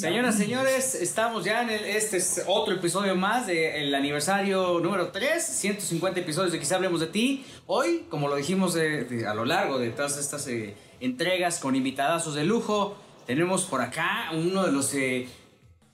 Señoras, 0.00 0.36
señores, 0.38 0.94
estamos 0.94 1.44
ya 1.44 1.60
en 1.62 1.68
el, 1.68 1.84
este 1.84 2.16
es 2.16 2.42
otro 2.46 2.74
episodio 2.74 3.14
más 3.16 3.46
del 3.46 3.94
aniversario 3.94 4.80
número 4.80 5.08
3, 5.08 5.42
150 5.44 6.20
episodios 6.20 6.52
de 6.52 6.58
Quizá 6.58 6.76
Hablemos 6.76 7.00
de 7.00 7.06
Ti. 7.08 7.44
Hoy, 7.66 8.06
como 8.08 8.26
lo 8.28 8.36
dijimos 8.36 8.72
de- 8.72 9.26
a 9.28 9.34
lo 9.34 9.44
largo 9.44 9.78
de 9.78 9.90
todas 9.90 10.16
estas 10.16 10.46
eh, 10.48 10.74
entregas 11.00 11.58
con 11.58 11.76
invitadazos 11.76 12.34
de 12.34 12.44
lujo, 12.44 12.96
tenemos 13.26 13.64
por 13.64 13.82
acá 13.82 14.30
uno 14.32 14.64
de 14.64 14.72
los, 14.72 14.94
eh, 14.94 15.28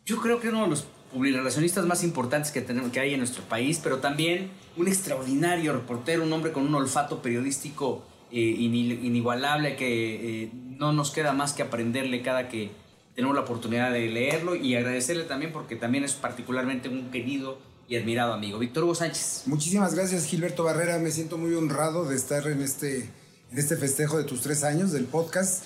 yo 0.05 0.19
creo 0.23 0.39
que 0.39 0.51
uno 0.51 0.63
de 0.63 0.69
los 0.71 0.87
publirelacionistas 1.13 1.85
más 1.85 2.05
importantes 2.05 2.53
que, 2.53 2.61
tenemos, 2.61 2.93
que 2.93 3.01
hay 3.01 3.13
en 3.15 3.19
nuestro 3.19 3.43
país, 3.43 3.81
pero 3.83 3.99
también 3.99 4.51
un 4.77 4.87
extraordinario 4.87 5.73
reportero, 5.73 6.23
un 6.23 6.33
hombre 6.33 6.53
con 6.53 6.65
un 6.65 6.75
olfato 6.77 7.23
periodístico 7.23 8.05
eh, 8.31 8.37
ini- 8.39 9.01
inigualable 9.03 9.75
que 9.75 10.45
eh, 10.45 10.51
no 10.79 10.93
nos 10.93 11.11
queda 11.11 11.33
más 11.33 11.55
que 11.55 11.63
aprenderle 11.63 12.23
cada 12.23 12.49
que 12.49 12.71
tenemos 13.17 13.35
la 13.35 13.43
oportunidad 13.43 13.91
de 13.91 14.07
leerlo 14.09 14.55
y 14.55 14.77
agradecerle 14.77 15.25
también 15.25 15.51
porque 15.51 15.75
también 15.75 16.05
es 16.05 16.13
particularmente 16.13 16.91
un 16.91 17.11
querido 17.11 17.59
y 17.89 17.97
admirado 17.97 18.35
amigo. 18.35 18.59
Víctor 18.59 18.85
Hugo 18.85 18.95
Sánchez. 18.95 19.45
Muchísimas 19.47 19.95
gracias 19.95 20.27
Gilberto 20.27 20.65
Barrera, 20.65 20.99
me 20.99 21.11
siento 21.11 21.39
muy 21.39 21.55
honrado 21.55 22.05
de 22.05 22.15
estar 22.15 22.47
en 22.47 22.61
este, 22.61 23.11
en 23.51 23.59
este 23.59 23.77
festejo 23.77 24.19
de 24.19 24.25
tus 24.25 24.43
tres 24.43 24.65
años 24.65 24.93
del 24.93 25.07
podcast 25.07 25.65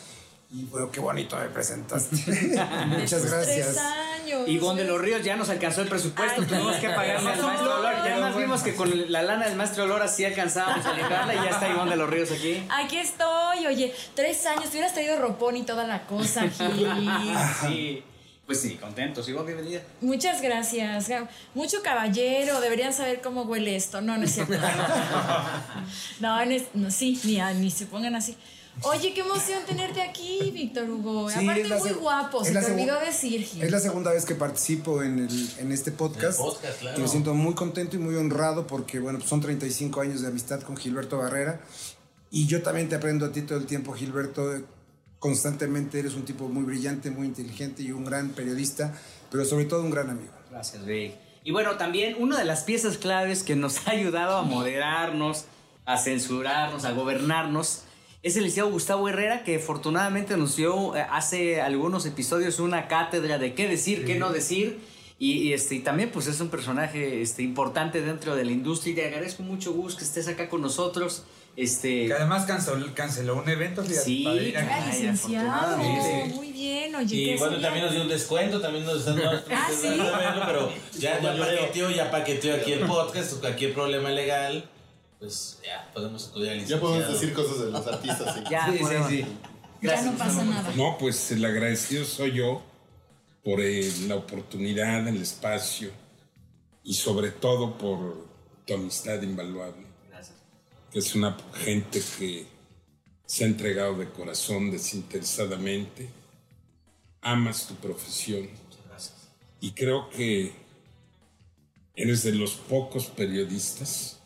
y 0.52 0.64
bueno, 0.64 0.90
qué 0.90 0.98
bonito 1.00 1.36
me 1.36 1.46
presentaste. 1.46 2.16
Muchas 2.86 3.20
Tres 3.22 3.30
gracias. 3.30 3.76
años. 3.78 4.48
Y 4.48 4.58
Gon 4.58 4.76
de 4.76 4.84
los 4.84 5.00
Ríos 5.00 5.22
ya 5.22 5.36
nos 5.36 5.48
alcanzó 5.48 5.82
el 5.82 5.88
presupuesto, 5.88 6.40
Ay, 6.42 6.46
tuvimos 6.46 6.76
que 6.76 6.88
pagarle 6.88 7.14
al 7.16 7.24
maestro 7.24 7.48
Olor. 7.78 7.94
Ya 8.04 8.18
más 8.20 8.36
vimos 8.36 8.62
que 8.62 8.74
con 8.74 9.12
la 9.12 9.22
lana 9.22 9.46
del 9.46 9.56
maestro 9.56 9.84
Olor 9.84 10.02
así 10.02 10.24
alcanzábamos 10.24 10.84
a 10.84 10.92
librarla 10.94 11.34
y 11.34 11.36
ya 11.36 11.50
está 11.50 11.68
Ivonne 11.68 11.90
de 11.92 11.96
los 11.96 12.10
Ríos 12.10 12.30
aquí. 12.32 12.62
Aquí 12.68 12.96
estoy, 12.98 13.66
oye, 13.66 13.94
tres 14.14 14.44
años, 14.46 14.64
te 14.64 14.70
hubieras 14.70 14.92
traído 14.92 15.18
ropón 15.20 15.56
y 15.56 15.62
toda 15.62 15.84
la 15.86 16.06
cosa, 16.06 16.42
Gil. 16.48 16.88
Sí, 17.62 18.02
pues 18.46 18.60
sí, 18.60 18.74
contentos. 18.76 19.28
Ivonne, 19.28 19.52
bienvenida. 19.54 19.82
Muchas 20.00 20.42
gracias. 20.42 21.08
Mucho 21.54 21.82
caballero, 21.82 22.60
deberían 22.60 22.92
saber 22.92 23.20
cómo 23.20 23.42
huele 23.42 23.76
esto. 23.76 24.00
No, 24.00 24.16
no 24.18 24.24
es 24.24 24.32
cierto. 24.34 24.54
No, 26.20 26.44
no, 26.44 26.50
es- 26.50 26.64
no, 26.74 26.90
sí, 26.90 27.20
ni 27.24 27.70
se 27.70 27.86
pongan 27.86 28.14
así. 28.16 28.36
Oye, 28.82 29.12
qué 29.12 29.20
emoción 29.20 29.60
tenerte 29.66 30.00
aquí, 30.00 30.50
Víctor 30.54 30.88
Hugo. 30.88 31.28
Sí, 31.28 31.38
Aparte, 31.42 31.62
es 31.62 31.68
la 31.68 31.76
muy 31.78 31.90
guapo, 31.90 32.40
es 32.40 32.48
se 32.48 32.54
la 32.54 32.64
te 32.64 32.72
olvidó 32.72 32.98
decir, 33.00 33.42
Gil. 33.42 33.62
Es 33.62 33.70
la 33.70 33.78
segunda 33.80 34.10
vez 34.12 34.24
que 34.24 34.34
participo 34.34 35.02
en, 35.02 35.18
el- 35.18 35.50
en 35.58 35.70
este 35.72 35.92
podcast. 35.92 36.38
El 36.38 36.46
podcast, 36.46 36.80
claro. 36.80 36.98
Y 36.98 37.02
me 37.02 37.08
siento 37.08 37.34
muy 37.34 37.54
contento 37.54 37.96
y 37.96 37.98
muy 37.98 38.14
honrado 38.16 38.66
porque, 38.66 38.98
bueno, 39.00 39.18
pues 39.18 39.28
son 39.28 39.40
35 39.40 40.00
años 40.00 40.22
de 40.22 40.28
amistad 40.28 40.60
con 40.62 40.76
Gilberto 40.76 41.18
Barrera. 41.18 41.60
Y 42.30 42.46
yo 42.46 42.62
también 42.62 42.88
te 42.88 42.94
aprendo 42.94 43.26
a 43.26 43.32
ti 43.32 43.42
todo 43.42 43.58
el 43.58 43.66
tiempo, 43.66 43.92
Gilberto. 43.92 44.50
Constantemente 45.18 45.98
eres 45.98 46.14
un 46.14 46.24
tipo 46.24 46.48
muy 46.48 46.62
brillante, 46.64 47.10
muy 47.10 47.26
inteligente 47.26 47.82
y 47.82 47.92
un 47.92 48.04
gran 48.06 48.30
periodista, 48.30 48.94
pero 49.30 49.44
sobre 49.44 49.66
todo 49.66 49.82
un 49.82 49.90
gran 49.90 50.08
amigo. 50.08 50.32
Gracias, 50.50 50.86
Vic. 50.86 51.12
Y 51.44 51.52
bueno, 51.52 51.76
también 51.76 52.16
una 52.18 52.38
de 52.38 52.44
las 52.46 52.62
piezas 52.62 52.96
claves 52.96 53.42
que 53.42 53.56
nos 53.56 53.76
ha 53.86 53.90
ayudado 53.90 54.38
a 54.38 54.42
moderarnos, 54.42 55.44
a 55.84 55.98
censurarnos, 55.98 56.84
a 56.86 56.92
gobernarnos, 56.92 57.82
es 58.22 58.36
el 58.36 58.42
licenciado 58.44 58.70
Gustavo 58.70 59.08
Herrera, 59.08 59.44
que 59.44 59.56
afortunadamente 59.56 60.36
nos 60.36 60.56
dio 60.56 60.94
eh, 60.96 61.06
hace 61.10 61.60
algunos 61.60 62.04
episodios 62.06 62.58
una 62.60 62.86
cátedra 62.88 63.38
de 63.38 63.54
qué 63.54 63.68
decir, 63.68 64.04
qué 64.04 64.16
no 64.16 64.30
decir. 64.30 64.78
Y, 65.18 65.32
y, 65.32 65.52
este, 65.52 65.74
y 65.74 65.80
también 65.80 66.10
pues 66.10 66.26
es 66.28 66.40
un 66.40 66.48
personaje 66.48 67.20
este, 67.20 67.42
importante 67.42 68.00
dentro 68.00 68.34
de 68.36 68.44
la 68.44 68.52
industria 68.52 68.92
y 68.92 68.94
te 68.96 69.06
agradezco 69.06 69.42
mucho, 69.42 69.72
Gus, 69.74 69.94
que 69.94 70.04
estés 70.04 70.28
acá 70.28 70.48
con 70.48 70.62
nosotros. 70.62 71.24
Este, 71.56 72.06
Que 72.06 72.14
además 72.14 72.46
canceló, 72.46 72.86
canceló 72.94 73.36
un 73.36 73.48
evento. 73.48 73.82
fíjate, 73.82 74.04
Sí, 74.04 74.22
para 74.24 74.36
ir 74.36 74.56
Ay, 74.56 74.64
aquí. 74.64 74.72
Ay, 74.72 74.92
licenciado. 74.92 75.50
afortunadamente. 75.50 76.34
Muy 76.34 76.52
bien, 76.52 76.94
oye. 76.94 77.16
Y 77.16 77.36
bueno, 77.36 77.52
sería? 77.54 77.60
también 77.66 77.84
nos 77.84 77.94
dio 77.94 78.02
un 78.02 78.08
descuento, 78.08 78.60
también 78.60 78.84
nos 78.86 78.98
están 79.00 79.16
dando 79.16 79.42
Ah, 79.50 79.68
¿sí? 79.70 79.88
pero 80.46 80.72
ya, 80.98 81.20
ya 81.20 81.36
paqueteó, 81.38 81.90
ya 81.90 82.10
paqueteó 82.10 82.54
aquí 82.54 82.72
el 82.72 82.86
podcast, 82.86 83.32
o 83.34 83.40
cualquier 83.40 83.74
problema 83.74 84.08
legal, 84.10 84.70
pues 85.20 85.60
ya 85.64 85.88
podemos 85.94 86.28
acudir 86.28 86.50
al 86.50 86.66
Ya 86.66 86.80
podemos 86.80 87.12
decir 87.12 87.32
cosas 87.34 87.60
de 87.60 87.70
los 87.70 87.86
artistas. 87.86 88.34
sí. 88.34 88.40
ya, 88.50 88.66
Sí, 88.66 88.72
sí, 88.72 88.78
podemos- 88.82 89.08
sí. 89.08 89.26
Ya 89.82 90.02
no 90.02 90.18
pasa 90.18 90.44
nada. 90.44 90.72
No, 90.76 90.98
pues 90.98 91.30
el 91.30 91.44
agradecido 91.44 92.04
soy 92.04 92.32
yo 92.32 92.62
por 93.44 93.60
eh, 93.60 93.90
la 94.08 94.16
oportunidad, 94.16 95.06
el 95.08 95.22
espacio 95.22 95.90
y 96.82 96.94
sobre 96.94 97.30
todo 97.30 97.78
por 97.78 98.26
tu 98.66 98.74
amistad 98.74 99.22
invaluable, 99.22 99.86
Gracias. 100.10 100.36
que 100.92 100.98
es 100.98 101.14
una 101.14 101.36
gente 101.54 102.02
que 102.18 102.46
se 103.24 103.44
ha 103.44 103.46
entregado 103.46 103.96
de 103.96 104.10
corazón, 104.10 104.70
desinteresadamente, 104.70 106.10
amas 107.22 107.66
tu 107.66 107.74
profesión 107.76 108.50
Gracias. 108.88 109.14
y 109.60 109.72
creo 109.72 110.10
que 110.10 110.52
eres 111.94 112.22
de 112.22 112.32
los 112.32 112.52
pocos 112.52 113.06
periodistas 113.06 114.19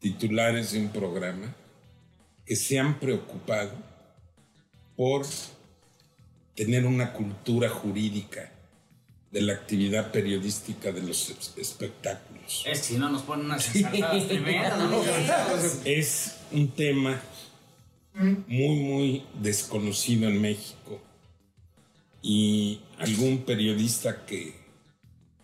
titulares 0.00 0.72
de 0.72 0.80
un 0.80 0.88
programa 0.90 1.54
que 2.46 2.56
se 2.56 2.78
han 2.78 2.98
preocupado 2.98 3.72
por 4.96 5.26
tener 6.54 6.86
una 6.86 7.12
cultura 7.12 7.68
jurídica 7.68 8.52
de 9.30 9.42
la 9.42 9.52
actividad 9.52 10.10
periodística 10.10 10.90
de 10.92 11.02
los 11.02 11.30
es- 11.30 11.52
espectáculos. 11.56 12.64
Es 12.66 12.78
si 12.80 12.96
no 12.96 13.10
nos 13.10 13.22
ponen 13.22 13.46
unas 13.46 13.74
ensartadas 13.76 14.26
tremendas, 14.26 14.78
¿no? 14.90 15.02
Es 15.84 16.36
un 16.50 16.68
tema 16.70 17.20
muy, 18.14 18.76
muy 18.80 19.24
desconocido 19.40 20.28
en 20.28 20.40
México 20.40 21.00
y 22.22 22.80
algún 22.98 23.42
periodista 23.44 24.24
que, 24.26 24.54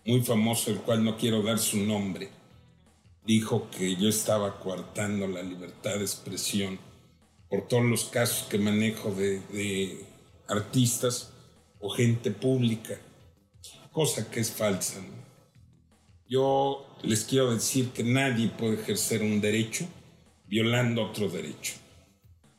muy 0.05 0.21
famoso, 0.23 0.71
el 0.71 0.77
cual 0.79 1.03
no 1.03 1.15
quiero 1.17 1.41
dar 1.41 1.57
su 1.59 1.77
nombre, 1.77 2.29
dijo 3.25 3.69
que 3.71 3.95
yo 3.95 4.07
estaba 4.07 4.59
coartando 4.59 5.27
la 5.27 5.41
libertad 5.41 5.95
de 5.95 6.01
expresión 6.01 6.79
por 7.49 7.67
todos 7.67 7.85
los 7.85 8.05
casos 8.05 8.47
que 8.47 8.57
manejo 8.57 9.11
de, 9.11 9.39
de 9.51 10.05
artistas 10.47 11.31
o 11.79 11.89
gente 11.89 12.31
pública, 12.31 12.99
cosa 13.91 14.29
que 14.29 14.39
es 14.39 14.51
falsa. 14.51 15.01
Yo 16.27 16.97
les 17.03 17.23
quiero 17.23 17.53
decir 17.53 17.89
que 17.89 18.03
nadie 18.03 18.49
puede 18.49 18.81
ejercer 18.81 19.21
un 19.21 19.41
derecho 19.41 19.87
violando 20.47 21.03
otro 21.03 21.29
derecho. 21.29 21.73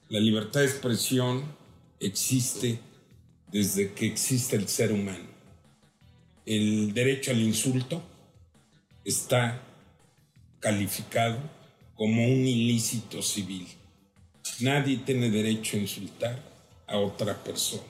La 0.09 0.21
libertad 0.21 0.61
de 0.61 0.67
expresión 0.67 1.45
existe 1.99 2.79
desde 3.51 3.93
que 3.93 4.07
existe 4.07 4.57
el 4.57 4.69
ser 4.69 4.93
humano. 4.93 5.27
El 6.45 6.95
derecho 6.95 7.33
al 7.33 7.41
insulto 7.41 8.03
está 9.05 9.63
calificado 10.67 11.39
como 11.95 12.25
un 12.25 12.45
ilícito 12.45 13.23
civil. 13.23 13.69
Nadie 14.59 14.97
tiene 14.97 15.31
derecho 15.31 15.77
a 15.77 15.81
insultar 15.81 16.43
a 16.89 16.99
otra 16.99 17.37
persona. 17.37 17.85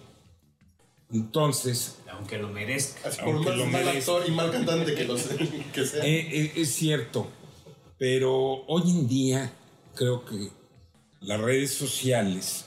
Entonces, 1.10 1.96
Aunque 2.10 2.36
lo 2.36 2.48
merezca. 2.48 3.08
Así 3.08 3.18
por 3.22 3.36
Aunque 3.36 3.48
más 3.48 3.58
lo 3.58 3.66
mal 3.66 3.84
merezca. 3.86 4.12
actor 4.12 4.28
y 4.28 4.30
mal 4.30 4.50
cantante 4.50 4.94
que, 4.94 5.04
los, 5.04 5.22
que 5.72 5.86
sea. 5.86 6.04
Eh, 6.04 6.28
eh, 6.30 6.52
es 6.56 6.74
cierto, 6.74 7.26
pero 7.98 8.66
hoy 8.66 8.90
en 8.90 9.08
día 9.08 9.52
creo 9.94 10.26
que 10.26 10.50
las 11.20 11.40
redes 11.40 11.72
sociales 11.72 12.66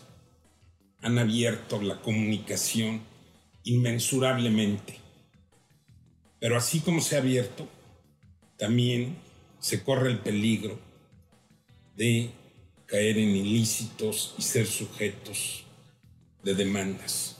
han 1.03 1.19
abierto 1.19 1.79
la 1.83 2.01
comunicación 2.01 3.01
inmensurablemente. 3.63 4.97
Pero 6.39 6.57
así 6.57 6.79
como 6.79 6.99
se 6.99 7.15
ha 7.15 7.19
abierto, 7.19 7.67
también 8.57 9.28
se 9.59 9.83
corre 9.83 10.11
el 10.11 10.19
peligro 10.19 10.79
de 11.95 12.31
caer 12.85 13.17
en 13.17 13.35
ilícitos 13.35 14.33
y 14.37 14.41
ser 14.41 14.65
sujetos 14.65 15.63
de 16.43 16.55
demandas. 16.55 17.37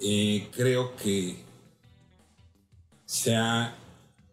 Eh, 0.00 0.48
creo 0.52 0.96
que 0.96 1.36
se 3.04 3.36
ha 3.36 3.76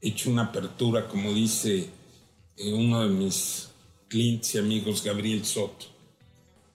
hecho 0.01 0.31
una 0.31 0.43
apertura, 0.43 1.07
como 1.07 1.33
dice 1.33 1.89
eh, 2.57 2.73
uno 2.73 3.07
de 3.07 3.09
mis 3.09 3.69
clientes 4.07 4.55
y 4.55 4.57
amigos, 4.57 5.03
Gabriel 5.03 5.45
Soto. 5.45 5.85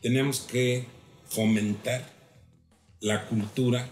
Tenemos 0.01 0.41
que 0.41 0.87
fomentar 1.29 2.09
la 3.01 3.27
cultura 3.27 3.89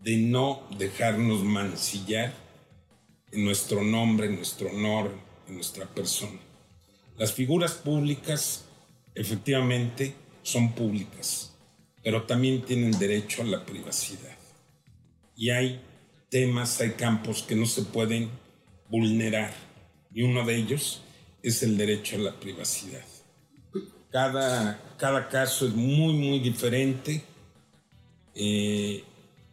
de 0.00 0.16
no 0.16 0.62
dejarnos 0.78 1.42
mancillar 1.42 2.32
en 3.32 3.44
nuestro 3.44 3.82
nombre, 3.82 4.26
en 4.26 4.36
nuestro 4.36 4.70
honor, 4.70 5.12
en 5.48 5.54
nuestra 5.54 5.86
persona. 5.86 6.38
Las 7.16 7.32
figuras 7.32 7.72
públicas 7.72 8.64
efectivamente 9.14 10.14
son 10.42 10.72
públicas, 10.72 11.52
pero 12.02 12.22
también 12.22 12.62
tienen 12.62 12.92
derecho 12.98 13.42
a 13.42 13.46
la 13.46 13.64
privacidad. 13.66 14.36
Y 15.36 15.50
hay 15.50 15.80
temas, 16.30 16.80
hay 16.80 16.90
campos 16.92 17.42
que 17.42 17.54
no 17.54 17.66
se 17.66 17.82
pueden 17.82 18.30
vulnerar. 18.88 19.52
Y 20.12 20.22
uno 20.22 20.44
de 20.44 20.56
ellos 20.56 21.02
es 21.42 21.62
el 21.62 21.76
derecho 21.76 22.16
a 22.16 22.20
la 22.20 22.40
privacidad. 22.40 23.04
Cada, 24.10 24.96
cada 24.96 25.28
caso 25.28 25.66
es 25.66 25.74
muy, 25.74 26.14
muy 26.14 26.40
diferente. 26.40 27.22
Eh, 28.34 29.04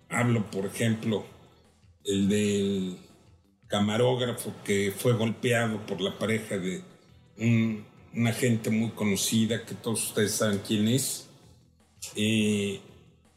hablo, 0.10 0.50
por 0.50 0.66
ejemplo, 0.66 1.25
el 2.06 2.30
del 2.30 2.98
camarógrafo 3.67 4.53
que 4.63 4.94
fue 4.95 5.13
golpeado 5.13 5.85
por 5.85 6.01
la 6.01 6.17
pareja 6.17 6.57
de 6.57 6.83
un, 7.38 7.85
una 8.13 8.31
gente 8.31 8.69
muy 8.69 8.91
conocida, 8.91 9.65
que 9.65 9.75
todos 9.75 10.09
ustedes 10.09 10.33
saben 10.33 10.62
quién 10.65 10.88
es. 10.88 11.27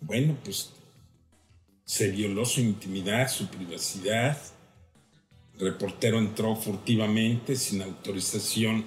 Bueno, 0.01 0.37
pues 0.45 0.73
se 1.85 2.11
violó 2.11 2.45
su 2.45 2.61
intimidad, 2.61 3.29
su 3.29 3.49
privacidad. 3.49 4.39
El 5.55 5.73
reportero 5.73 6.19
entró 6.19 6.55
furtivamente, 6.55 7.57
sin 7.57 7.83
autorización, 7.83 8.85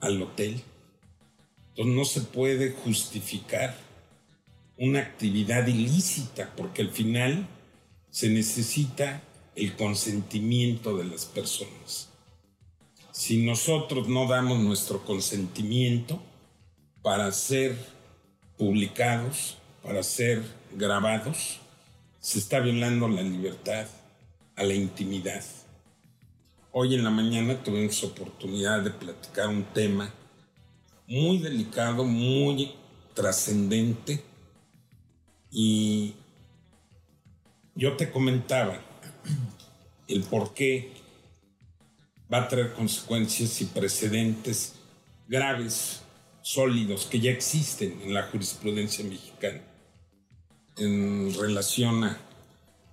al 0.00 0.20
hotel. 0.20 0.60
Entonces 1.70 1.94
no 1.94 2.04
se 2.04 2.20
puede 2.20 2.72
justificar 2.72 3.76
una 4.76 4.98
actividad 4.98 5.66
ilícita, 5.66 6.52
porque 6.56 6.82
al 6.82 6.90
final 6.90 7.46
se 8.10 8.28
necesita 8.28 9.22
el 9.56 9.76
consentimiento 9.76 10.96
de 10.96 11.04
las 11.04 11.24
personas. 11.24 12.08
Si 13.12 13.44
nosotros 13.44 14.08
no 14.08 14.26
damos 14.26 14.58
nuestro 14.58 15.04
consentimiento 15.04 16.20
para 17.02 17.30
ser 17.32 17.76
publicados, 18.58 19.56
para 19.82 20.02
ser 20.02 20.42
grabados, 20.72 21.60
se 22.20 22.38
está 22.38 22.60
violando 22.60 23.06
la 23.08 23.22
libertad 23.22 23.86
a 24.56 24.64
la 24.64 24.74
intimidad. 24.74 25.44
Hoy 26.72 26.94
en 26.94 27.04
la 27.04 27.10
mañana 27.10 27.62
tuvimos 27.62 28.02
oportunidad 28.02 28.82
de 28.82 28.90
platicar 28.90 29.48
un 29.48 29.62
tema 29.62 30.12
muy 31.06 31.38
delicado, 31.38 32.04
muy 32.04 32.74
trascendente 33.14 34.24
y 35.52 36.14
yo 37.76 37.96
te 37.96 38.10
comentaba 38.10 38.80
el 40.08 40.22
por 40.22 40.54
qué 40.54 40.92
va 42.32 42.42
a 42.42 42.48
traer 42.48 42.72
consecuencias 42.72 43.60
y 43.60 43.66
precedentes 43.66 44.74
graves, 45.28 46.02
sólidos, 46.42 47.06
que 47.06 47.20
ya 47.20 47.30
existen 47.30 48.00
en 48.02 48.12
la 48.12 48.24
jurisprudencia 48.24 49.04
mexicana 49.04 49.62
en 50.76 51.32
relación 51.34 52.04
a, 52.04 52.18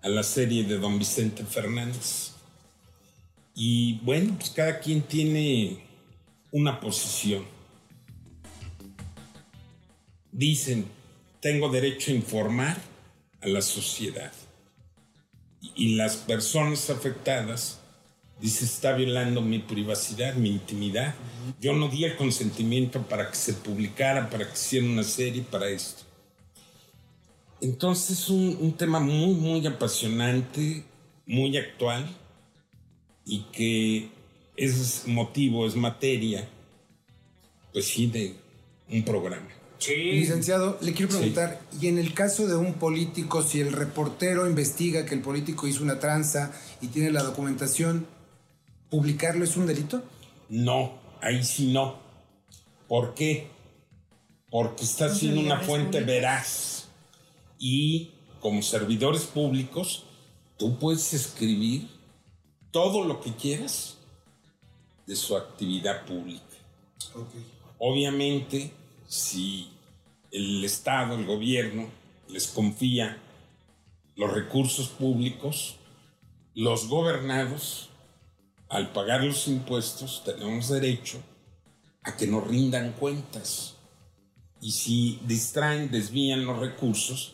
a 0.01 0.09
la 0.09 0.23
serie 0.23 0.63
de 0.63 0.77
don 0.77 0.99
Vicente 0.99 1.43
Fernández. 1.43 2.33
Y 3.53 3.99
bueno, 3.99 4.35
pues 4.37 4.51
cada 4.51 4.79
quien 4.79 5.01
tiene 5.01 5.83
una 6.51 6.79
posición. 6.79 7.45
Dicen, 10.31 10.85
tengo 11.41 11.69
derecho 11.69 12.11
a 12.11 12.15
informar 12.15 12.77
a 13.41 13.47
la 13.47 13.61
sociedad. 13.61 14.31
Y 15.75 15.95
las 15.95 16.17
personas 16.17 16.89
afectadas 16.89 17.79
dice, 18.39 18.65
está 18.65 18.93
violando 18.93 19.41
mi 19.41 19.59
privacidad, 19.59 20.33
mi 20.35 20.49
intimidad. 20.49 21.13
Yo 21.59 21.73
no 21.73 21.87
di 21.87 22.03
el 22.05 22.15
consentimiento 22.15 23.01
para 23.03 23.29
que 23.29 23.35
se 23.35 23.53
publicara, 23.53 24.29
para 24.29 24.47
que 24.47 24.53
hiciera 24.53 24.85
una 24.85 25.03
serie, 25.03 25.43
para 25.43 25.69
esto. 25.69 26.03
Entonces 27.61 28.19
es 28.19 28.29
un, 28.29 28.57
un 28.59 28.73
tema 28.73 28.99
muy, 28.99 29.35
muy 29.35 29.65
apasionante, 29.67 30.83
muy 31.27 31.55
actual 31.57 32.09
y 33.23 33.43
que 33.51 34.09
es 34.57 35.07
motivo, 35.07 35.67
es 35.67 35.75
materia, 35.75 36.47
pues 37.71 37.85
sí, 37.85 38.07
de 38.07 38.35
un 38.89 39.03
programa. 39.03 39.60
Licenciado, 39.89 40.77
le 40.81 40.93
quiero 40.93 41.09
preguntar, 41.09 41.59
¿y 41.81 41.87
en 41.87 41.97
el 41.97 42.13
caso 42.13 42.47
de 42.47 42.55
un 42.55 42.75
político, 42.75 43.41
si 43.41 43.61
el 43.61 43.71
reportero 43.73 44.47
investiga 44.47 45.05
que 45.05 45.15
el 45.15 45.21
político 45.21 45.67
hizo 45.67 45.83
una 45.83 45.99
tranza 45.99 46.51
y 46.81 46.87
tiene 46.87 47.11
la 47.11 47.23
documentación, 47.23 48.05
¿publicarlo 48.89 49.43
es 49.43 49.57
un 49.57 49.65
delito? 49.65 50.03
No, 50.49 50.99
ahí 51.21 51.43
sí 51.43 51.73
no. 51.73 51.97
¿Por 52.87 53.15
qué? 53.15 53.47
Porque 54.51 54.83
está 54.83 55.07
No 55.07 55.15
siendo 55.15 55.41
una 55.41 55.59
fuente 55.59 55.99
públicos. 55.99 56.07
veraz. 56.07 56.87
Y 57.57 58.11
como 58.39 58.61
servidores 58.61 59.23
públicos, 59.23 60.03
tú 60.57 60.77
puedes 60.77 61.13
escribir 61.13 61.87
todo 62.69 63.03
lo 63.03 63.19
que 63.21 63.33
quieras 63.35 63.97
de 65.07 65.15
su 65.15 65.35
actividad 65.35 66.05
pública. 66.05 66.43
Obviamente, 67.79 68.71
si 69.11 69.67
el 70.31 70.63
Estado, 70.63 71.15
el 71.15 71.25
gobierno, 71.25 71.89
les 72.29 72.47
confía 72.47 73.17
los 74.15 74.31
recursos 74.31 74.87
públicos, 74.87 75.75
los 76.55 76.87
gobernados, 76.87 77.89
al 78.69 78.93
pagar 78.93 79.21
los 79.25 79.49
impuestos, 79.49 80.23
tenemos 80.23 80.69
derecho 80.69 81.21
a 82.03 82.15
que 82.15 82.25
nos 82.25 82.47
rindan 82.47 82.93
cuentas. 82.93 83.75
Y 84.61 84.71
si 84.71 85.19
distraen, 85.25 85.91
desvían 85.91 86.45
los 86.45 86.57
recursos, 86.57 87.33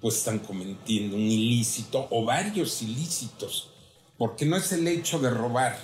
pues 0.00 0.18
están 0.18 0.38
cometiendo 0.38 1.16
un 1.16 1.22
ilícito 1.22 2.06
o 2.12 2.24
varios 2.24 2.82
ilícitos. 2.82 3.70
Porque 4.16 4.46
no 4.46 4.56
es 4.56 4.70
el 4.70 4.86
hecho 4.86 5.18
de 5.18 5.30
robar. 5.30 5.76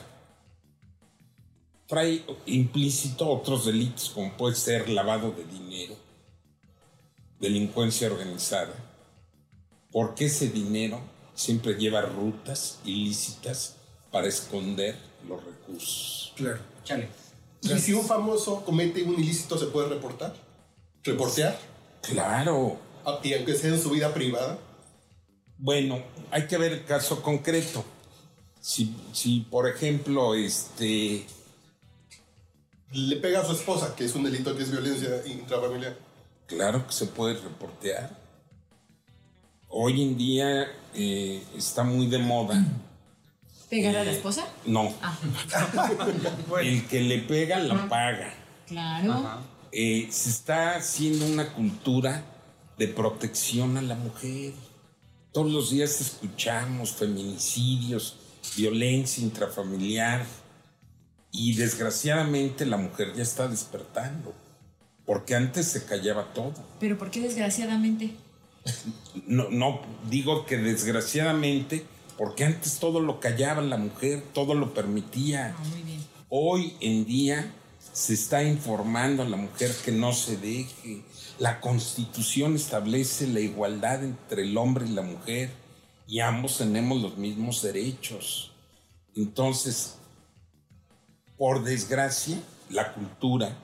Trae 1.86 2.24
implícito 2.46 3.28
otros 3.28 3.66
delitos, 3.66 4.10
como 4.10 4.36
puede 4.36 4.54
ser 4.56 4.88
lavado 4.88 5.32
de 5.32 5.44
dinero, 5.44 5.94
delincuencia 7.38 8.08
organizada. 8.10 8.74
Porque 9.90 10.26
ese 10.26 10.48
dinero 10.48 11.00
siempre 11.34 11.74
lleva 11.74 12.00
rutas 12.02 12.78
ilícitas 12.84 13.76
para 14.10 14.28
esconder 14.28 14.96
los 15.28 15.44
recursos. 15.44 16.32
Claro. 16.36 16.60
Chale. 16.84 17.08
¿Y 17.62 17.78
si 17.78 17.92
un 17.92 18.04
famoso 18.04 18.64
comete 18.64 19.02
un 19.02 19.14
ilícito, 19.14 19.58
se 19.58 19.66
puede 19.66 19.88
reportar? 19.88 20.34
¿Reportear? 21.04 21.58
Claro. 22.00 22.78
Ah, 23.04 23.20
Y 23.22 23.34
aunque 23.34 23.54
sea 23.54 23.70
en 23.70 23.80
su 23.80 23.90
vida 23.90 24.12
privada. 24.12 24.58
Bueno, 25.58 26.02
hay 26.30 26.46
que 26.46 26.58
ver 26.58 26.72
el 26.72 26.84
caso 26.84 27.22
concreto. 27.22 27.84
Si, 28.60 28.94
si 29.12 29.40
por 29.40 29.68
ejemplo, 29.68 30.34
este, 30.34 31.24
Le 32.92 33.16
pega 33.16 33.40
a 33.40 33.44
su 33.46 33.52
esposa, 33.52 33.94
que 33.96 34.04
es 34.04 34.14
un 34.14 34.24
delito 34.24 34.54
que 34.56 34.62
es 34.62 34.70
violencia 34.70 35.08
intrafamiliar. 35.26 35.96
claro 36.46 36.86
que 36.86 36.92
se 36.92 37.06
puede 37.06 37.34
reportear. 37.40 38.10
Hoy 39.68 40.02
en 40.02 40.18
día 40.18 40.66
eh, 40.94 41.42
está 41.56 41.82
muy 41.82 42.06
de 42.06 42.18
moda. 42.18 42.62
¿Pegar 43.70 43.96
a 43.96 44.04
la 44.04 44.10
Eh, 44.10 44.14
esposa? 44.16 44.46
No, 44.66 44.92
Ah, 45.00 45.16
el 46.62 46.86
que 46.88 47.00
le 47.00 47.18
pega 47.20 47.58
la 47.58 47.88
paga. 47.88 48.34
claro. 48.68 49.40
Eh, 49.74 50.08
se 50.10 50.28
está 50.28 50.76
haciendo 50.76 51.24
una 51.24 51.54
cultura 51.54 52.22
de 52.76 52.88
protección 52.88 53.78
a 53.78 53.82
la 53.82 53.94
mujer. 53.94 54.52
Todos 55.32 55.50
los 55.50 55.70
días 55.70 55.98
escuchamos 56.02 56.92
feminicidios, 56.92 58.16
violencia 58.54 59.22
intrafamiliar 59.24 60.26
y 61.32 61.54
desgraciadamente 61.54 62.66
la 62.66 62.76
mujer 62.76 63.14
ya 63.16 63.22
está 63.22 63.48
despertando, 63.48 64.34
porque 65.06 65.34
antes 65.34 65.66
se 65.66 65.84
callaba 65.84 66.32
todo. 66.34 66.54
Pero 66.78 66.98
¿por 66.98 67.10
qué 67.10 67.20
desgraciadamente? 67.20 68.14
No, 69.26 69.50
no 69.50 69.80
digo 70.08 70.46
que 70.46 70.58
desgraciadamente, 70.58 71.84
porque 72.18 72.44
antes 72.44 72.78
todo 72.78 73.00
lo 73.00 73.18
callaba 73.18 73.62
la 73.62 73.78
mujer, 73.78 74.22
todo 74.34 74.54
lo 74.54 74.74
permitía. 74.74 75.56
Ah, 75.58 75.64
muy 75.64 75.82
bien. 75.82 76.00
Hoy 76.28 76.76
en 76.80 77.04
día 77.06 77.50
se 77.92 78.14
está 78.14 78.44
informando 78.44 79.22
a 79.22 79.28
la 79.28 79.36
mujer 79.36 79.74
que 79.84 79.90
no 79.90 80.12
se 80.12 80.36
deje. 80.36 81.02
La 81.38 81.60
constitución 81.60 82.56
establece 82.56 83.26
la 83.26 83.40
igualdad 83.40 84.04
entre 84.04 84.42
el 84.42 84.56
hombre 84.56 84.86
y 84.86 84.90
la 84.90 85.02
mujer 85.02 85.50
y 86.06 86.20
ambos 86.20 86.58
tenemos 86.58 87.00
los 87.00 87.16
mismos 87.16 87.62
derechos. 87.62 88.52
Entonces, 89.14 89.96
por 91.38 91.64
desgracia, 91.64 92.38
la 92.70 92.92
cultura 92.92 93.56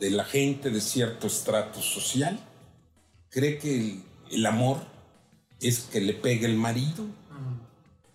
de 0.00 0.10
la 0.10 0.24
gente 0.24 0.70
de 0.70 0.80
cierto 0.80 1.26
estrato 1.26 1.80
social 1.80 2.38
cree 3.30 3.58
que 3.58 3.74
el, 3.76 4.02
el 4.30 4.46
amor 4.46 4.78
es 5.60 5.80
que 5.80 6.00
le 6.00 6.12
pegue 6.14 6.46
el 6.46 6.56
marido. 6.56 7.04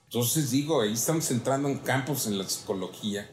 Entonces 0.06 0.51
digo, 0.51 0.82
ahí 0.82 0.94
estamos 0.94 1.30
entrando 1.32 1.70
en 1.70 1.78
campos 1.80 2.28
en 2.28 2.38
la 2.38 2.44
psicología 2.48 3.30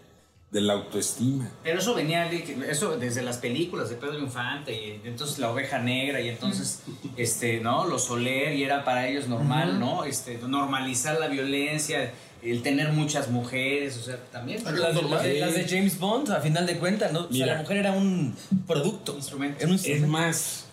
de 0.51 0.61
la 0.63 0.75
autoestima. 0.75 1.51
Pero 1.63 1.81
eso 1.81 1.93
venía 1.95 2.27
de- 2.29 2.71
eso 2.71 2.97
desde 2.97 3.21
las 3.23 3.37
películas 3.39 3.91
de 3.91 3.97
Pedro 3.97 4.19
Infante 4.19 4.73
y 4.73 5.07
entonces 5.07 5.39
la 5.39 5.51
oveja 5.51 5.79
negra 5.79 6.21
y 6.23 6.29
entonces 6.29 6.83
este 7.17 7.61
no 7.61 7.85
los 7.87 8.05
Soler 8.05 8.55
y 8.55 8.63
era 8.63 8.85
para 8.85 9.09
ellos 9.09 9.29
normal, 9.29 9.79
¿no? 9.79 10.05
Este 10.05 10.39
normalizar 10.39 11.19
la 11.21 11.27
violencia, 11.27 12.15
el 12.43 12.63
tener 12.63 12.93
muchas 12.93 13.29
mujeres, 13.31 13.97
o 13.99 14.03
sea, 14.03 14.17
también 14.31 14.63
Las, 14.65 14.75
las 14.75 15.23
de, 15.23 15.41
las 15.41 15.55
de 15.55 15.67
James 15.69 15.99
Bond, 15.99 16.31
a 16.31 16.41
final 16.41 16.67
de 16.67 16.79
cuentas, 16.79 17.13
¿no? 17.13 17.21
O 17.21 17.23
sea, 17.25 17.31
Mira. 17.33 17.55
la 17.55 17.61
mujer 17.63 17.77
era 17.79 17.93
un 17.93 18.35
producto. 18.67 19.15
Instrumento. 19.17 19.59
Era 19.59 19.69
un 19.69 19.75
Es 19.75 19.87
instrumento. 19.87 20.09
más, 20.19 20.65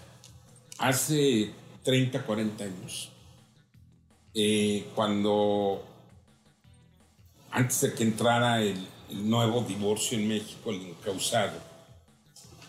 hace 0.77 1.51
30, 1.83 2.23
40 2.23 2.63
años, 2.63 3.09
eh, 4.33 4.85
cuando 4.95 5.83
antes 7.51 7.81
de 7.81 7.93
que 7.93 8.03
entrara 8.03 8.61
el, 8.61 8.87
el 9.09 9.29
nuevo 9.29 9.61
divorcio 9.61 10.17
en 10.17 10.27
México, 10.27 10.71
el 10.71 10.81
incausado, 10.81 11.57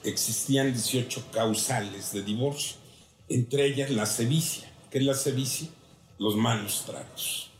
existían 0.05 0.73
18 0.73 1.25
causales 1.33 2.13
de 2.13 2.23
divorcio, 2.23 2.77
entre 3.29 3.67
ellas 3.67 3.91
la 3.91 4.07
sevicia. 4.07 4.71
¿Qué 4.91 4.99
es 4.99 5.05
la 5.05 5.15
sevicia? 5.15 5.69
Los 6.19 6.37
malos 6.37 6.85
tratos. 6.87 7.51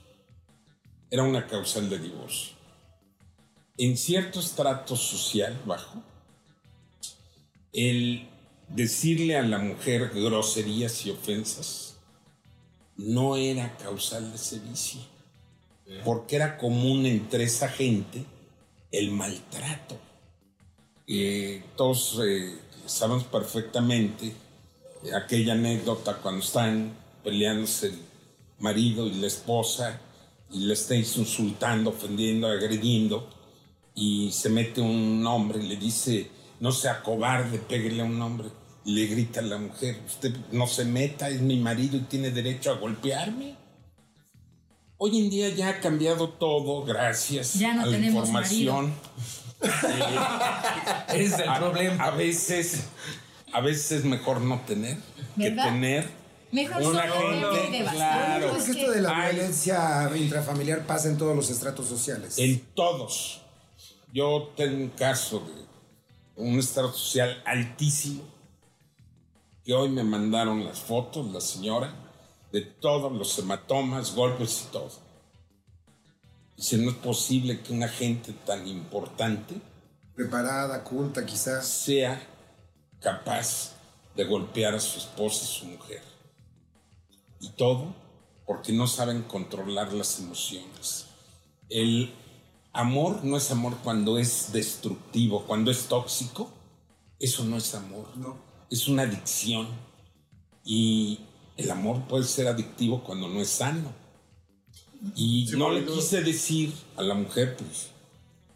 Era 1.17 1.25
una 1.25 1.47
causal 1.47 1.89
de 1.89 1.99
divorcio. 1.99 2.55
En 3.79 3.97
cierto 3.97 4.39
estrato 4.39 4.97
social 4.97 5.59
bajo, 5.65 6.03
el 7.73 8.29
decirle 8.69 9.39
a 9.39 9.43
la 9.43 9.59
mujer 9.59 10.11
groserías 10.11 11.07
y 11.07 11.11
ofensas 11.13 11.95
no 12.99 13.39
era 13.39 13.79
causal 13.79 14.31
de 14.31 14.37
sevicia, 14.37 15.01
porque 16.05 16.37
era 16.37 16.59
común 16.59 17.07
entre 17.07 17.45
esa 17.45 17.71
gente 17.71 18.23
el 18.93 19.11
maltrato. 19.11 19.99
Eh, 21.07 21.65
todos 21.77 22.21
eh, 22.23 22.59
sabemos 22.85 23.25
perfectamente 23.25 24.35
aquella 25.15 25.55
anécdota 25.55 26.19
cuando 26.19 26.45
están 26.45 26.95
peleándose 27.25 27.87
el 27.87 27.99
marido 28.59 29.07
y 29.07 29.15
la 29.15 29.29
esposa 29.29 30.03
y 30.51 30.61
le 30.61 30.75
estáis 30.75 31.17
insultando, 31.17 31.91
ofendiendo, 31.91 32.47
agrediendo 32.49 33.29
y 33.95 34.31
se 34.33 34.49
mete 34.51 34.81
un 34.81 35.27
hombre 35.27 35.59
y 35.63 35.69
le 35.69 35.77
dice, 35.77 36.31
no 36.61 36.71
sea 36.73 37.03
cobarde, 37.03 37.59
péguele 37.59 38.03
a 38.03 38.05
un 38.05 38.21
hombre. 38.21 38.49
Y 38.85 38.93
le 38.95 39.07
grita 39.07 39.41
a 39.41 39.43
la 39.43 39.59
mujer, 39.59 40.01
usted 40.07 40.37
no 40.53 40.67
se 40.69 40.85
meta, 40.85 41.29
es 41.29 41.41
mi 41.41 41.59
marido 41.59 41.97
y 41.97 42.01
tiene 42.01 42.31
derecho 42.31 42.71
a 42.71 42.75
golpearme. 42.75 43.57
Hoy 44.99 45.19
en 45.19 45.31
día 45.31 45.49
ya 45.51 45.69
ha 45.71 45.81
cambiado 45.81 46.29
todo 46.31 46.85
gracias 46.85 47.55
Ya 47.55 47.75
no 47.75 47.83
a 47.83 47.87
la 47.87 47.93
tenemos 47.93 48.27
información. 48.29 48.95
Ese 51.09 51.25
es 51.25 51.39
el 51.39 51.49
A, 51.49 51.59
problema. 51.59 52.05
a 52.05 52.11
veces, 52.11 52.85
a 53.53 53.61
veces 53.61 53.93
es 53.93 54.05
mejor 54.05 54.41
no 54.41 54.61
tener 54.61 54.99
que 55.37 55.51
tener 55.51 56.09
Mejor 56.53 56.83
una 56.83 57.03
gente, 57.03 57.85
claro, 57.93 58.57
Es 58.57 58.65
que 58.65 58.71
esto 58.73 58.91
de 58.93 59.01
la 59.03 59.17
Ay. 59.27 59.35
violencia 59.35 60.11
intrafamiliar 60.17 60.87
pasa 60.87 61.09
en 61.09 61.19
todos 61.19 61.35
los 61.35 61.51
estratos 61.51 61.87
sociales. 61.89 62.39
En 62.39 62.61
todos. 62.75 63.43
Yo 64.13 64.53
tengo 64.57 64.77
un 64.77 64.91
caso 64.91 65.41
de 65.41 65.67
un 66.43 66.59
estrato 66.59 66.93
social 66.93 67.43
altísimo 67.45 68.23
que 69.65 69.75
hoy 69.75 69.89
me 69.89 70.05
mandaron 70.05 70.65
las 70.65 70.79
fotos, 70.79 71.27
la 71.33 71.41
señora, 71.41 71.93
de 72.53 72.61
todos 72.61 73.11
los 73.13 73.37
hematomas, 73.39 74.15
golpes 74.15 74.67
y 74.69 74.73
todo. 74.73 74.91
Dice, 76.57 76.79
no 76.79 76.91
es 76.91 76.97
posible 76.97 77.61
que 77.61 77.73
una 77.73 77.89
gente 77.89 78.33
tan 78.47 78.67
importante 78.67 79.57
Preparada, 80.15 80.83
culta, 80.85 81.27
quizás. 81.27 81.67
sea 81.67 82.19
capaz 83.01 83.73
de 84.15 84.25
golpear 84.25 84.75
a 84.75 84.81
su 84.81 84.99
esposa 84.99 85.45
y 85.45 85.47
su 85.49 85.67
mujer. 85.67 86.01
Y 87.41 87.51
todo 87.51 87.95
porque 88.47 88.73
no 88.73 88.87
saben 88.87 89.23
controlar 89.23 89.93
las 89.93 90.21
emociones. 90.21 91.07
El 91.69 92.13
amor 92.73 93.25
no 93.25 93.37
es 93.37 93.51
amor 93.51 93.77
cuando 93.83 94.19
es 94.19 94.53
destructivo, 94.53 95.45
cuando 95.47 95.71
es 95.71 95.87
tóxico. 95.87 96.51
Eso 97.19 97.45
no 97.45 97.57
es 97.57 97.75
amor. 97.75 98.07
No. 98.17 98.37
Es 98.71 98.87
una 98.89 99.03
adicción. 99.03 99.67
Y 100.65 101.21
el 101.57 101.71
amor 101.71 102.07
puede 102.07 102.25
ser 102.25 102.47
adictivo 102.47 103.03
cuando 103.03 103.29
no 103.29 103.41
es 103.41 103.49
sano. 103.49 103.93
Y 105.15 105.47
Sí, 105.49 105.57
no 105.57 105.71
le 105.71 105.85
quise 105.85 106.23
decir 106.23 106.73
a 106.97 107.03
la 107.03 107.15
mujer, 107.15 107.57
pues, 107.57 107.89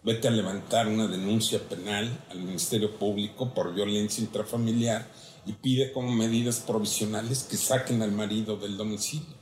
vete 0.03 0.29
a 0.29 0.31
levantar 0.31 0.89
una 0.89 1.07
denuncia 1.07 1.61
penal 1.69 2.25
al 2.31 2.39
Ministerio 2.39 2.97
Público 2.99 3.53
por 3.53 3.75
violencia 3.75 4.23
intrafamiliar 4.23 5.07
y 5.47 5.53
pide 5.53 5.93
como 5.93 6.13
medidas 6.13 6.61
provisionales 6.61 7.45
que 7.45 7.57
saquen 7.57 8.03
al 8.03 8.13
marido 8.13 8.57
del 8.57 8.77
domicilio. 8.77 9.37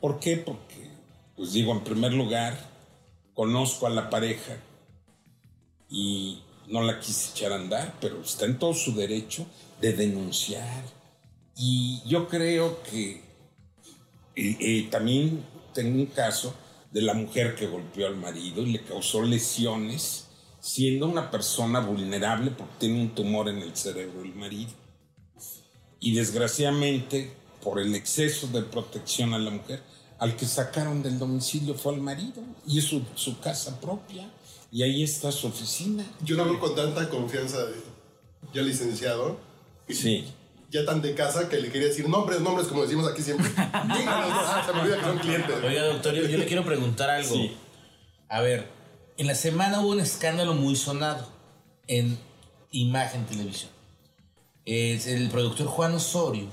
¿Por 0.00 0.18
qué? 0.18 0.36
Porque, 0.36 0.90
pues 1.36 1.52
digo, 1.52 1.72
en 1.72 1.84
primer 1.84 2.12
lugar, 2.12 2.58
conozco 3.34 3.86
a 3.86 3.90
la 3.90 4.10
pareja 4.10 4.56
y 5.88 6.42
no 6.68 6.82
la 6.82 7.00
quise 7.00 7.30
echar 7.32 7.52
a 7.52 7.56
andar, 7.56 7.94
pero 8.00 8.20
está 8.20 8.44
en 8.44 8.58
todo 8.58 8.74
su 8.74 8.94
derecho 8.94 9.46
de 9.80 9.92
denunciar. 9.92 10.84
Y 11.56 12.02
yo 12.06 12.28
creo 12.28 12.82
que 12.82 13.32
y, 14.34 14.78
y 14.78 14.82
también 14.84 15.44
tengo 15.74 15.98
un 15.98 16.06
caso 16.06 16.54
de 16.90 17.02
la 17.02 17.14
mujer 17.14 17.54
que 17.54 17.66
golpeó 17.66 18.06
al 18.06 18.16
marido 18.16 18.62
y 18.62 18.72
le 18.72 18.82
causó 18.82 19.22
lesiones, 19.22 20.28
siendo 20.60 21.06
una 21.06 21.30
persona 21.30 21.80
vulnerable 21.80 22.50
porque 22.50 22.74
tiene 22.78 23.00
un 23.00 23.14
tumor 23.14 23.48
en 23.48 23.58
el 23.58 23.76
cerebro 23.76 24.22
el 24.22 24.34
marido. 24.34 24.70
Y 26.04 26.14
desgraciadamente, 26.14 27.32
por 27.62 27.78
el 27.78 27.94
exceso 27.94 28.48
de 28.48 28.62
protección 28.62 29.32
a 29.34 29.38
la 29.38 29.50
mujer, 29.50 29.80
al 30.18 30.36
que 30.36 30.46
sacaron 30.46 31.02
del 31.02 31.18
domicilio 31.18 31.74
fue 31.74 31.94
al 31.94 32.00
marido 32.00 32.42
y 32.66 32.78
es 32.80 32.84
su, 32.84 33.02
su 33.14 33.38
casa 33.40 33.80
propia. 33.80 34.28
Y 34.72 34.82
ahí 34.82 35.02
está 35.04 35.30
su 35.30 35.46
oficina. 35.46 36.04
Yo 36.24 36.34
lo 36.36 36.44
veo 36.44 36.58
con 36.58 36.74
tanta 36.74 37.08
confianza, 37.08 37.64
de- 37.66 37.74
ya 38.52 38.62
licenciado, 38.62 39.38
Sí. 39.88 40.24
ya 40.70 40.84
tan 40.84 41.02
de 41.02 41.14
casa 41.14 41.48
que 41.48 41.58
le 41.60 41.70
quería 41.70 41.88
decir 41.88 42.08
nombres, 42.08 42.40
nombres, 42.40 42.66
como 42.68 42.82
decimos 42.82 43.06
aquí 43.10 43.22
siempre. 43.22 43.48
Díganos, 43.56 44.06
ah, 44.06 44.62
se 44.66 44.72
me 44.72 44.80
olvida 44.80 44.96
que 44.98 45.04
son 45.04 45.18
clientes. 45.18 45.56
Oiga, 45.62 45.84
doctor, 45.84 46.14
yo, 46.14 46.26
yo 46.26 46.38
le 46.38 46.46
quiero 46.46 46.64
preguntar 46.64 47.10
algo. 47.10 47.32
Sí. 47.34 47.52
A 48.28 48.40
ver, 48.40 48.66
en 49.18 49.26
la 49.28 49.34
semana 49.34 49.80
hubo 49.80 49.90
un 49.90 50.00
escándalo 50.00 50.54
muy 50.54 50.74
sonado 50.74 51.28
en 51.86 52.18
Imagen 52.70 53.26
Televisión. 53.26 53.70
Es 54.64 55.06
el 55.06 55.28
productor 55.28 55.66
Juan 55.66 55.94
Osorio 55.94 56.48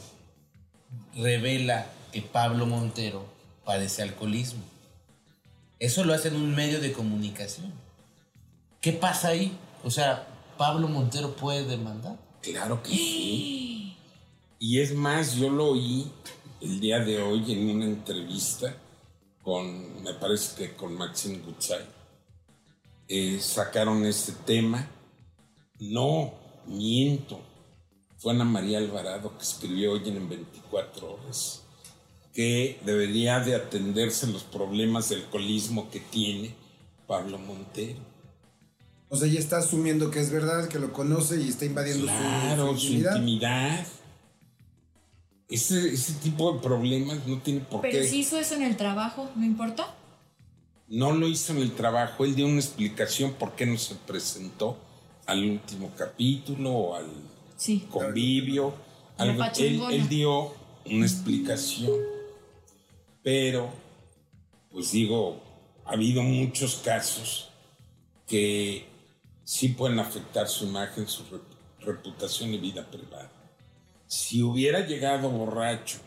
revela 1.15 1.87
que 2.11 2.21
Pablo 2.21 2.65
Montero 2.65 3.25
padece 3.65 4.01
alcoholismo. 4.01 4.63
Eso 5.79 6.03
lo 6.03 6.13
hace 6.13 6.29
en 6.29 6.35
un 6.35 6.55
medio 6.55 6.81
de 6.81 6.91
comunicación. 6.91 7.71
¿Qué 8.81 8.93
pasa 8.93 9.29
ahí? 9.29 9.57
O 9.83 9.91
sea, 9.91 10.27
Pablo 10.57 10.87
Montero 10.87 11.35
puede 11.35 11.65
demandar. 11.65 12.17
Claro 12.41 12.81
que 12.83 12.89
sí. 12.89 13.95
Y 14.61 14.81
es 14.81 14.93
más, 14.93 15.35
yo 15.35 15.49
lo 15.49 15.69
oí 15.69 16.11
el 16.59 16.81
día 16.81 16.99
de 16.99 17.21
hoy 17.21 17.49
en 17.53 17.69
una 17.69 17.85
entrevista 17.85 18.75
con, 19.41 20.03
me 20.03 20.13
parece 20.15 20.57
que 20.57 20.75
con 20.75 20.95
Maxim 20.95 21.41
Gutzai. 21.41 21.85
Eh, 23.07 23.39
sacaron 23.41 24.05
este 24.05 24.33
tema. 24.33 24.85
No, 25.79 26.33
miento. 26.67 27.39
Fue 28.19 28.33
Ana 28.33 28.43
María 28.45 28.77
Alvarado 28.79 29.35
que 29.37 29.43
escribió 29.43 29.93
hoy 29.93 30.01
en 30.07 30.27
24 30.29 31.13
horas 31.13 31.61
que 32.33 32.79
debería 32.85 33.39
de 33.39 33.55
atenderse 33.55 34.27
los 34.27 34.43
problemas 34.43 35.09
de 35.09 35.15
alcoholismo 35.15 35.89
que 35.89 35.99
tiene 35.99 36.53
Pablo 37.07 37.37
Montero. 37.39 37.99
O 39.09 39.17
sea, 39.17 39.27
ya 39.27 39.39
está 39.39 39.57
asumiendo 39.57 40.11
que 40.11 40.19
es 40.19 40.29
verdad, 40.31 40.67
que 40.69 40.77
lo 40.79 40.93
conoce 40.93 41.41
y 41.41 41.49
está 41.49 41.65
invadiendo 41.65 42.05
su- 42.07 42.13
Claro, 42.13 42.73
su, 42.73 42.79
su 42.79 42.85
intimidad. 42.93 43.15
intimidad. 43.15 43.87
Ese, 45.49 45.91
ese 45.91 46.13
tipo 46.13 46.53
de 46.53 46.59
problemas 46.59 47.25
no 47.25 47.39
tiene 47.41 47.61
por 47.61 47.81
Pero 47.81 47.99
qué. 48.03 48.07
si 48.07 48.19
hizo 48.19 48.37
eso 48.37 48.53
en 48.53 48.61
el 48.61 48.77
trabajo, 48.77 49.27
¿no 49.35 49.43
importa? 49.45 49.95
No 50.87 51.11
lo 51.11 51.27
hizo 51.27 51.53
en 51.53 51.59
el 51.59 51.71
trabajo. 51.73 52.23
Él 52.23 52.35
dio 52.35 52.45
una 52.45 52.59
explicación 52.59 53.33
por 53.33 53.53
qué 53.55 53.65
no 53.65 53.77
se 53.79 53.95
presentó 53.95 54.77
al 55.25 55.43
último 55.43 55.91
capítulo 55.97 56.71
o 56.71 56.95
al 56.95 57.07
Sí. 57.59 57.85
convivio. 57.91 58.73
Algo. 59.17 59.43
Él, 59.57 59.81
él 59.91 60.07
dio 60.09 60.53
una 60.85 61.05
explicación. 61.05 61.91
Pero, 63.21 63.69
pues 64.71 64.91
digo, 64.93 65.41
ha 65.85 65.91
habido 65.91 66.23
muchos 66.23 66.75
casos 66.77 67.49
que 68.25 68.87
sí 69.43 69.69
pueden 69.69 69.99
afectar 69.99 70.47
su 70.47 70.65
imagen, 70.67 71.07
su 71.07 71.23
rep- 71.25 71.41
reputación 71.81 72.53
y 72.53 72.57
vida 72.59 72.85
privada. 72.89 73.29
si 74.07 74.41
hubiera 74.41 74.79
llegado 74.87 75.29
borracho 75.29 75.99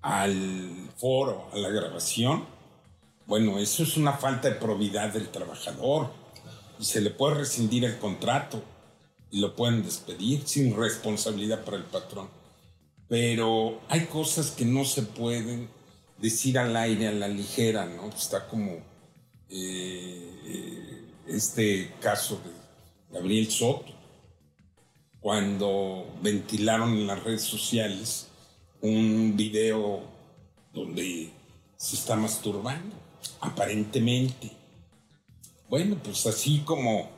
al 0.00 0.90
foro, 0.96 1.48
a 1.52 1.56
la 1.58 1.68
grabación, 1.70 2.44
bueno, 3.26 3.58
eso 3.58 3.82
es 3.82 3.96
una 3.96 4.12
falta 4.12 4.48
de 4.48 4.54
probidad 4.56 5.12
del 5.12 5.28
trabajador 5.30 6.10
y 6.78 6.84
se 6.84 7.00
le 7.00 7.10
puede 7.10 7.36
rescindir 7.36 7.84
el 7.84 7.98
contrato 7.98 8.62
y 9.34 9.40
lo 9.40 9.56
pueden 9.56 9.82
despedir 9.82 10.46
sin 10.46 10.76
responsabilidad 10.76 11.64
para 11.64 11.76
el 11.76 11.82
patrón. 11.82 12.28
Pero 13.08 13.80
hay 13.88 14.06
cosas 14.06 14.52
que 14.52 14.64
no 14.64 14.84
se 14.84 15.02
pueden 15.02 15.68
decir 16.18 16.56
al 16.56 16.76
aire, 16.76 17.08
a 17.08 17.12
la 17.12 17.26
ligera, 17.26 17.84
¿no? 17.84 18.10
Está 18.10 18.46
como 18.46 18.74
eh, 19.48 20.40
eh, 20.46 21.04
este 21.26 21.94
caso 22.00 22.40
de 22.44 23.12
Gabriel 23.12 23.50
Soto, 23.50 23.92
cuando 25.18 26.06
ventilaron 26.22 26.92
en 26.92 27.08
las 27.08 27.24
redes 27.24 27.42
sociales 27.42 28.28
un 28.82 29.36
video 29.36 30.00
donde 30.72 31.32
se 31.76 31.96
está 31.96 32.14
masturbando, 32.14 32.94
aparentemente. 33.40 34.52
Bueno, 35.68 35.96
pues 36.04 36.24
así 36.24 36.60
como, 36.60 37.10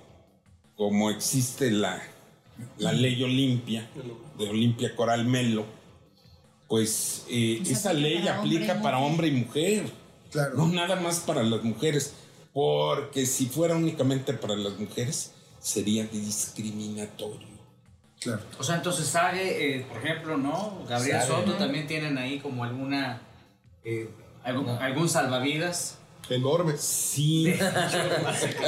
como 0.76 1.10
existe 1.10 1.70
la, 1.70 2.02
la 2.78 2.92
ley 2.92 3.22
Olimpia, 3.22 3.88
de 4.38 4.48
Olimpia 4.48 4.94
Coral 4.94 5.24
Melo, 5.26 5.64
pues 6.68 7.24
eh, 7.30 7.56
Pues 7.58 7.70
esa 7.70 7.92
ley 7.92 8.18
para 8.18 8.40
hombre 8.40 8.56
aplica 8.56 8.82
para 8.82 8.98
mujer. 8.98 9.10
hombre 9.12 9.28
y 9.28 9.30
mujer. 9.32 9.90
Claro. 10.30 10.54
No 10.56 10.68
nada 10.68 10.96
más 10.96 11.20
para 11.20 11.42
las 11.42 11.62
mujeres, 11.62 12.14
porque 12.52 13.26
si 13.26 13.46
fuera 13.46 13.76
únicamente 13.76 14.32
para 14.34 14.56
las 14.56 14.78
mujeres, 14.78 15.32
sería 15.60 16.04
discriminatorio. 16.06 17.46
Claro. 18.20 18.42
O 18.58 18.64
sea, 18.64 18.76
entonces 18.76 19.06
Sage, 19.06 19.76
eh, 19.76 19.86
por 19.88 19.98
ejemplo, 19.98 20.36
¿no? 20.36 20.84
Gabriel 20.88 21.20
Sage, 21.20 21.28
Soto 21.32 21.52
¿no? 21.52 21.56
también 21.58 21.86
tienen 21.86 22.18
ahí 22.18 22.38
como 22.40 22.64
alguna. 22.64 23.20
eh, 23.84 24.08
algún, 24.42 24.68
algún 24.68 25.08
salvavidas. 25.08 25.98
Enorme. 26.28 26.74
Sí, 26.76 27.54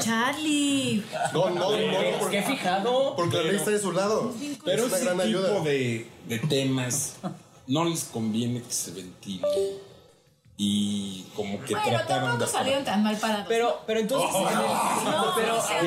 Charlie. 0.00 1.04
No, 1.32 1.50
no, 1.50 1.54
no, 1.54 1.70
no, 1.70 1.76
Es 2.00 2.16
porque, 2.16 2.38
que 2.38 2.38
he 2.38 2.42
fijado. 2.46 3.14
porque 3.16 3.36
la 3.36 3.42
ley 3.44 3.56
está 3.56 3.70
de 3.70 3.78
su 3.78 3.92
lado. 3.92 4.32
pero 4.64 4.82
es 4.84 4.88
una 4.88 4.96
ese 4.96 5.04
gran 5.04 5.16
tipo 5.18 5.28
ayuda. 5.38 5.60
de, 5.60 6.06
de 6.26 6.38
temas 6.40 7.16
no 7.66 7.84
les 7.84 8.04
conviene 8.04 8.62
que 8.62 8.72
se 8.72 8.92
ventile. 8.92 9.46
Y 10.58 11.26
como 11.34 11.60
que 11.62 11.74
Bueno, 11.74 11.98
trataron 11.98 12.22
tampoco 12.38 12.46
de... 12.46 12.50
salieron 12.50 12.82
tan 12.84 13.02
mal 13.02 13.14
parados. 13.18 13.44
Pero, 13.46 13.82
pero 13.86 14.00
entonces. 14.00 14.30
en 14.34 14.48
el- 14.48 14.54
No, 14.54 15.34
pero, 15.36 15.58
o 15.58 15.62
sea, 15.62 15.80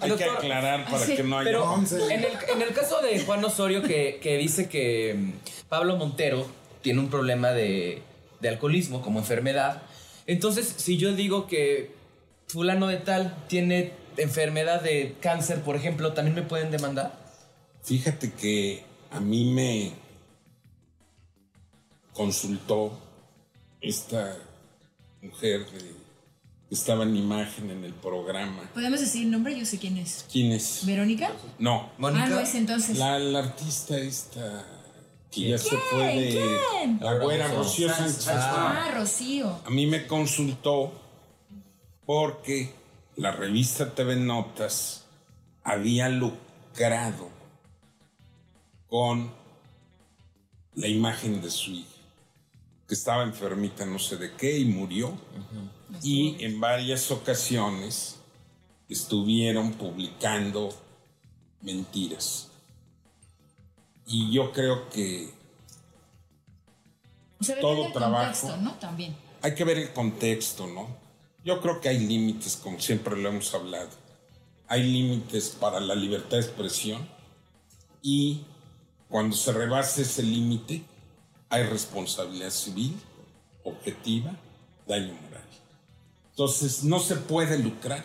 Hay 0.00 0.10
que 0.12 0.24
aclarar 0.24 0.86
para 0.86 1.04
Sí, 1.04 1.16
que 1.16 1.22
no 1.22 1.36
haya... 1.38 1.50
Pero 1.50 1.74
en 2.10 2.24
el, 2.24 2.32
en 2.48 2.62
el 2.62 2.72
caso 2.72 3.02
de 3.02 3.20
Juan 3.20 3.44
Osorio, 3.44 3.82
que, 3.82 4.18
que 4.22 4.38
dice 4.38 4.70
que 4.70 5.16
mm, 5.18 5.32
Pablo 5.68 5.96
Montero 5.96 6.46
tiene 6.86 7.00
un 7.00 7.10
problema 7.10 7.50
de, 7.50 8.00
de 8.40 8.48
alcoholismo 8.48 9.02
como 9.02 9.18
enfermedad, 9.18 9.82
entonces 10.28 10.72
si 10.76 10.96
yo 10.98 11.16
digo 11.16 11.48
que 11.48 11.90
fulano 12.46 12.86
de 12.86 12.98
tal 12.98 13.34
tiene 13.48 13.90
enfermedad 14.16 14.82
de 14.82 15.16
cáncer, 15.20 15.62
por 15.62 15.74
ejemplo, 15.74 16.12
¿también 16.12 16.36
me 16.36 16.42
pueden 16.42 16.70
demandar? 16.70 17.18
Fíjate 17.82 18.30
que 18.34 18.84
a 19.10 19.18
mí 19.18 19.46
me 19.50 19.94
consultó 22.12 22.96
esta 23.80 24.36
mujer 25.22 25.66
de- 25.72 26.06
que 26.68 26.74
estaba 26.74 27.02
en 27.02 27.16
imagen 27.16 27.68
en 27.70 27.82
el 27.82 27.94
programa. 27.94 28.62
¿Podemos 28.74 29.00
decir 29.00 29.22
el 29.24 29.30
nombre? 29.32 29.58
Yo 29.58 29.64
sé 29.66 29.78
quién 29.78 29.96
es. 29.98 30.24
¿Quién 30.30 30.52
es? 30.52 30.82
¿Verónica? 30.86 31.32
No, 31.58 31.90
Ah, 32.00 32.10
no 32.28 32.38
es 32.40 32.54
entonces. 32.54 32.96
la, 32.96 33.18
la 33.18 33.40
artista 33.40 33.98
esta 33.98 34.64
que 35.36 35.50
ya 35.50 35.58
se 35.58 35.76
fue 35.76 36.06
de 36.16 36.58
¿Quién? 36.70 36.98
la 37.00 37.18
güera 37.18 37.48
Rocío 37.48 37.92
Sánchez. 37.92 38.26
Ah, 38.28 38.90
Rocío. 38.94 39.60
A 39.66 39.70
mí 39.70 39.86
me 39.86 40.06
consultó 40.06 40.92
porque 42.06 42.72
la 43.16 43.32
revista 43.32 43.94
TV 43.94 44.16
Notas 44.16 45.04
había 45.62 46.08
lucrado 46.08 47.28
con 48.88 49.30
la 50.74 50.88
imagen 50.88 51.42
de 51.42 51.50
su 51.50 51.72
hija, 51.72 51.90
que 52.88 52.94
estaba 52.94 53.22
enfermita 53.22 53.84
no 53.84 53.98
sé 53.98 54.16
de 54.16 54.32
qué 54.36 54.58
y 54.58 54.64
murió. 54.64 55.18
Y 56.02 56.42
en 56.44 56.60
varias 56.60 57.10
ocasiones 57.10 58.16
estuvieron 58.88 59.72
publicando 59.74 60.74
mentiras. 61.60 62.50
Y 64.06 64.32
yo 64.32 64.52
creo 64.52 64.88
que 64.88 65.30
Todo 67.60 67.92
trabajo. 67.92 68.40
contexto, 68.40 68.56
¿no? 68.58 68.72
También. 68.74 69.16
hay 69.42 69.54
que 69.54 69.64
ver 69.64 69.78
el 69.78 69.92
contexto, 69.92 70.66
¿no? 70.66 70.88
Yo 71.44 71.60
creo 71.60 71.80
que 71.80 71.88
hay 71.88 71.98
límites, 71.98 72.56
como 72.56 72.80
siempre 72.80 73.16
lo 73.16 73.28
hemos 73.28 73.54
hablado. 73.54 73.90
Hay 74.68 74.82
límites 74.82 75.50
para 75.60 75.78
la 75.80 75.94
libertad 75.94 76.38
de 76.38 76.42
expresión 76.42 77.08
y 78.02 78.44
cuando 79.08 79.36
se 79.36 79.52
rebasa 79.52 80.02
ese 80.02 80.22
límite 80.22 80.82
hay 81.48 81.62
responsabilidad 81.64 82.50
civil, 82.50 82.96
objetiva, 83.62 84.32
daño 84.88 85.14
moral. 85.22 85.44
Entonces 86.30 86.82
no 86.82 86.98
se 86.98 87.14
puede 87.16 87.58
lucrar 87.58 88.04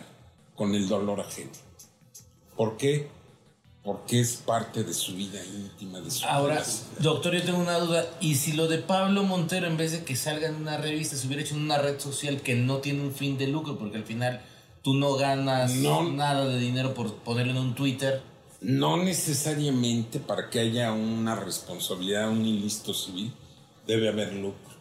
con 0.54 0.74
el 0.74 0.88
dolor 0.88 1.20
ajeno. 1.20 1.50
¿Por 2.56 2.76
qué? 2.76 3.08
Porque 3.84 4.20
es 4.20 4.36
parte 4.36 4.84
de 4.84 4.94
su 4.94 5.14
vida 5.16 5.40
íntima, 5.44 6.00
de 6.00 6.08
su 6.10 6.24
Ahora, 6.24 6.54
privacidad. 6.56 6.98
doctor, 7.00 7.34
yo 7.34 7.42
tengo 7.42 7.58
una 7.58 7.78
duda. 7.80 8.06
¿Y 8.20 8.36
si 8.36 8.52
lo 8.52 8.68
de 8.68 8.78
Pablo 8.78 9.24
Montero, 9.24 9.66
en 9.66 9.76
vez 9.76 9.90
de 9.90 10.04
que 10.04 10.14
salga 10.14 10.46
en 10.48 10.54
una 10.54 10.76
revista, 10.76 11.16
se 11.16 11.26
hubiera 11.26 11.42
hecho 11.42 11.56
en 11.56 11.62
una 11.62 11.78
red 11.78 11.98
social 11.98 12.42
que 12.42 12.54
no 12.54 12.76
tiene 12.78 13.02
un 13.02 13.12
fin 13.12 13.36
de 13.38 13.48
lucro? 13.48 13.76
Porque 13.78 13.96
al 13.96 14.04
final 14.04 14.40
tú 14.82 14.94
no 14.94 15.14
ganas 15.16 15.72
No. 15.74 16.04
nada 16.12 16.46
de 16.46 16.58
dinero 16.60 16.94
por 16.94 17.12
ponerlo 17.14 17.52
en 17.52 17.58
un 17.58 17.74
Twitter. 17.74 18.22
No 18.60 18.96
necesariamente 19.02 20.20
para 20.20 20.48
que 20.48 20.60
haya 20.60 20.92
una 20.92 21.34
responsabilidad, 21.34 22.28
un 22.30 22.46
ilícito 22.46 22.94
civil, 22.94 23.32
debe 23.88 24.08
haber 24.08 24.32
lucro. 24.34 24.71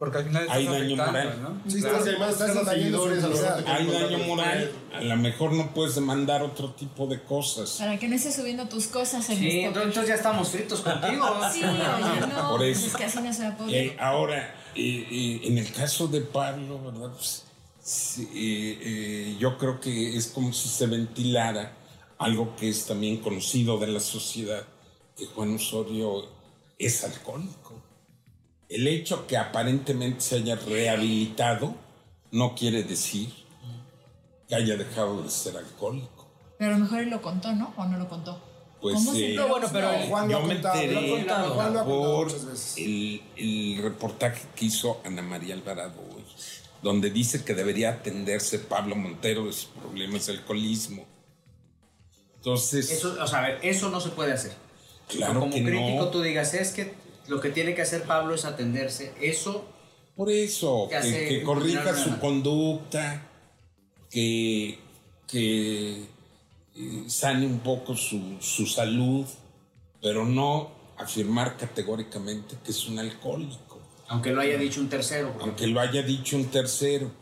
Porque 0.00 0.16
al 0.16 0.24
final 0.24 0.46
Hay 0.48 0.64
daño 0.66 0.96
moral. 0.96 1.42
¿no? 1.42 1.70
Sí, 1.70 1.78
Claro, 1.82 1.98
además 1.98 2.30
estás 2.30 2.68
seguidores, 2.70 3.22
a 3.22 3.56
Hay 3.76 3.86
daño 3.86 4.18
moral, 4.20 4.72
a 4.94 5.00
lo 5.02 5.16
mejor 5.18 5.52
no 5.52 5.74
puedes 5.74 5.94
demandar 5.94 6.42
otro 6.42 6.72
tipo 6.72 7.06
de 7.06 7.22
cosas. 7.22 7.76
Para 7.78 7.98
que 7.98 8.08
no 8.08 8.16
estés 8.16 8.34
subiendo 8.34 8.66
tus 8.66 8.86
cosas 8.86 9.28
en 9.28 9.36
Sí, 9.36 9.60
esto. 9.60 9.78
entonces, 9.82 10.08
ya 10.08 10.14
estamos 10.14 10.48
fritos 10.48 10.80
contigo. 10.80 11.26
Sí, 11.52 11.62
oye, 11.62 12.26
no. 12.28 12.48
Por 12.56 12.64
eso. 12.64 12.86
Es 12.86 12.96
que 12.96 13.04
así 13.04 13.20
no 13.20 13.30
se 13.30 13.42
va 13.42 13.48
a 13.50 13.56
poder. 13.58 13.74
Eh, 13.74 13.96
ahora, 14.00 14.54
eh, 14.74 15.06
eh, 15.10 15.40
en 15.44 15.58
el 15.58 15.70
caso 15.70 16.08
de 16.08 16.22
Pablo, 16.22 16.82
¿verdad? 16.82 17.10
Pues, 17.12 17.44
sí, 17.82 18.22
eh, 18.34 18.78
eh, 18.80 19.36
yo 19.38 19.58
creo 19.58 19.80
que 19.80 20.16
es 20.16 20.28
como 20.28 20.50
si 20.54 20.70
se 20.70 20.86
ventilara 20.86 21.74
algo 22.16 22.56
que 22.56 22.70
es 22.70 22.86
también 22.86 23.18
conocido 23.18 23.78
de 23.78 23.88
la 23.88 24.00
sociedad, 24.00 24.64
que 25.14 25.26
Juan 25.26 25.54
Osorio 25.56 26.24
es 26.78 27.04
alcohólico. 27.04 27.79
El 28.70 28.86
hecho 28.88 29.26
que 29.26 29.36
aparentemente 29.36 30.20
se 30.22 30.36
haya 30.36 30.54
rehabilitado 30.56 31.74
no 32.30 32.54
quiere 32.54 32.84
decir 32.84 33.28
que 34.48 34.54
haya 34.54 34.76
dejado 34.76 35.22
de 35.22 35.30
ser 35.30 35.56
alcohólico. 35.56 36.28
Pero 36.56 36.74
a 36.74 36.78
lo 36.78 36.84
mejor 36.84 37.00
él 37.00 37.10
lo 37.10 37.20
contó, 37.20 37.52
¿no? 37.52 37.74
¿O 37.76 37.84
no 37.86 37.98
lo 37.98 38.08
contó? 38.08 38.40
Pues, 38.80 38.94
¿Cómo 38.94 39.12
eh, 39.14 39.34
No, 39.36 39.48
bueno, 39.48 39.68
pero? 39.72 39.88
Juan 40.08 40.26
lo 40.26 40.32
Yo 40.32 40.38
ha 40.38 40.46
me 40.46 40.54
contado, 40.54 40.74
lo 40.74 40.80
ha 40.80 41.02
enteré 41.02 41.10
contado, 41.18 41.54
Juan 41.54 41.74
lo 41.74 41.80
ha 41.80 41.84
contado 41.84 41.86
por 41.86 42.26
muchas 42.26 42.46
veces. 42.46 42.78
el, 42.78 43.22
el 43.36 43.82
reportaje 43.82 44.42
que 44.54 44.64
hizo 44.66 45.00
Ana 45.04 45.22
María 45.22 45.54
Alvarado 45.54 46.00
hoy, 46.14 46.24
donde 46.82 47.10
dice 47.10 47.44
que 47.44 47.54
debería 47.54 47.90
atenderse 47.90 48.58
Pablo 48.60 48.96
Montero 48.96 49.46
de 49.46 49.52
sus 49.52 49.66
problemas 49.66 50.26
de 50.26 50.32
alcoholismo. 50.34 51.04
Entonces, 52.36 52.90
Eso, 52.90 53.16
o 53.20 53.26
sea, 53.26 53.40
a 53.40 53.42
ver, 53.42 53.58
eso 53.62 53.90
no 53.90 54.00
se 54.00 54.10
puede 54.10 54.32
hacer. 54.32 54.52
claro 55.08 55.40
Como 55.40 55.52
que 55.52 55.62
crítico 55.62 56.04
no. 56.04 56.08
tú 56.10 56.22
digas, 56.22 56.54
es 56.54 56.70
que 56.72 56.94
lo 57.30 57.40
que 57.40 57.50
tiene 57.50 57.74
que 57.76 57.82
hacer 57.82 58.02
Pablo 58.02 58.34
es 58.34 58.44
atenderse. 58.44 59.12
Eso, 59.20 59.64
Por 60.16 60.30
eso, 60.30 60.88
Que 60.90 61.00
que, 61.00 61.28
que 61.28 61.42
corrija 61.44 61.94
su 61.94 62.18
conducta, 62.18 63.24
que, 64.10 64.78
que 65.28 66.08
eh, 66.74 67.04
sane 67.06 67.46
un 67.46 67.60
poco 67.60 67.96
su, 67.96 68.36
su 68.40 68.66
salud, 68.66 69.24
pero 70.02 70.24
no 70.24 70.72
afirmar 70.98 71.56
categóricamente 71.56 72.56
que 72.64 72.72
es 72.72 72.88
un 72.88 72.98
alcohólico. 72.98 73.78
aunque 74.08 74.32
lo 74.32 74.40
haya 74.40 74.58
dicho 74.58 74.80
un 74.80 74.88
tercero. 74.88 75.32
aunque 75.40 75.68
lo 75.68 75.80
haya 75.80 76.02
dicho 76.02 76.36
un 76.36 76.46
tercero. 76.46 77.12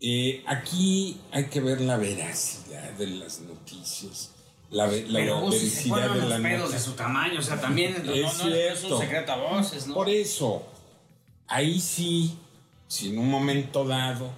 Eh, 0.00 0.42
aquí 0.46 1.20
hay 1.32 1.46
que 1.46 1.60
ver 1.60 1.80
la 1.80 1.96
veracidad 1.96 2.92
de 2.92 3.08
las 3.08 3.40
noticias, 3.40 4.30
la, 4.72 4.86
la 4.86 4.92
Pero 5.12 5.40
vos, 5.40 5.54
si 5.56 5.70
se 5.70 5.84
de 5.84 5.90
la 5.90 6.06
los 6.06 6.22
pedos 6.24 6.42
de 6.42 6.48
noticia. 6.58 6.78
su 6.80 6.92
tamaño, 6.92 7.38
o 7.38 7.42
sea, 7.42 7.60
también 7.60 7.94
Es 8.12 8.38
no, 8.38 8.48
no 8.48 8.54
es 8.54 8.84
un 8.84 8.98
secreto 8.98 9.32
a 9.32 9.36
voces, 9.36 9.86
¿no? 9.86 9.94
Por 9.94 10.08
eso, 10.08 10.66
ahí 11.46 11.78
sí, 11.78 12.38
si 12.88 13.10
en 13.10 13.18
un 13.18 13.30
momento 13.30 13.84
dado 13.84 14.30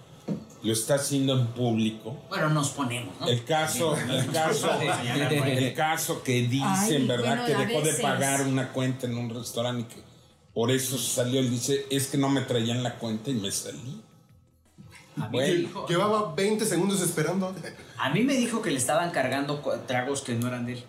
lo 0.62 0.72
está 0.72 0.94
haciendo 0.94 1.38
en 1.38 1.46
público. 1.48 2.16
Bueno, 2.30 2.48
nos 2.50 2.70
ponemos, 2.70 3.14
¿no? 3.20 3.28
El 3.28 3.44
caso, 3.44 3.96
el 3.96 4.30
caso, 4.32 4.70
el 4.80 5.74
caso 5.74 6.22
que 6.22 6.42
dicen, 6.42 7.02
Ay, 7.02 7.06
¿verdad? 7.06 7.28
bueno, 7.28 7.46
que 7.46 7.54
a 7.54 7.58
dejó 7.58 7.78
de 7.80 7.84
veces. 7.86 8.00
pagar 8.00 8.42
una 8.42 8.72
cuenta 8.72 9.06
en 9.06 9.16
un 9.18 9.28
restaurante 9.30 9.82
y 9.82 9.94
que 9.94 10.02
por 10.54 10.70
eso 10.70 10.96
salió. 10.98 11.40
Él 11.40 11.50
dice, 11.50 11.86
es 11.90 12.06
que 12.06 12.16
no 12.16 12.28
me 12.28 12.40
traían 12.40 12.82
la 12.82 12.94
cuenta 12.98 13.30
y 13.30 13.34
me 13.34 13.50
salí. 13.50 14.00
A 15.16 15.28
mí, 15.28 15.28
Bueno. 15.30 15.52
me 15.52 15.58
dijo, 15.60 15.86
Llevaba 15.88 16.34
20 16.34 16.64
segundos 16.66 17.00
esperando. 17.00 17.54
a 17.98 18.10
mí 18.10 18.22
me 18.22 18.34
dijo 18.34 18.60
que 18.62 18.70
le 18.70 18.78
estaban 18.78 19.10
cargando 19.10 19.58
tragos 19.86 20.22
que 20.22 20.34
no 20.34 20.48
eran 20.48 20.66
de 20.66 20.74
él. 20.74 20.84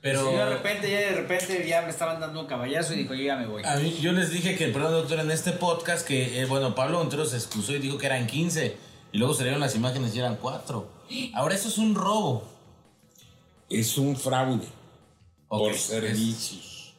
Pero 0.00 0.30
Y 0.32 0.36
de 0.36 0.46
repente, 0.46 0.90
ya 0.90 0.98
de 1.00 1.12
repente, 1.12 1.66
ya 1.68 1.82
me 1.82 1.90
estaban 1.90 2.20
dando 2.20 2.40
un 2.40 2.46
caballazo 2.46 2.94
y 2.94 2.98
dijo, 2.98 3.14
yo 3.14 3.24
ya 3.24 3.36
me 3.36 3.46
voy. 3.46 3.62
a 3.64 3.76
mí, 3.76 3.96
yo 4.00 4.12
les 4.12 4.30
dije 4.30 4.56
que 4.56 4.64
el 4.66 4.72
perdón 4.72 4.92
doctor 4.92 5.18
en 5.20 5.30
este 5.30 5.52
podcast 5.52 6.06
que, 6.06 6.40
eh, 6.40 6.44
bueno, 6.46 6.74
Pablo 6.74 6.98
Montero 6.98 7.24
se 7.26 7.36
excusó 7.36 7.72
y 7.74 7.78
dijo 7.80 7.98
que 7.98 8.06
eran 8.06 8.26
15. 8.26 8.76
Y 9.12 9.18
luego 9.18 9.34
salieron 9.34 9.60
las 9.60 9.74
imágenes 9.74 10.14
y 10.14 10.18
eran 10.20 10.36
4. 10.36 10.88
Ahora 11.34 11.54
eso 11.54 11.68
es 11.68 11.78
un 11.78 11.94
robo. 11.94 12.44
Es 13.68 13.98
un 13.98 14.16
fraude 14.16 14.66
por 15.48 15.72
es- 15.72 15.82
servicios. 15.82 16.94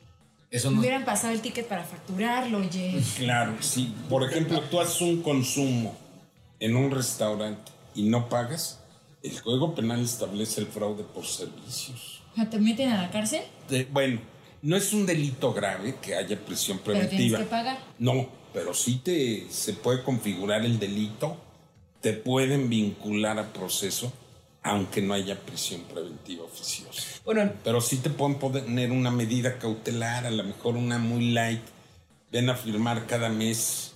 Eso 0.49 0.71
no. 0.71 0.79
Hubieran 0.79 1.03
pasado 1.05 1.33
el 1.33 1.41
ticket 1.41 1.67
para 1.67 1.83
facturarlo, 1.83 2.59
oye. 2.59 3.01
Claro, 3.17 3.53
si 3.61 3.93
por 4.09 4.23
ejemplo 4.23 4.61
tú 4.61 4.79
haces 4.79 5.01
un 5.01 5.21
consumo 5.21 5.95
en 6.59 6.75
un 6.75 6.91
restaurante 6.91 7.71
y 7.95 8.03
no 8.03 8.29
pagas, 8.29 8.79
el 9.23 9.41
Código 9.41 9.73
Penal 9.75 10.01
establece 10.03 10.61
el 10.61 10.67
fraude 10.67 11.03
por 11.03 11.25
servicios. 11.25 12.21
¿Te 12.51 12.59
meten 12.59 12.89
a 12.91 13.01
la 13.01 13.09
cárcel? 13.09 13.41
De- 13.67 13.85
bueno, 13.85 14.21
no 14.61 14.75
es 14.75 14.93
un 14.93 15.05
delito 15.05 15.53
grave 15.53 15.95
que 16.01 16.15
haya 16.15 16.37
prisión 16.39 16.79
Pero 16.83 16.93
tienes 16.99 17.09
preventiva. 17.09 17.39
que 17.39 17.45
pagar. 17.45 17.77
No, 17.99 18.29
pero 18.53 18.73
sí 18.73 19.01
te 19.03 19.47
se 19.49 19.73
puede 19.73 20.03
configurar 20.03 20.63
el 20.63 20.77
delito, 20.79 21.37
te 22.01 22.13
pueden 22.13 22.69
vincular 22.69 23.39
a 23.39 23.51
proceso, 23.53 24.13
aunque 24.61 25.01
no 25.01 25.13
haya 25.15 25.39
prisión 25.39 25.81
preventiva 25.81 26.43
oficiosa. 26.43 27.01
Bueno, 27.25 27.51
Pero 27.63 27.81
sí 27.81 27.97
te 27.97 28.09
pueden 28.11 28.37
poner 28.37 28.91
una 28.91 29.09
medida 29.11 29.57
cautelar, 29.57 30.25
a 30.27 30.31
lo 30.31 30.43
mejor 30.43 30.75
una 30.77 30.99
muy 30.99 31.31
light. 31.31 31.61
Ven 32.31 32.49
a 32.49 32.55
firmar 32.55 33.07
cada 33.07 33.29
mes 33.29 33.93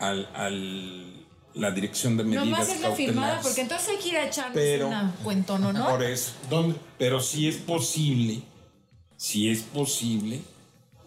al, 0.00 0.28
al- 0.34 1.26
la 1.58 1.70
dirección 1.72 2.16
de 2.16 2.24
medidas 2.24 2.46
Nomás 2.46 2.68
es 2.68 2.80
la 2.80 2.92
firmada, 2.92 3.40
porque 3.42 3.60
entonces 3.60 3.88
hay 3.88 3.96
que 3.96 4.08
ir 4.08 4.16
a 4.16 4.26
echarnos 4.26 4.54
Pero- 4.54 4.88
una 4.88 5.14
cuentona, 5.24 5.72
¿no? 5.72 5.88
Por 5.88 6.02
eso. 6.02 6.32
¿Dónde? 6.48 6.76
Pero 6.98 7.20
sí 7.20 7.48
es 7.48 7.56
posible, 7.56 8.42
sí 9.16 9.50
es 9.50 9.62
posible, 9.62 10.40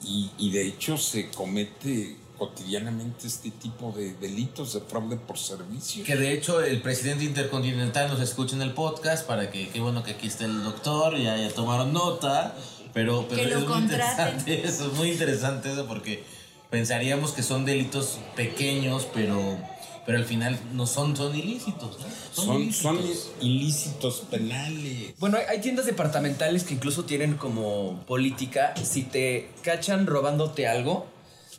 y, 0.03 0.29
y 0.37 0.51
de 0.51 0.67
hecho 0.67 0.97
se 0.97 1.29
comete 1.29 2.17
cotidianamente 2.37 3.27
este 3.27 3.51
tipo 3.51 3.91
de 3.95 4.13
delitos 4.15 4.73
de 4.73 4.81
fraude 4.81 5.15
por 5.15 5.37
servicio. 5.37 6.03
Que 6.03 6.15
de 6.15 6.33
hecho 6.33 6.61
el 6.63 6.81
presidente 6.81 7.23
intercontinental 7.23 8.09
nos 8.09 8.19
escucha 8.19 8.55
en 8.55 8.63
el 8.63 8.73
podcast 8.73 9.27
para 9.27 9.51
que, 9.51 9.69
qué 9.69 9.79
bueno 9.79 10.01
que 10.03 10.11
aquí 10.11 10.25
está 10.27 10.45
el 10.45 10.63
doctor, 10.63 11.17
ya, 11.19 11.37
ya 11.37 11.49
tomaron 11.53 11.93
nota, 11.93 12.55
pero, 12.93 13.27
pero 13.29 13.43
Que 13.43 13.47
lo 13.47 13.59
es 13.59 13.67
muy 13.67 13.77
interesante 13.83 14.63
eso, 14.67 14.87
es 14.87 14.93
muy 14.93 15.11
interesante 15.11 15.71
eso 15.71 15.85
porque 15.85 16.23
pensaríamos 16.71 17.31
que 17.33 17.43
son 17.43 17.63
delitos 17.63 18.17
pequeños, 18.35 19.07
pero, 19.13 19.59
pero 20.05 20.17
al 20.17 20.25
final 20.25 20.59
no 20.73 20.87
son, 20.87 21.15
son 21.15 21.35
ilícitos. 21.35 21.97
¿no? 21.99 22.05
Son, 22.33 22.73
son 22.73 22.97
ilícitos. 22.97 23.31
ilícitos 23.41 24.23
penales. 24.31 25.13
Bueno, 25.19 25.37
hay, 25.37 25.43
hay 25.49 25.61
tiendas 25.61 25.85
departamentales 25.85 26.63
que 26.63 26.73
incluso 26.73 27.05
tienen 27.05 27.37
como 27.37 28.03
política, 28.07 28.73
si 28.83 29.03
te 29.03 29.49
cachan 29.63 30.07
robándote 30.07 30.67
algo, 30.67 31.07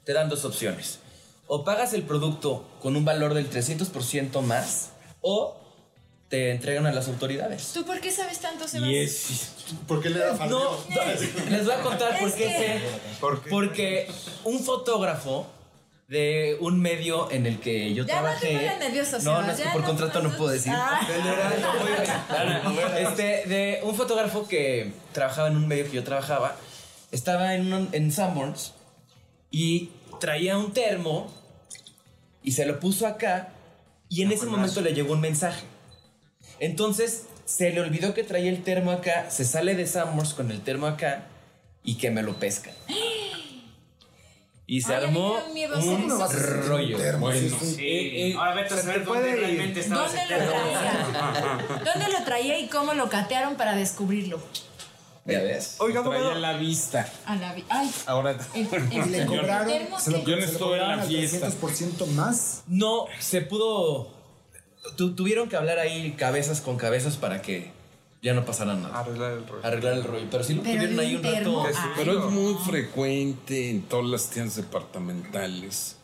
te 0.05 0.13
dan 0.13 0.29
dos 0.29 0.45
opciones. 0.45 0.99
O 1.47 1.65
pagas 1.65 1.93
el 1.93 2.03
producto 2.03 2.65
con 2.81 2.97
un 2.97 3.05
valor 3.05 3.35
del 3.35 3.51
300% 3.51 4.41
más, 4.43 4.91
o 5.21 5.57
te 6.33 6.51
entregan 6.51 6.87
a 6.87 6.93
las 6.93 7.09
autoridades. 7.09 7.73
¿Tú 7.75 7.85
por 7.85 8.01
qué 8.01 8.11
sabes 8.11 8.39
tanto, 8.39 8.67
Sebas? 8.67 8.89
Y 8.89 8.97
es, 8.97 9.53
¿Por 9.87 10.03
qué 10.03 10.09
le 10.09 10.19
da 10.19 10.47
No, 10.47 10.79
les 11.51 11.65
voy 11.67 11.75
a 11.75 11.83
contar 11.83 12.19
por 12.19 12.33
qué 12.33 12.47
sé. 12.47 12.81
¿Por 13.21 13.43
qué? 13.43 13.51
Porque 13.51 14.11
un 14.45 14.61
fotógrafo 14.61 15.47
de 16.13 16.59
un 16.61 16.79
medio 16.79 17.31
en 17.31 17.47
el 17.47 17.59
que 17.59 17.95
yo 17.95 18.05
Ya 18.05 18.21
no 18.21 18.29
te 18.29 18.37
trabajé. 18.37 18.59
pongas 18.59 18.79
nervioso, 18.81 19.19
no, 19.23 19.41
no, 19.43 19.51
es 19.51 19.61
que 19.61 19.69
por 19.71 19.81
no 19.81 19.87
contrato 19.87 20.21
no 20.23 20.37
puedo 20.37 20.51
decir. 20.51 20.71
Ah. 20.75 21.01
este, 22.99 23.23
de 23.49 23.81
un 23.83 23.95
fotógrafo 23.95 24.47
que 24.47 24.93
trabajaba 25.13 25.49
en 25.49 25.57
un 25.57 25.67
medio 25.67 25.85
que 25.87 25.93
yo 25.93 26.05
trabajaba, 26.05 26.55
estaba 27.13 27.55
en, 27.55 27.73
un- 27.73 27.89
en 27.93 28.13
Sanborns 28.13 28.75
y 29.51 29.91
traía 30.21 30.59
un 30.59 30.73
termo 30.75 31.33
y 32.43 32.53
se 32.53 32.67
lo 32.67 32.79
puso 32.79 33.07
acá 33.07 33.55
y 34.11 34.21
en 34.23 34.33
ese 34.33 34.45
momento 34.47 34.83
le 34.83 34.93
llegó 34.93 35.15
un 35.15 35.21
mensaje. 35.23 35.65
Entonces 36.59 37.25
se 37.47 37.71
le 37.71 37.81
olvidó 37.81 38.13
que 38.13 38.23
traía 38.23 38.51
el 38.51 38.63
termo 38.63 38.91
acá, 38.91 39.31
se 39.31 39.45
sale 39.47 39.75
de 39.75 39.87
Sanborns 39.87 40.35
con 40.35 40.51
el 40.51 40.61
termo 40.61 40.87
acá 40.87 41.25
y 41.83 41.97
que 41.97 42.11
me 42.11 42.23
lo 42.23 42.35
pescan. 42.39 42.75
Y 44.75 44.81
se 44.81 44.95
Ay, 44.95 45.05
a 45.05 45.07
armó 45.09 45.33
un 45.35 45.73
a 45.75 45.79
un 45.79 46.67
rollo. 46.67 46.97
termo? 46.97 47.27
bueno, 47.27 47.59
Sí, 47.61 47.77
eh, 47.79 48.29
eh, 48.31 48.35
Ahora 48.39 48.55
vete 48.55 48.73
a 48.73 48.77
saber 48.79 49.05
dónde 49.05 49.21
puede 49.21 49.31
ir. 49.33 49.37
realmente 49.41 49.81
estaba 49.81 50.03
¿Dónde 50.07 50.23
ese 50.23 50.31
lo 50.39 50.45
traía? 50.47 51.59
¿Dónde 51.85 52.13
lo 52.19 52.25
traía 52.25 52.59
y 52.59 52.69
cómo 52.69 52.95
lo 52.95 53.11
catearon 53.11 53.57
para 53.57 53.75
descubrirlo? 53.75 54.41
¿Ya 55.27 55.41
ves? 55.41 55.77
Oiga, 55.79 56.01
traía 56.03 56.19
abogado, 56.21 56.41
la 56.41 56.55
vista. 56.55 57.07
A 57.27 57.37
la 57.37 57.53
vi- 57.53 57.67
Ay, 57.69 57.91
Ahora, 58.07 58.35
el, 58.55 58.67
el- 58.93 59.13
le 59.13 59.27
cobraron, 59.27 59.73
se 60.01 60.11
lo, 60.11 60.25
Yo 60.25 60.37
no 60.37 60.43
estuve 60.43 60.79
en 60.81 60.89
la 60.97 61.03
fiesta. 61.03 61.49
300% 61.51 62.07
más. 62.07 62.63
No, 62.67 63.05
se 63.19 63.43
pudo. 63.43 64.11
tu- 64.97 65.15
tuvieron 65.15 65.51
que 65.51 65.57
hablar 65.57 65.81
ahí 65.81 66.13
cabezas 66.13 66.63
con 66.63 66.79
cabezas 66.79 67.19
para 67.19 67.43
que 67.43 67.71
ya 68.23 68.35
no 68.35 68.45
pasara 68.45 68.75
nada. 68.75 69.01
arreglar 69.01 69.33
el 69.33 69.47
rollo. 69.49 69.67
Arreglar 69.67 69.95
el 69.95 70.05
rollo. 70.05 70.27
Pero 70.31 70.45
sí 70.45 70.55
lo 70.55 70.63
Pero 70.63 70.75
tuvieron 70.85 71.01
ahí 71.01 71.15
un 71.17 71.23
rato. 71.23 71.65
ay. 71.67 71.75
Pero 71.97 72.27
es 72.27 72.33
muy 72.33 72.55
frecuente 72.65 73.71
en 73.71 73.83
todas 73.83 74.07
las 74.07 74.31
tiendas 74.31 74.57
departamentales 74.57 75.97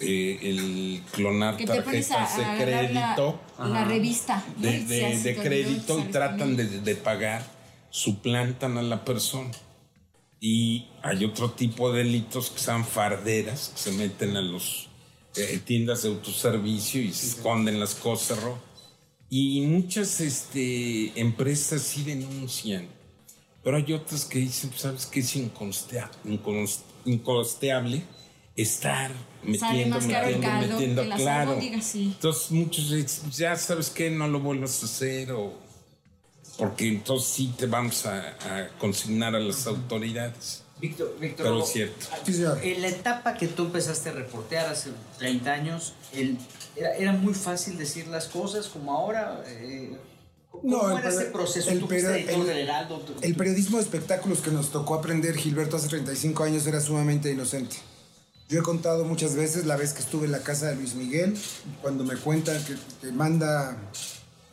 eh, 0.00 0.38
el 0.42 1.02
clonar 1.12 1.56
tarjetas 1.56 2.36
de 2.36 2.44
agarrar 2.44 2.92
la, 2.92 3.14
crédito. 3.14 3.40
la 3.58 3.84
revista. 3.84 4.44
de, 4.56 4.80
de- 4.84 5.36
crédito 5.36 5.98
y 5.98 6.02
tratan 6.04 6.56
de, 6.56 6.64
de 6.80 6.94
pagar, 6.94 7.44
suplantan 7.90 8.78
a 8.78 8.82
la 8.82 9.04
persona. 9.04 9.50
Y 10.40 10.86
hay 11.02 11.24
otro 11.24 11.50
tipo 11.50 11.90
de 11.92 12.04
delitos 12.04 12.50
que 12.50 12.60
son 12.60 12.84
farderas, 12.84 13.70
que 13.74 13.80
se 13.80 13.92
meten 13.92 14.36
a 14.36 14.40
los 14.40 14.88
eh, 15.36 15.60
tiendas 15.64 16.02
de 16.02 16.10
autoservicio 16.10 17.00
y 17.02 17.12
se 17.12 17.26
esconden 17.26 17.80
las 17.80 17.94
cosas. 17.96 18.38
¿no? 18.44 18.58
Y 19.30 19.60
muchas 19.62 20.20
este, 20.20 21.12
empresas 21.20 21.82
sí 21.82 22.02
denuncian, 22.04 22.88
pero 23.62 23.76
hay 23.76 23.92
otras 23.92 24.24
que 24.24 24.38
dicen, 24.38 24.70
¿sabes 24.76 25.04
qué? 25.06 25.20
Es 25.20 25.36
inconstea- 25.36 26.10
incons- 26.24 26.80
incosteable 27.04 28.02
estar 28.56 29.10
metiendo, 29.42 30.00
metiendo, 30.00 30.48
metiendo, 30.76 31.02
claro. 31.16 31.50
albóndigas, 31.50 31.84
sí. 31.84 32.04
Entonces 32.14 32.50
muchos 32.50 32.90
dicen, 32.90 33.30
ya 33.30 33.54
sabes 33.56 33.90
que 33.90 34.10
no 34.10 34.26
lo 34.28 34.40
vuelvas 34.40 34.82
a 34.82 34.86
hacer 34.86 35.32
o 35.32 35.52
porque 36.56 36.88
entonces 36.88 37.28
sí 37.30 37.54
te 37.56 37.66
vamos 37.66 38.04
a, 38.06 38.30
a 38.40 38.68
consignar 38.78 39.34
a 39.36 39.38
las 39.40 39.66
autoridades. 39.66 40.64
Víctor, 40.80 41.16
Víctor. 41.20 41.46
Pero 41.46 41.62
es 41.62 41.68
cierto. 41.70 42.06
Señor. 42.24 42.60
En 42.64 42.82
la 42.82 42.88
etapa 42.88 43.34
que 43.34 43.46
tú 43.48 43.64
empezaste 43.66 44.08
a 44.08 44.12
reportear 44.12 44.68
hace 44.72 44.90
30 45.18 45.52
años, 45.52 45.92
el- 46.12 46.38
era, 46.78 46.94
era 46.96 47.12
muy 47.12 47.34
fácil 47.34 47.76
decir 47.76 48.06
las 48.08 48.26
cosas 48.26 48.66
como 48.68 48.92
ahora. 48.96 49.42
eh, 49.46 49.96
¿Cómo 50.50 50.62
No, 50.64 50.90
el 50.92 50.98
era 50.98 51.10
ese 51.10 51.26
proceso? 51.26 51.70
el 51.70 51.78
el- 51.92 52.48
Heraldo. 52.50 53.00
tú- 53.00 53.14
El 53.20 53.36
periodismo 53.36 53.76
de 53.76 53.82
espectáculos 53.84 54.40
que 54.40 54.50
nos 54.50 54.70
tocó 54.70 54.94
aprender 54.94 55.36
Gilberto 55.36 55.76
hace 55.76 55.88
35 55.88 56.42
años 56.44 56.66
era 56.66 56.80
sumamente 56.80 57.30
inocente. 57.30 57.76
Yo 58.48 58.60
he 58.60 58.62
contado 58.62 59.04
muchas 59.04 59.34
veces 59.34 59.66
la 59.66 59.76
vez 59.76 59.92
que 59.92 60.00
estuve 60.00 60.24
en 60.24 60.32
la 60.32 60.40
casa 60.40 60.68
de 60.68 60.76
Luis 60.76 60.94
Miguel, 60.94 61.36
cuando 61.82 62.02
me 62.02 62.16
cuenta 62.16 62.52
que, 62.64 62.76
que 63.02 63.12
manda, 63.12 63.76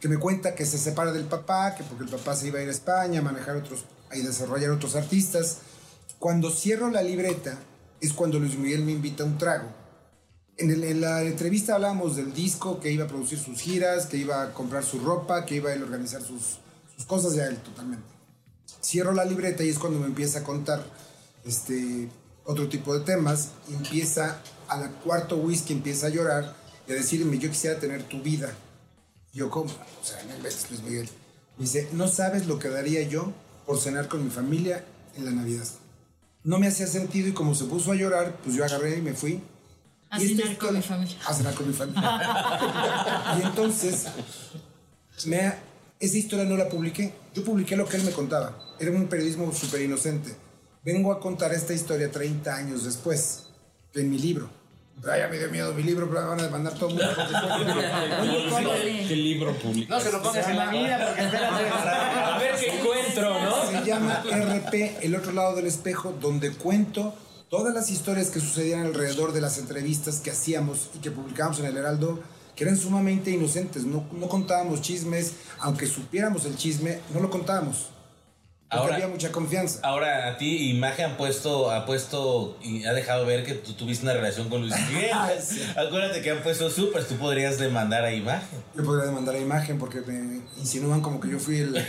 que 0.01 0.09
me 0.09 0.17
cuenta 0.17 0.53
que 0.53 0.65
se 0.65 0.77
separa 0.77 1.13
del 1.13 1.23
papá, 1.23 1.75
que 1.75 1.83
porque 1.85 2.03
el 2.03 2.09
papá 2.09 2.35
se 2.35 2.47
iba 2.47 2.59
a 2.59 2.61
ir 2.63 2.67
a 2.67 2.71
España 2.73 3.21
a 3.21 3.23
manejar 3.23 3.55
otros, 3.55 3.85
y 4.13 4.19
desarrollar 4.21 4.71
otros 4.71 4.95
artistas. 4.97 5.59
Cuando 6.19 6.49
cierro 6.51 6.89
la 6.91 7.01
libreta 7.03 7.57
es 8.01 8.11
cuando 8.11 8.37
Luis 8.37 8.57
Miguel 8.57 8.81
me 8.83 8.91
invita 8.91 9.23
a 9.23 9.27
un 9.27 9.37
trago. 9.37 9.69
En, 10.57 10.71
el- 10.71 10.83
en 10.83 11.01
la 11.01 11.21
entrevista 11.23 11.75
hablábamos 11.75 12.15
del 12.15 12.33
disco, 12.33 12.79
que 12.79 12.91
iba 12.91 13.05
a 13.05 13.07
producir 13.07 13.37
sus 13.39 13.59
giras, 13.59 14.05
que 14.05 14.17
iba 14.17 14.41
a 14.43 14.53
comprar 14.53 14.83
su 14.83 14.99
ropa, 14.99 15.45
que 15.45 15.55
iba 15.55 15.69
a 15.69 15.73
él 15.73 15.83
organizar 15.83 16.21
sus, 16.21 16.59
sus 16.95 17.05
cosas 17.05 17.33
ya 17.35 17.45
él 17.47 17.57
totalmente. 17.57 18.05
Cierro 18.81 19.11
la 19.13 19.25
libreta 19.25 19.63
y 19.63 19.69
es 19.69 19.79
cuando 19.79 19.99
me 19.99 20.05
empieza 20.05 20.39
a 20.39 20.43
contar 20.43 20.83
este, 21.43 22.07
otro 22.45 22.69
tipo 22.69 22.97
de 22.97 23.03
temas. 23.03 23.49
y 23.69 23.73
Empieza 23.75 24.39
a 24.67 24.77
la 24.77 24.89
cuarto 24.89 25.37
whisky, 25.37 25.73
empieza 25.73 26.07
a 26.07 26.09
llorar 26.09 26.55
y 26.87 26.91
a 26.91 26.95
decirme, 26.95 27.37
yo 27.37 27.49
quisiera 27.49 27.79
tener 27.79 28.03
tu 28.03 28.21
vida. 28.21 28.53
Yo, 29.33 29.49
¿cómo? 29.49 29.65
O 30.01 30.05
sea, 30.05 30.23
no 30.23 30.35
inventes, 30.35 30.69
Luis 30.69 30.83
Miguel. 30.83 31.09
Me 31.57 31.63
dice, 31.65 31.89
no 31.93 32.07
sabes 32.07 32.47
lo 32.47 32.59
que 32.59 32.69
daría 32.69 33.01
yo 33.03 33.33
por 33.65 33.79
cenar 33.79 34.07
con 34.07 34.23
mi 34.23 34.29
familia 34.29 34.85
en 35.17 35.25
la 35.25 35.31
Navidad. 35.31 35.65
No 36.43 36.59
me 36.59 36.67
hacía 36.67 36.87
sentido 36.87 37.27
y 37.27 37.33
como 37.33 37.55
se 37.55 37.65
puso 37.65 37.91
a 37.91 37.95
llorar, 37.95 38.37
pues 38.43 38.55
yo 38.55 38.63
agarré 38.63 38.97
y 38.97 39.01
me 39.01 39.13
fui. 39.13 39.41
A 40.15 40.21
Y 40.21 40.27
cenar 40.29 40.57
con 40.57 40.75
mi 40.75 40.81
familia. 40.81 41.17
A 41.25 41.33
cenar 41.33 41.53
con 41.53 41.67
mi 41.67 41.73
familia. 41.73 42.21
y 43.37 43.41
entonces, 43.41 44.05
me 45.25 45.53
esa 45.99 46.17
historia 46.17 46.45
no 46.45 46.57
la 46.57 46.69
publiqué. 46.69 47.13
Yo 47.33 47.43
publiqué 47.43 47.75
lo 47.75 47.87
que 47.87 47.97
él 47.97 48.03
me 48.03 48.11
contaba. 48.11 48.57
Era 48.79 48.91
un 48.91 49.07
periodismo 49.07 49.51
súper 49.53 49.81
inocente. 49.81 50.35
Vengo 50.83 51.11
a 51.11 51.19
contar 51.19 51.53
esta 51.53 51.73
historia 51.73 52.11
30 52.11 52.55
años 52.55 52.83
después, 52.83 53.47
en 53.93 54.09
mi 54.09 54.19
libro. 54.19 54.49
Pero 55.01 55.17
ya 55.17 55.27
me 55.27 55.37
dio 55.37 55.49
miedo 55.49 55.73
mi 55.73 55.83
libro, 55.83 56.07
pero 56.07 56.27
van 56.27 56.39
a 56.39 56.43
demandar 56.43 56.73
todo 56.75 56.89
el 56.89 56.95
mundo. 56.95 57.05
¿Qué 59.07 59.15
libro 59.15 59.53
publicó? 59.57 59.93
No 59.93 59.99
se 59.99 60.11
lo 60.11 60.21
pongas 60.21 60.47
en 60.47 60.57
la 60.57 60.69
vida 60.69 61.05
porque 61.07 61.23
espérate. 61.23 61.69
A 61.69 62.37
ver 62.37 62.55
qué 62.59 62.79
encuentro, 62.79 63.43
¿no? 63.43 63.71
Se 63.71 63.85
llama 63.85 64.23
RP, 64.23 64.97
El 65.01 65.15
otro 65.15 65.31
lado 65.31 65.55
del 65.55 65.67
espejo, 65.67 66.13
donde 66.21 66.51
cuento 66.51 67.15
todas 67.55 67.73
las 67.73 67.89
historias 67.89 68.29
que 68.31 68.39
sucedían 68.41 68.81
alrededor 68.85 69.31
de 69.31 69.39
las 69.41 69.57
entrevistas 69.57 70.19
que 70.19 70.29
hacíamos 70.31 70.89
y 70.93 70.99
que 70.99 71.09
publicábamos 71.11 71.59
en 71.59 71.65
el 71.67 71.77
Heraldo, 71.77 72.19
que 72.55 72.63
eran 72.65 72.75
sumamente 72.77 73.31
inocentes. 73.31 73.83
No, 73.85 74.05
no 74.11 74.27
contábamos 74.27 74.81
chismes, 74.81 75.33
aunque 75.59 75.87
supiéramos 75.87 76.43
el 76.45 76.57
chisme, 76.57 76.99
no 77.13 77.19
lo 77.21 77.29
contábamos. 77.29 77.89
Porque 78.69 78.81
Ahora- 78.83 78.95
había 78.95 79.07
mucha 79.07 79.31
confianza. 79.31 79.79
Ahora 79.83 80.27
a 80.27 80.37
ti 80.37 80.69
Imagen 80.71 81.11
ha 81.11 81.17
puesto, 81.17 81.71
ha 81.71 81.85
puesto 81.85 82.57
y 82.61 82.83
ha 82.83 82.93
dejado 82.93 83.25
ver 83.25 83.45
que 83.45 83.53
tú 83.53 83.73
tuviste 83.73 84.03
una 84.03 84.13
relación 84.13 84.49
con 84.49 84.61
Luis 84.61 84.73
Miguel. 84.89 85.11
Acuérdate 85.77 86.21
que 86.21 86.31
han 86.31 86.41
puesto 86.43 86.69
súper, 86.69 87.05
tú 87.05 87.15
podrías 87.15 87.57
demandar 87.57 88.03
a 88.03 88.11
Imagen. 88.11 88.59
Yo 88.75 88.83
podría 88.83 89.05
demandar 89.05 89.35
a 89.35 89.39
imagen 89.39 89.77
porque 89.77 90.01
me 90.01 90.41
insinúan 90.57 90.99
como 91.01 91.19
que 91.21 91.29
yo 91.29 91.39
fui 91.39 91.59
el- 91.59 91.85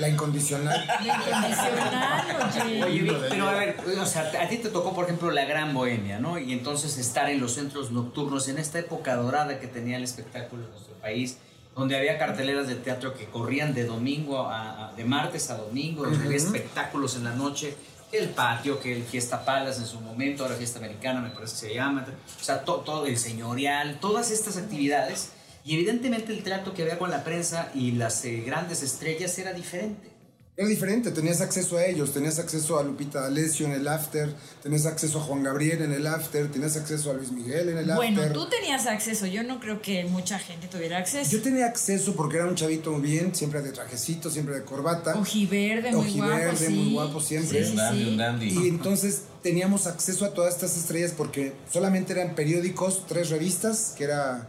la 0.00 0.08
incondicional. 0.08 0.88
Incondicional, 1.02 2.44
oye. 2.84 2.84
Oye, 2.84 3.12
pero 3.28 3.48
a 3.48 3.52
ver, 3.52 3.76
o 4.00 4.06
sea, 4.06 4.30
a 4.40 4.48
ti 4.48 4.56
te 4.58 4.68
tocó, 4.68 4.94
por 4.94 5.04
ejemplo, 5.04 5.30
la 5.30 5.44
Gran 5.44 5.72
Bohemia, 5.74 6.18
¿no? 6.18 6.38
Y 6.38 6.52
entonces 6.52 6.98
estar 6.98 7.28
en 7.30 7.40
los 7.40 7.52
centros 7.54 7.90
nocturnos, 7.90 8.48
en 8.48 8.58
esta 8.58 8.78
época 8.78 9.14
dorada 9.16 9.58
que 9.60 9.66
tenía 9.66 9.96
el 9.96 10.04
espectáculo 10.04 10.64
en 10.64 10.70
nuestro 10.70 10.94
país, 10.94 11.38
donde 11.76 11.96
había 11.96 12.18
carteleras 12.18 12.66
de 12.66 12.74
teatro 12.76 13.14
que 13.14 13.26
corrían 13.26 13.74
de 13.74 13.84
domingo 13.84 14.40
a, 14.46 14.88
a- 14.88 14.92
de 14.94 15.04
martes 15.04 15.50
a 15.50 15.56
domingo, 15.56 16.04
donde 16.04 16.24
había 16.24 16.36
espectáculos 16.36 17.16
en 17.16 17.24
la 17.24 17.32
noche, 17.34 17.76
el 18.12 18.28
patio, 18.30 18.80
que 18.80 18.96
el 18.96 19.04
Fiesta 19.04 19.44
Palace 19.44 19.80
en 19.80 19.86
su 19.86 20.00
momento, 20.00 20.42
ahora 20.42 20.56
Fiesta 20.56 20.78
Americana 20.80 21.20
me 21.20 21.30
parece 21.30 21.52
que 21.54 21.68
se 21.68 21.74
llama, 21.74 22.04
o 22.40 22.44
sea, 22.44 22.64
to- 22.64 22.78
todo 22.84 23.06
el 23.06 23.16
señorial, 23.16 23.98
todas 24.00 24.32
estas 24.32 24.56
actividades, 24.56 25.30
y 25.64 25.74
evidentemente 25.74 26.32
el 26.32 26.42
trato 26.42 26.72
que 26.74 26.82
había 26.82 26.98
con 26.98 27.10
la 27.10 27.24
prensa 27.24 27.70
y 27.74 27.92
las 27.92 28.24
eh, 28.24 28.42
grandes 28.44 28.82
estrellas 28.82 29.38
era 29.38 29.52
diferente. 29.52 30.10
Era 30.56 30.68
diferente, 30.68 31.10
tenías 31.10 31.40
acceso 31.40 31.78
a 31.78 31.86
ellos, 31.86 32.12
tenías 32.12 32.38
acceso 32.38 32.78
a 32.78 32.82
Lupita 32.82 33.22
D'Alessio 33.22 33.64
en 33.64 33.72
el 33.72 33.88
after, 33.88 34.34
tenías 34.62 34.84
acceso 34.84 35.18
a 35.18 35.22
Juan 35.22 35.42
Gabriel 35.42 35.80
en 35.80 35.92
el 35.92 36.06
after, 36.06 36.50
tenías 36.50 36.76
acceso 36.76 37.10
a 37.10 37.14
Luis 37.14 37.32
Miguel 37.32 37.70
en 37.70 37.78
el 37.78 37.86
Bueno, 37.94 38.20
after. 38.20 38.34
tú 38.34 38.46
tenías 38.46 38.86
acceso. 38.86 39.24
Yo 39.26 39.42
no 39.42 39.58
creo 39.58 39.80
que 39.80 40.04
mucha 40.04 40.38
gente 40.38 40.66
tuviera 40.66 40.98
acceso. 40.98 41.30
Yo 41.30 41.40
tenía 41.40 41.64
acceso 41.64 42.14
porque 42.14 42.36
era 42.36 42.46
un 42.46 42.56
chavito 42.56 42.90
muy 42.92 43.00
bien, 43.00 43.34
siempre 43.34 43.62
de 43.62 43.72
trajecito, 43.72 44.28
siempre 44.28 44.54
de 44.56 44.64
corbata. 44.64 45.18
Ojiverde, 45.18 45.92
muy 45.92 46.12
guapo, 46.12 46.32
Ojiverde, 46.34 46.66
sí. 46.66 46.72
muy 46.74 46.92
guapo 46.92 47.20
siempre. 47.22 47.64
Sí, 47.64 47.64
sí, 47.64 47.70
Un 47.70 47.76
dandy, 47.78 48.02
sí. 48.04 48.10
un 48.10 48.16
dandy. 48.18 48.46
Y 48.48 48.68
entonces 48.68 49.22
teníamos 49.42 49.86
acceso 49.86 50.26
a 50.26 50.34
todas 50.34 50.52
estas 50.52 50.76
estrellas 50.76 51.14
porque 51.16 51.54
solamente 51.72 52.12
eran 52.12 52.34
periódicos, 52.34 53.06
tres 53.06 53.30
revistas, 53.30 53.94
que 53.96 54.04
era 54.04 54.46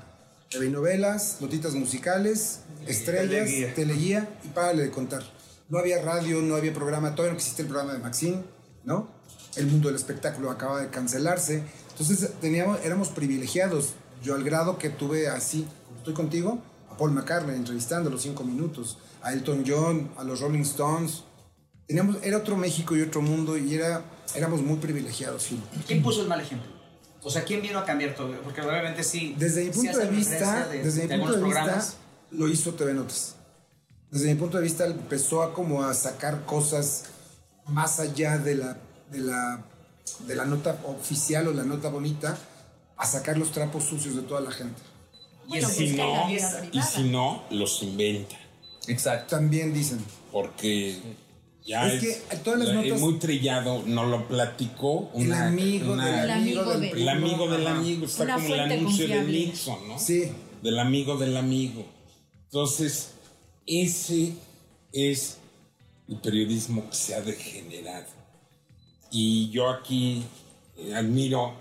TV 0.51 0.65
y 0.65 0.69
novelas, 0.69 1.37
notitas 1.39 1.73
musicales, 1.75 2.59
estrellas, 2.85 3.45
teleguía. 3.45 3.73
teleguía 3.73 4.39
y 4.43 4.49
párale 4.49 4.83
de 4.83 4.91
contar. 4.91 5.23
No 5.69 5.79
había 5.79 6.01
radio, 6.01 6.41
no 6.41 6.55
había 6.55 6.73
programa, 6.73 7.15
todavía 7.15 7.31
no 7.31 7.37
existe 7.37 7.61
el 7.61 7.69
programa 7.69 7.93
de 7.93 7.99
Maxine, 7.99 8.43
¿no? 8.83 9.09
El 9.55 9.67
mundo 9.67 9.87
del 9.87 9.95
espectáculo 9.95 10.51
acaba 10.51 10.81
de 10.81 10.89
cancelarse. 10.89 11.63
Entonces 11.91 12.33
teníamos, 12.41 12.83
éramos 12.83 13.07
privilegiados. 13.09 13.93
Yo 14.21 14.35
al 14.35 14.43
grado 14.43 14.77
que 14.77 14.89
tuve 14.89 15.29
así, 15.29 15.65
como 15.85 15.99
estoy 15.99 16.13
contigo, 16.13 16.61
a 16.89 16.97
Paul 16.97 17.11
McCartney 17.11 17.55
entrevistando 17.55 18.09
los 18.09 18.21
cinco 18.21 18.43
minutos, 18.43 18.97
a 19.21 19.31
Elton 19.31 19.63
John, 19.65 20.11
a 20.17 20.25
los 20.25 20.41
Rolling 20.41 20.63
Stones. 20.63 21.23
Teníamos, 21.87 22.17
era 22.23 22.37
otro 22.37 22.57
México 22.57 22.93
y 22.97 23.01
otro 23.01 23.21
mundo 23.21 23.57
y 23.57 23.73
era, 23.73 24.03
éramos 24.35 24.61
muy 24.61 24.79
privilegiados. 24.79 25.49
¿Quién 25.87 26.03
puso 26.03 26.23
el 26.23 26.27
mal 26.27 26.41
ejemplo? 26.41 26.80
O 27.23 27.29
sea, 27.29 27.43
¿quién 27.43 27.61
vino 27.61 27.77
a 27.79 27.85
cambiar 27.85 28.15
todo? 28.15 28.31
Porque 28.41 28.61
obviamente 28.61 29.03
sí. 29.03 29.35
Desde 29.37 29.65
mi 29.65 29.73
sí 29.73 29.79
punto 29.79 29.97
de 29.97 30.03
hacen 30.03 30.15
vista, 30.15 30.67
de- 30.67 30.83
desde 30.83 31.01
mi 31.03 31.07
de 31.07 31.17
punto 31.19 31.37
de 31.37 31.43
vista, 31.43 31.85
lo 32.31 32.47
hizo 32.47 32.73
TV 32.73 32.93
Notas. 32.93 33.35
Desde 34.09 34.27
mi 34.33 34.35
punto 34.39 34.57
de 34.57 34.63
vista 34.63 34.85
empezó 34.85 35.43
a 35.43 35.53
como 35.53 35.83
a 35.83 35.93
sacar 35.93 36.45
cosas 36.45 37.05
más 37.67 37.99
allá 37.99 38.37
de 38.37 38.55
la, 38.55 38.77
de 39.11 39.19
la, 39.19 39.63
de 40.27 40.35
la 40.35 40.45
nota 40.45 40.77
oficial 40.85 41.47
o 41.47 41.53
la 41.53 41.63
nota 41.63 41.89
bonita, 41.89 42.37
a 42.97 43.05
sacar 43.05 43.37
los 43.37 43.51
trapos 43.51 43.83
sucios 43.85 44.15
de 44.15 44.23
toda 44.23 44.41
la 44.41 44.51
gente. 44.51 44.81
Y 45.45 45.49
Bueno, 45.49 45.69
Si 45.69 45.93
pues, 45.93 45.97
no, 45.97 46.29
y 46.71 46.81
si 46.81 47.03
no, 47.09 47.43
los 47.51 47.81
inventa. 47.83 48.35
Exacto. 48.87 49.35
También 49.37 49.73
dicen. 49.73 49.99
Porque 50.31 50.99
ya 51.65 51.87
Es 51.87 52.03
es, 52.03 52.17
que 52.23 52.37
todas 52.37 52.59
las 52.59 52.69
es 52.69 52.75
notas- 52.75 52.99
muy 52.99 53.19
trillado. 53.19 53.83
Nos 53.85 54.07
lo 54.09 54.27
platicó 54.27 55.11
El 55.15 55.27
una, 55.27 55.47
amigo 55.47 55.93
una- 55.93 56.05
del 56.07 56.23
El 56.25 56.31
amigo 56.31 56.63
del 56.65 56.81
de- 56.81 56.89
primo. 56.89 57.01
el 57.03 57.09
amigo 57.17 57.47
del 57.49 57.67
amigo. 57.67 58.05
Está 58.05 58.23
Una 58.23 58.35
como 58.35 58.47
el 58.53 58.59
anuncio 58.59 59.07
de 59.07 59.15
confiable. 59.15 59.39
Nixon, 59.45 59.87
¿no? 59.87 59.99
Sí. 59.99 60.31
Del 60.63 60.79
amigo 60.79 61.17
del 61.17 61.37
amigo. 61.37 61.85
Entonces, 62.45 63.11
ese 63.65 64.33
es 64.91 65.37
el 66.09 66.17
periodismo 66.17 66.89
que 66.89 66.95
se 66.95 67.15
ha 67.15 67.21
degenerado. 67.21 68.07
Y 69.11 69.49
yo 69.51 69.69
aquí 69.69 70.23
eh, 70.77 70.95
admiro 70.95 71.53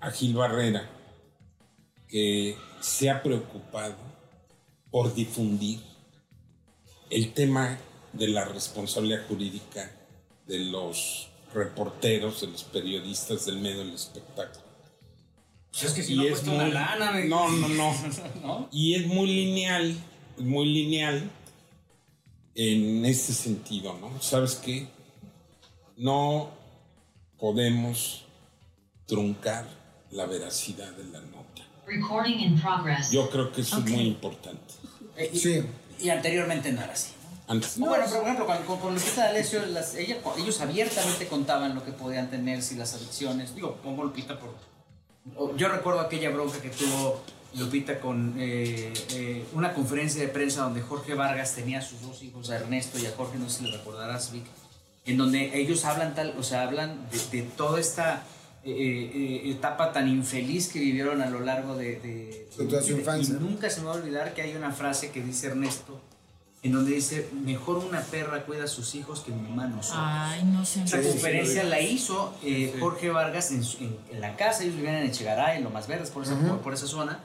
a 0.00 0.10
Gil 0.10 0.34
Barrera, 0.34 0.88
que 2.08 2.56
se 2.80 3.10
ha 3.10 3.22
preocupado 3.22 3.94
por 4.90 5.14
difundir 5.14 5.80
el 7.10 7.32
tema 7.32 7.78
de 8.18 8.28
la 8.28 8.44
responsabilidad 8.44 9.26
jurídica 9.28 9.90
de 10.46 10.58
los 10.60 11.28
reporteros, 11.54 12.40
de 12.40 12.48
los 12.48 12.64
periodistas 12.64 13.46
del 13.46 13.58
medio 13.58 13.78
del 13.78 13.94
espectáculo. 13.94 14.64
Pues 15.70 15.84
es 15.84 15.92
que 15.92 16.02
si 16.02 16.14
Y 16.14 16.16
no 16.16 16.22
es 16.24 16.42
una 16.44 16.68
lana. 16.68 17.12
me- 17.12 17.24
No, 17.26 17.48
no, 17.48 17.68
no. 17.68 17.94
¿No? 18.42 18.68
Y 18.72 18.94
es 18.94 19.06
muy 19.06 19.26
lineal, 19.28 19.94
muy 20.38 20.66
lineal 20.66 21.30
en 22.54 23.04
ese 23.04 23.32
sentido, 23.34 23.96
¿no? 24.00 24.20
¿Sabes 24.20 24.56
qué? 24.56 24.88
No 25.96 26.50
podemos 27.38 28.24
truncar 29.06 29.66
la 30.10 30.26
veracidad 30.26 30.90
de 30.92 31.04
la 31.04 31.20
nota. 31.20 31.62
Recording 31.86 32.40
in 32.40 32.60
progress. 32.60 33.10
Yo 33.12 33.30
creo 33.30 33.52
que 33.52 33.60
eso 33.62 33.78
es 33.78 33.84
muy 33.90 34.02
importante. 34.02 34.74
Eh, 35.16 35.30
y, 35.32 35.38
Sí. 35.38 35.62
y 36.00 36.08
anteriormente 36.10 36.72
no 36.72 36.82
era 36.82 36.92
así. 36.92 37.12
Antes 37.48 37.78
No, 37.78 37.86
no. 37.86 37.90
bueno, 37.92 38.04
pero 38.06 38.18
por 38.20 38.24
ejemplo, 38.28 38.46
con, 38.46 38.56
con, 38.64 38.78
con 38.80 38.94
Lupita 38.94 39.24
D'Alessio, 39.24 39.64
las- 39.66 39.94
ella- 39.94 40.18
ellos 40.38 40.60
abiertamente 40.60 41.26
contaban 41.26 41.74
lo 41.74 41.84
que 41.84 41.92
podían 41.92 42.28
tener, 42.30 42.62
si 42.62 42.74
las 42.76 42.94
adicciones. 42.94 43.54
Digo, 43.54 43.76
pongo 43.82 44.04
Lupita 44.04 44.38
por. 44.38 44.50
Yo 45.56 45.68
recuerdo 45.68 46.00
aquella 46.00 46.30
bronca 46.30 46.60
que 46.60 46.68
tuvo 46.70 47.20
Lupita 47.54 48.00
con 48.00 48.34
eh, 48.38 48.92
eh, 49.12 49.44
una 49.54 49.72
conferencia 49.74 50.20
de 50.22 50.28
prensa 50.28 50.62
donde 50.62 50.80
Jorge 50.82 51.14
Vargas 51.14 51.54
tenía 51.54 51.78
a 51.78 51.82
sus 51.82 52.00
dos 52.02 52.22
hijos, 52.22 52.50
a 52.50 52.56
Ernesto 52.56 52.98
y 52.98 53.06
a 53.06 53.12
Jorge, 53.12 53.38
no 53.38 53.48
sé 53.48 53.58
si 53.60 53.64
le 53.70 53.76
recordarás, 53.78 54.30
Vic, 54.32 54.44
en 55.06 55.16
donde 55.16 55.58
ellos 55.58 55.84
hablan 55.86 56.14
tal, 56.14 56.34
o 56.38 56.42
sea, 56.42 56.62
hablan 56.62 57.08
de, 57.10 57.38
de 57.38 57.42
toda 57.48 57.80
esta 57.80 58.22
eh, 58.64 58.70
eh, 59.14 59.50
etapa 59.50 59.92
tan 59.92 60.08
infeliz 60.08 60.68
que 60.68 60.78
vivieron 60.80 61.22
a 61.22 61.30
lo 61.30 61.40
largo 61.40 61.76
de, 61.76 61.96
de, 62.00 62.48
De 62.58 62.64
toda 62.66 62.82
su 62.82 62.92
de- 62.94 62.98
infancia. 63.00 63.34
y 63.34 63.42
nunca 63.42 63.70
se 63.70 63.80
me 63.80 63.86
va 63.86 63.92
a 63.94 63.96
olvidar 63.96 64.34
que 64.34 64.42
hay 64.42 64.54
una 64.54 64.72
frase 64.72 65.10
que 65.10 65.22
dice 65.22 65.46
Ernesto, 65.48 66.00
en 66.62 66.72
donde 66.72 66.92
dice, 66.92 67.28
mejor 67.44 67.78
una 67.78 68.00
perra 68.02 68.44
cuida 68.44 68.64
a 68.64 68.66
sus 68.66 68.94
hijos 68.96 69.20
que 69.20 69.30
mi 69.30 69.42
mamá 69.48 69.66
nosotros. 69.68 70.02
Ay, 70.04 70.44
no 70.44 70.64
sé. 70.64 70.82
Esa 70.82 71.00
conferencia 71.00 71.62
la 71.64 71.80
hizo 71.80 72.34
eh, 72.42 72.74
Jorge 72.80 73.10
Vargas 73.10 73.50
en, 73.52 73.62
en- 73.80 73.96
en 74.10 74.20
la 74.20 74.36
casa, 74.36 74.64
ellos 74.64 74.74
vivían 74.76 74.96
en 74.96 75.04
Echegaray, 75.06 75.58
en 75.58 75.64
Lo 75.64 75.70
Más 75.70 75.86
Verdes, 75.86 76.10
por 76.10 76.24
esa, 76.24 76.34
por, 76.36 76.60
por 76.60 76.74
esa 76.74 76.86
zona, 76.86 77.20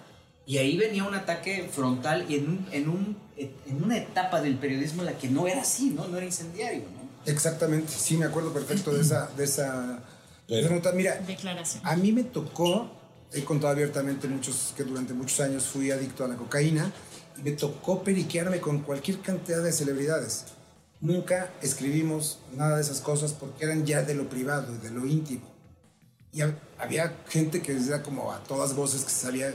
y 0.46 0.58
ahí 0.58 0.78
venía 0.78 1.04
un 1.04 1.15
ataque 1.15 1.69
frontal 1.74 2.26
en, 2.30 2.48
un- 2.48 2.67
en, 2.72 2.89
un, 2.89 3.17
en 3.38 3.84
una 3.84 3.98
etapa 3.98 4.39
del 4.41 4.56
periodismo 4.58 5.02
en 5.02 5.08
la 5.08 5.17
que 5.17 5.30
no 5.30 5.48
era 5.48 5.62
así, 5.62 5.89
¿no? 5.89 6.08
No 6.08 6.17
era 6.17 6.26
incendiario, 6.26 6.82
¿no? 6.93 7.04
Exactamente, 7.32 7.91
sí, 7.98 8.17
me 8.17 8.26
acuerdo 8.26 8.52
perfecto 8.54 8.91
de 8.93 9.02
esa, 9.02 9.28
de 9.38 9.46
esa, 9.46 10.00
de 10.48 10.60
esa 10.60 10.69
nota. 10.76 10.91
Mira, 10.91 11.15
Declaración. 11.26 11.82
a 11.88 11.96
mí 11.96 12.12
me 12.12 12.24
tocó, 12.26 12.91
he 13.32 13.43
contado 13.43 13.72
abiertamente 13.74 14.28
muchos, 14.28 14.74
que 14.78 14.84
durante 14.84 15.13
muchos 15.13 15.39
años 15.39 15.63
fui 15.65 15.89
adicto 15.89 16.24
a 16.26 16.28
la 16.28 16.36
cocaína 16.36 16.91
y 16.91 17.12
me 17.43 17.52
tocó 17.52 18.04
periquearme 18.04 18.60
con 18.60 18.80
cualquier 18.82 19.19
cantidad 19.19 19.63
de 19.63 19.72
celebridades. 19.72 20.46
Nunca 21.00 21.52
escribimos 21.62 22.39
nada 22.56 22.76
de 22.78 22.82
esas 22.82 23.02
cosas 23.02 23.34
porque 23.34 23.65
eran 23.65 23.86
ya 23.86 24.02
de 24.04 24.15
lo 24.15 24.30
privado, 24.30 24.74
de 24.78 24.89
lo 24.91 25.06
íntimo. 25.06 25.52
Y 26.32 26.39
hab- 26.39 26.58
había 26.78 27.17
gente 27.28 27.62
que 27.62 27.74
era 27.76 28.02
como 28.02 28.32
a 28.32 28.43
todas 28.43 28.76
voces 28.76 29.04
que 29.04 29.12
sabía 29.12 29.54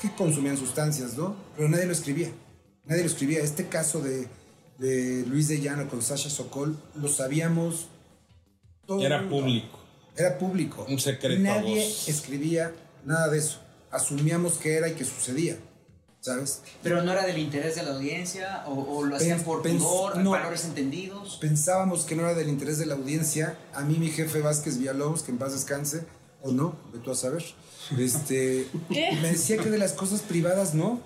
que 0.00 0.12
consumían 0.14 0.56
sustancias, 0.56 1.16
¿no? 1.16 1.36
Pero 1.56 1.68
nadie 1.68 1.86
lo 1.86 1.92
escribía. 1.92 2.30
Nadie 2.84 3.02
lo 3.02 3.08
escribía. 3.08 3.40
Este 3.40 3.68
caso 3.68 4.00
de, 4.00 4.28
de 4.78 5.24
Luis 5.26 5.48
de 5.48 5.60
Llano 5.60 5.88
con 5.88 6.02
Sasha 6.02 6.30
Sokol 6.30 6.76
lo 6.94 7.08
sabíamos 7.08 7.88
todo 8.86 9.00
Era 9.04 9.20
mundo. 9.22 9.36
público. 9.38 9.78
Era 10.16 10.38
público. 10.38 10.86
Un 10.88 10.98
secreto 10.98 11.40
a 11.40 11.44
Nadie 11.44 11.76
voces. 11.84 12.08
escribía 12.08 12.72
nada 13.04 13.28
de 13.28 13.38
eso. 13.38 13.60
Asumíamos 13.90 14.54
que 14.54 14.74
era 14.76 14.88
y 14.88 14.94
que 14.94 15.04
sucedía, 15.04 15.56
¿sabes? 16.20 16.62
Pero 16.82 17.02
no 17.02 17.12
era 17.12 17.24
del 17.26 17.38
interés 17.38 17.76
de 17.76 17.82
la 17.84 17.92
audiencia 17.92 18.64
o, 18.66 18.72
o 18.98 19.04
lo 19.04 19.16
hacían 19.16 19.40
por 19.42 19.62
pudor, 19.62 20.16
no. 20.18 20.30
valores 20.32 20.64
entendidos. 20.64 21.38
Pensábamos 21.40 22.04
que 22.04 22.14
no 22.16 22.22
era 22.22 22.34
del 22.34 22.48
interés 22.48 22.78
de 22.78 22.86
la 22.86 22.94
audiencia. 22.94 23.56
A 23.74 23.82
mí 23.82 23.96
mi 23.98 24.08
jefe 24.10 24.40
Vázquez 24.40 24.78
Villalobos, 24.78 25.22
que 25.22 25.30
en 25.30 25.38
paz 25.38 25.52
descanse, 25.52 26.04
o 26.42 26.52
no, 26.52 26.76
de 26.92 26.98
tú 26.98 27.10
a 27.10 27.14
saber, 27.14 27.44
este, 27.98 28.68
¿Qué? 28.90 29.10
me 29.22 29.32
decía 29.32 29.56
que 29.58 29.70
de 29.70 29.78
las 29.78 29.92
cosas 29.92 30.20
privadas 30.22 30.74
no. 30.74 31.00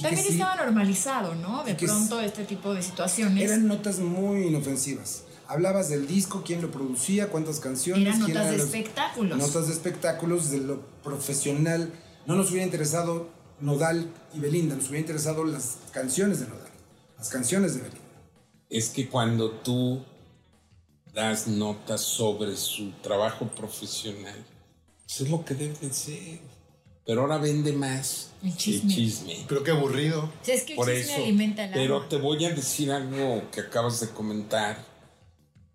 También 0.00 0.22
sí, 0.26 0.32
estaba 0.34 0.56
normalizado, 0.56 1.34
¿no? 1.36 1.64
De 1.64 1.74
pronto 1.74 2.20
este 2.20 2.44
tipo 2.44 2.74
de 2.74 2.82
situaciones. 2.82 3.42
Eran 3.42 3.66
notas 3.66 3.98
muy 3.98 4.42
inofensivas. 4.48 5.22
Hablabas 5.48 5.88
del 5.88 6.06
disco, 6.06 6.42
quién 6.44 6.60
lo 6.60 6.70
producía, 6.70 7.28
cuántas 7.30 7.60
canciones. 7.60 8.06
Eran 8.06 8.20
quién 8.24 8.36
notas 8.36 8.50
de 8.50 8.56
los- 8.58 8.66
espectáculos. 8.66 9.38
Notas 9.38 9.68
de 9.68 9.72
espectáculos, 9.72 10.50
de 10.50 10.58
lo 10.58 10.80
profesional. 11.02 11.92
No 12.26 12.34
nos 12.34 12.50
hubiera 12.50 12.66
interesado 12.66 13.28
Nodal 13.60 14.12
y 14.34 14.40
Belinda, 14.40 14.74
nos 14.74 14.84
hubiera 14.88 15.00
interesado 15.00 15.44
las 15.44 15.78
canciones 15.92 16.40
de 16.40 16.46
Nodal, 16.48 16.70
las 17.18 17.28
canciones 17.28 17.74
de 17.74 17.82
Belinda. 17.82 18.00
Es 18.68 18.90
que 18.90 19.08
cuando 19.08 19.50
tú 19.50 20.02
das 21.14 21.46
notas 21.46 22.02
sobre 22.02 22.56
su 22.56 22.90
trabajo 23.02 23.46
profesional, 23.48 24.44
eso 25.08 25.24
es 25.24 25.30
lo 25.30 25.44
que 25.44 25.54
debe 25.54 25.74
de 25.78 25.92
ser. 25.92 26.40
Pero 27.06 27.20
ahora 27.22 27.38
vende 27.38 27.72
más 27.72 28.32
El 28.42 28.56
chisme. 28.56 28.92
chisme. 28.92 29.44
Pero 29.48 29.62
qué 29.62 29.70
aburrido. 29.70 30.28
Es 30.44 30.64
que 30.64 30.72
el 30.72 30.76
Por 30.76 30.88
chisme 30.88 31.12
eso. 31.14 31.22
alimenta 31.22 31.64
el 31.64 31.72
Pero 31.72 32.02
te 32.06 32.16
voy 32.16 32.44
a 32.44 32.52
decir 32.52 32.90
algo 32.90 33.48
que 33.52 33.60
acabas 33.60 34.00
de 34.00 34.08
comentar 34.10 34.76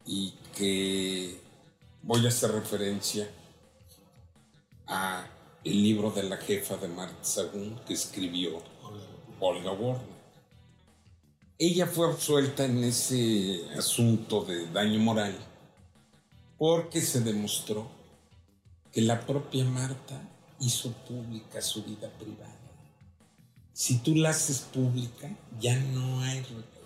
y 0.05 0.33
que 0.55 1.39
voy 2.03 2.25
a 2.25 2.27
hacer 2.29 2.51
referencia 2.51 3.29
a 4.87 5.25
el 5.63 5.83
libro 5.83 6.09
de 6.11 6.23
la 6.23 6.37
jefa 6.37 6.77
de 6.77 6.87
Marta 6.87 7.23
Sagún 7.23 7.79
que 7.85 7.93
escribió 7.93 8.61
Olga 9.39 9.71
Warner. 9.71 10.11
Ella 11.59 11.85
fue 11.85 12.07
absuelta 12.07 12.65
en 12.65 12.83
ese 12.83 13.61
asunto 13.77 14.43
de 14.43 14.65
daño 14.71 14.99
moral 14.99 15.35
porque 16.57 17.01
se 17.01 17.21
demostró 17.21 17.87
que 18.91 19.01
la 19.01 19.19
propia 19.25 19.63
Marta 19.65 20.21
hizo 20.59 20.91
pública 21.07 21.61
su 21.61 21.83
vida 21.83 22.09
privada. 22.19 22.57
Si 23.73 23.99
tú 23.99 24.15
la 24.15 24.29
haces 24.29 24.67
pública, 24.73 25.35
ya 25.59 25.75
no 25.75 26.21
hay 26.21 26.43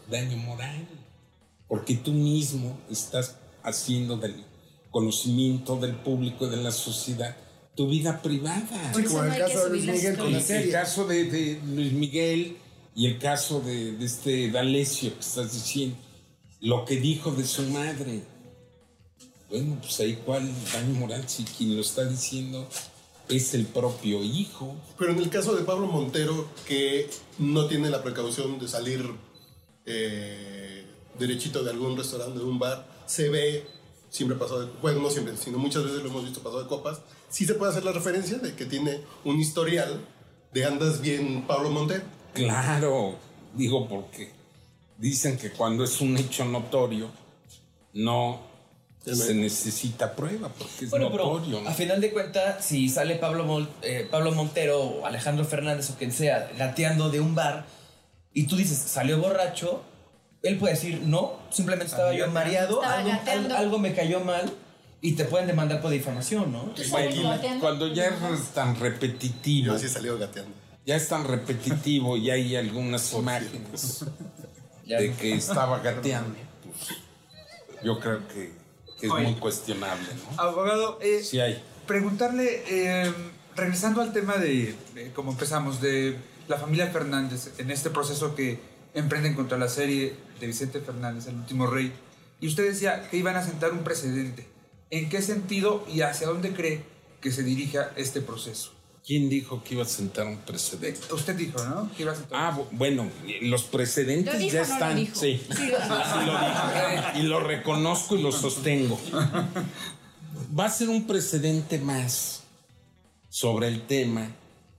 daño 0.09 0.37
moral, 0.37 0.87
porque 1.67 1.95
tú 1.95 2.11
mismo 2.11 2.77
estás 2.89 3.37
haciendo 3.63 4.17
del 4.17 4.45
conocimiento 4.91 5.77
del 5.77 5.95
público 5.95 6.45
y 6.47 6.49
de 6.51 6.57
la 6.57 6.71
sociedad 6.71 7.35
tu 7.75 7.87
vida 7.87 8.21
privada. 8.21 8.91
Como 8.93 9.23
no 9.23 9.33
el 9.33 9.39
caso 9.39 9.63
de 9.65 9.69
Luis 9.69 9.85
Miguel 9.85 10.17
con 10.17 10.29
Y 10.29 10.33
la 10.33 10.41
serie. 10.41 10.65
el 10.67 10.71
caso 10.71 11.05
de, 11.05 11.23
de 11.25 11.61
Luis 11.65 11.91
Miguel 11.91 12.57
y 12.95 13.07
el 13.07 13.19
caso 13.19 13.59
de, 13.59 13.93
de 13.93 14.05
este 14.05 14.49
D'Alessio 14.49 15.13
que 15.13 15.19
estás 15.19 15.53
diciendo, 15.53 15.97
lo 16.61 16.85
que 16.85 16.95
dijo 16.95 17.31
de 17.31 17.45
su 17.45 17.63
madre. 17.63 18.21
Bueno, 19.49 19.77
pues 19.81 19.99
ahí 19.99 20.19
cuál 20.25 20.49
daño 20.73 20.99
moral 20.99 21.23
si 21.27 21.43
quien 21.43 21.75
lo 21.75 21.81
está 21.81 22.05
diciendo 22.05 22.67
es 23.29 23.53
el 23.53 23.65
propio 23.65 24.23
hijo. 24.23 24.75
Pero 24.97 25.11
en 25.11 25.19
el 25.19 25.29
caso 25.29 25.55
de 25.55 25.63
Pablo 25.63 25.87
Montero, 25.87 26.47
que 26.67 27.09
no 27.37 27.67
tiene 27.67 27.89
la 27.89 28.01
precaución 28.03 28.59
de 28.59 28.67
salir 28.67 29.05
eh, 29.85 30.85
derechito 31.19 31.63
de 31.63 31.71
algún 31.71 31.97
restaurante, 31.97 32.39
de 32.39 32.45
un 32.45 32.59
bar, 32.59 32.87
se 33.05 33.29
ve 33.29 33.65
siempre 34.15 34.37
pasado 34.37 34.65
de 34.65 34.71
bueno, 34.81 35.01
no 35.01 35.09
siempre, 35.09 35.35
sino 35.37 35.57
muchas 35.57 35.83
veces 35.83 36.01
lo 36.03 36.09
hemos 36.09 36.23
visto 36.23 36.39
pasado 36.41 36.63
de 36.63 36.69
copas, 36.69 36.99
sí 37.29 37.45
se 37.45 37.55
puede 37.55 37.71
hacer 37.71 37.83
la 37.83 37.91
referencia 37.91 38.37
de 38.37 38.55
que 38.55 38.65
tiene 38.65 39.01
un 39.25 39.39
historial 39.39 39.99
de 40.53 40.65
andas 40.65 41.01
bien 41.01 41.45
Pablo 41.47 41.69
Montero. 41.69 42.03
Claro, 42.33 43.15
digo 43.53 43.87
porque 43.87 44.31
dicen 44.97 45.37
que 45.37 45.51
cuando 45.51 45.83
es 45.83 45.99
un 46.01 46.17
hecho 46.17 46.45
notorio 46.45 47.09
no 47.93 48.41
se 49.05 49.35
necesita 49.35 50.15
prueba 50.15 50.49
porque 50.49 50.85
es 50.85 50.89
Bueno, 50.89 51.11
pero 51.11 51.25
notorio. 51.25 51.61
¿no? 51.61 51.69
a 51.69 51.73
final 51.73 52.01
de 52.01 52.11
cuentas, 52.11 52.65
si 52.65 52.89
sale 52.89 53.15
Pablo, 53.17 53.45
Mol- 53.45 53.69
eh, 53.83 54.07
Pablo 54.09 54.31
Montero 54.31 54.81
o 54.81 55.05
Alejandro 55.05 55.45
Fernández 55.45 55.89
o 55.91 55.95
quien 55.95 56.11
sea 56.11 56.49
gateando 56.57 57.09
de 57.11 57.19
un 57.19 57.35
bar 57.35 57.65
y 58.33 58.47
tú 58.47 58.55
dices, 58.55 58.77
salió 58.77 59.19
borracho, 59.19 59.83
él 60.47 60.57
puede 60.57 60.73
decir, 60.75 61.01
no, 61.05 61.33
simplemente 61.49 61.91
estaba 61.91 62.13
yo 62.13 62.29
mareado, 62.31 62.81
Estaba 62.81 62.99
algo, 62.99 63.11
al- 63.31 63.51
algo 63.51 63.79
me 63.79 63.93
cayó 63.93 64.19
mal 64.21 64.51
y 65.01 65.13
te 65.13 65.25
pueden 65.25 65.47
demandar 65.47 65.81
por 65.81 65.91
difamación, 65.91 66.51
¿no? 66.51 66.73
Cuando 67.59 67.87
ya 67.93 68.07
es 68.07 68.49
tan 68.53 68.79
repetitivo, 68.79 69.67
Yo 69.67 69.73
así 69.75 69.87
salió 69.89 70.17
gateando. 70.17 70.51
ya 70.85 70.95
es 70.95 71.07
tan 71.07 71.23
repetitivo 71.25 72.17
y 72.17 72.29
hay 72.31 72.55
algunas 72.55 73.13
imágenes 73.13 74.05
de 74.85 75.13
que 75.13 75.33
estaba 75.33 75.79
gateando, 75.79 76.35
pues, 76.63 76.97
yo 77.83 77.99
creo 77.99 78.27
que, 78.27 78.51
que 78.99 79.07
es 79.07 79.11
Oye. 79.11 79.23
muy 79.23 79.33
cuestionable, 79.35 80.07
¿no? 80.13 80.41
Abogado, 80.41 80.99
eh, 81.01 81.21
Sí 81.23 81.39
hay. 81.39 81.61
preguntarle, 81.87 82.63
eh, 82.67 83.11
regresando 83.55 84.01
al 84.01 84.11
tema 84.13 84.37
de, 84.37 84.75
de 84.93 85.11
cómo 85.13 85.31
empezamos, 85.31 85.81
de 85.81 86.17
la 86.47 86.57
familia 86.57 86.87
Fernández, 86.87 87.53
en 87.59 87.71
este 87.71 87.89
proceso 87.89 88.35
que 88.35 88.59
emprenden 88.95 89.35
contra 89.35 89.57
la 89.59 89.67
serie 89.69 90.13
de 90.39 90.47
Vicente 90.47 90.79
Fernández, 90.79 91.27
El 91.27 91.35
último 91.35 91.67
rey, 91.67 91.91
y 92.41 92.47
usted 92.47 92.67
decía 92.67 93.07
que 93.09 93.17
iban 93.17 93.35
a 93.35 93.43
sentar 93.45 93.71
un 93.71 93.83
precedente. 93.83 94.47
¿En 94.89 95.09
qué 95.09 95.21
sentido 95.21 95.85
y 95.93 96.01
hacia 96.01 96.27
dónde 96.27 96.53
cree 96.53 96.81
que 97.21 97.31
se 97.31 97.43
dirija 97.43 97.91
este 97.95 98.21
proceso? 98.21 98.71
¿Quién 99.05 99.29
dijo 99.29 99.63
que 99.63 99.75
iba 99.75 99.83
a 99.83 99.87
sentar 99.87 100.25
un 100.25 100.37
precedente? 100.37 101.13
Usted 101.13 101.35
dijo, 101.35 101.63
¿no? 101.63 101.91
Que 101.95 102.01
iba 102.03 102.11
a 102.11 102.15
sentar 102.15 102.39
Ah, 102.41 102.57
bu- 102.57 102.65
bueno, 102.71 103.07
los 103.41 103.63
precedentes 103.63 104.33
¿Lo 104.33 104.39
dijo 104.39 104.53
ya 104.55 104.61
no 104.63 104.67
lo 104.67 104.73
están. 104.73 104.95
dijo? 104.95 105.15
Sí. 105.15 105.41
Sí, 105.55 105.67
lo 105.67 105.77
dijo. 105.77 105.95
Sí 105.95 106.25
lo 106.25 106.39
dije. 106.39 107.19
Y 107.19 107.23
lo 107.23 107.39
reconozco 107.39 108.15
y 108.15 108.21
lo 108.23 108.31
sostengo. 108.31 108.99
Va 110.59 110.65
a 110.65 110.69
ser 110.69 110.89
un 110.89 111.05
precedente 111.07 111.77
más 111.79 112.43
sobre 113.29 113.67
el 113.67 113.85
tema 113.85 114.29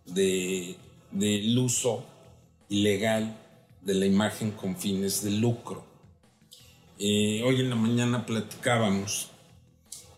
de, 0.06 0.76
del 1.12 1.56
uso 1.58 2.04
ilegal 2.68 3.36
de 3.86 3.94
la 3.94 4.04
imagen 4.04 4.50
con 4.50 4.76
fines 4.76 5.22
de 5.22 5.30
lucro. 5.30 5.84
Eh, 6.98 7.42
hoy 7.44 7.60
en 7.60 7.70
la 7.70 7.76
mañana 7.76 8.26
platicábamos 8.26 9.30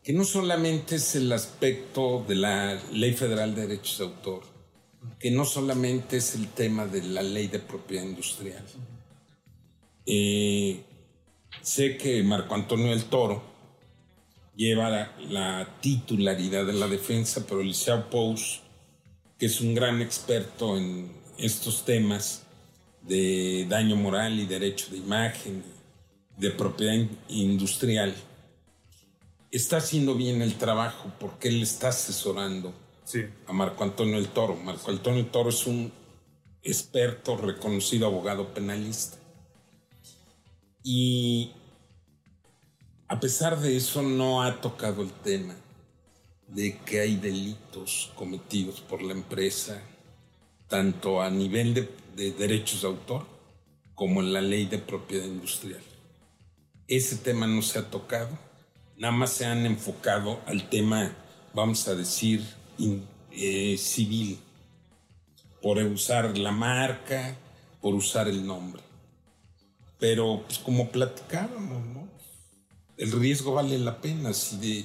que 0.02 0.14
no 0.14 0.24
solamente 0.24 0.96
es 0.96 1.14
el 1.16 1.30
aspecto 1.32 2.24
de 2.26 2.34
la 2.36 2.80
Ley 2.92 3.12
Federal 3.12 3.54
de 3.54 3.66
Derechos 3.66 3.98
de 3.98 4.04
Autor, 4.06 4.42
que 5.20 5.30
no 5.30 5.44
solamente 5.44 6.16
es 6.16 6.34
el 6.34 6.48
tema 6.48 6.86
de 6.86 7.02
la 7.02 7.22
Ley 7.22 7.48
de 7.48 7.58
Propiedad 7.58 8.04
Industrial. 8.04 8.64
Eh, 10.06 10.82
sé 11.60 11.98
que 11.98 12.22
Marco 12.22 12.54
Antonio 12.54 12.86
del 12.86 13.04
Toro 13.04 13.42
lleva 14.56 14.88
la, 14.88 15.14
la 15.28 15.76
titularidad 15.82 16.64
de 16.64 16.72
la 16.72 16.88
defensa, 16.88 17.44
pero 17.46 17.62
Liceo 17.62 18.08
Pous, 18.08 18.62
que 19.38 19.44
es 19.44 19.60
un 19.60 19.74
gran 19.74 20.00
experto 20.00 20.78
en 20.78 21.12
estos 21.36 21.84
temas 21.84 22.47
de 23.08 23.66
daño 23.68 23.96
moral 23.96 24.38
y 24.38 24.46
derecho 24.46 24.90
de 24.90 24.98
imagen, 24.98 25.64
de 26.36 26.50
propiedad 26.50 26.92
in- 26.94 27.18
industrial, 27.28 28.14
está 29.50 29.78
haciendo 29.78 30.14
bien 30.14 30.42
el 30.42 30.54
trabajo 30.56 31.10
porque 31.18 31.48
él 31.48 31.62
está 31.62 31.88
asesorando 31.88 32.72
Sí. 33.04 33.24
a 33.46 33.52
Marco 33.52 33.82
Antonio 33.82 34.18
el 34.18 34.28
Toro. 34.28 34.54
Marco 34.56 34.90
Antonio 34.90 35.20
el 35.20 35.30
Toro 35.30 35.48
es 35.48 35.66
un 35.66 35.90
experto, 36.62 37.36
reconocido 37.38 38.06
abogado 38.06 38.52
penalista. 38.52 39.16
Y 40.82 41.52
a 43.08 43.18
pesar 43.18 43.58
de 43.60 43.76
eso 43.76 44.02
no 44.02 44.42
ha 44.42 44.60
tocado 44.60 45.02
el 45.02 45.10
tema 45.10 45.54
de 46.48 46.78
que 46.78 47.00
hay 47.00 47.16
delitos 47.16 48.10
cometidos 48.14 48.80
por 48.80 49.02
la 49.02 49.12
empresa, 49.12 49.82
tanto 50.68 51.20
a 51.22 51.30
nivel 51.30 51.72
de, 51.74 51.88
de 52.18 52.32
derechos 52.32 52.82
de 52.82 52.88
autor 52.88 53.24
como 53.94 54.20
en 54.20 54.32
la 54.32 54.40
ley 54.40 54.66
de 54.66 54.78
propiedad 54.78 55.24
industrial. 55.24 55.80
Ese 56.88 57.16
tema 57.16 57.46
no 57.46 57.62
se 57.62 57.78
ha 57.78 57.90
tocado, 57.90 58.36
nada 58.96 59.12
más 59.12 59.30
se 59.32 59.46
han 59.46 59.64
enfocado 59.66 60.40
al 60.46 60.68
tema, 60.68 61.14
vamos 61.54 61.86
a 61.88 61.94
decir, 61.94 62.44
in- 62.78 63.06
eh, 63.30 63.76
civil, 63.78 64.38
por 65.62 65.78
usar 65.78 66.36
la 66.36 66.50
marca, 66.52 67.36
por 67.80 67.94
usar 67.94 68.26
el 68.28 68.44
nombre. 68.46 68.82
Pero, 69.98 70.42
pues 70.46 70.58
como 70.58 70.90
platicábamos. 70.90 71.78
El 72.96 73.12
riesgo 73.12 73.52
vale 73.54 73.78
la 73.78 74.00
pena. 74.00 74.32
Si 74.32 74.56
de 74.58 74.84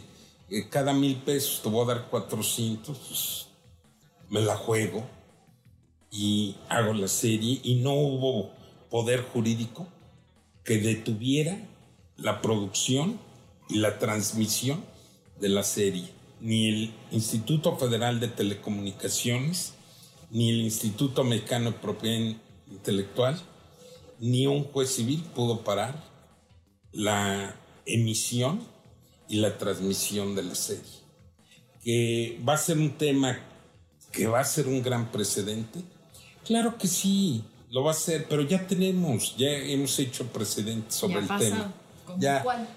eh, 0.50 0.70
cada 0.70 0.94
mil 0.94 1.16
pesos 1.18 1.62
te 1.64 1.70
voy 1.70 1.84
a 1.84 1.94
dar 1.96 2.10
400, 2.10 2.98
pues 2.98 3.48
me 4.30 4.42
la 4.42 4.56
juego 4.56 5.08
y 6.14 6.55
hago 6.70 6.93
la 6.93 7.07
serie 7.07 7.59
y 7.64 7.76
no 7.76 7.93
hubo 7.93 8.51
poder 8.91 9.24
jurídico 9.24 9.88
que 10.64 10.78
detuviera 10.78 11.57
la 12.18 12.39
producción 12.39 13.20
y 13.68 13.80
la 13.80 13.97
transmisión 13.97 14.86
de 15.41 15.49
la 15.49 15.64
serie. 15.64 16.07
ni 16.39 16.68
el 16.68 16.93
Instituto 17.11 17.78
Federal 17.78 18.20
de 18.20 18.28
Telecomunicaciones, 18.28 19.76
ni 20.30 20.49
el 20.49 20.59
Instituto 20.61 21.24
Mexicano 21.24 21.72
de 21.72 21.78
Propiedad 21.78 22.36
Intelectual, 22.70 23.41
ni 24.20 24.45
un 24.45 24.66
juez 24.66 24.89
civil 24.89 25.24
pudo 25.34 25.64
parar 25.64 26.03
la 26.91 27.55
emisión 27.86 28.61
y 29.30 29.38
la 29.38 29.57
transmisión 29.57 30.36
de 30.36 30.43
la 30.43 30.55
serie. 30.55 30.91
Que 31.82 32.41
va 32.45 32.55
a 32.55 32.57
ser 32.57 32.78
un 32.78 32.91
tema 32.97 33.39
que 34.11 34.28
va 34.28 34.41
a 34.41 34.45
ser 34.45 34.68
un 34.68 34.82
gran 34.84 35.11
precedente. 35.11 35.80
Claro 36.46 36.78
que 36.78 36.88
sí, 36.88 37.44
lo 37.70 37.84
va 37.84 37.91
a 37.91 37.96
ser, 37.96 38.28
pero 38.28 38.41
ya 38.44 38.68
tenemos, 38.68 39.36
ya 39.38 39.50
hemos 39.50 39.98
hecho 40.00 40.26
precedentes 40.28 40.96
sobre 40.96 41.26
Ya 41.26 41.34
el 41.36 41.39
tema. 41.39 41.74
¿Cómo 42.06 42.20
Ya, 42.20 42.44
cuál? 42.44 42.68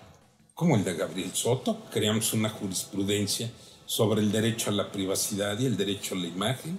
como 0.55 0.77
el 0.77 0.85
de 0.85 0.95
Gabriel 0.95 1.33
Soto, 1.35 1.85
creamos 1.91 2.33
una 2.33 2.49
jurisprudencia 2.49 3.51
sobre 3.85 4.23
el 4.23 4.33
derecho 4.33 4.71
a 4.71 4.73
la 4.73 4.91
privacidad 4.91 5.59
y 5.59 5.67
el 5.67 5.77
derecho 5.77 6.15
a 6.15 6.19
la 6.19 6.27
imagen. 6.29 6.79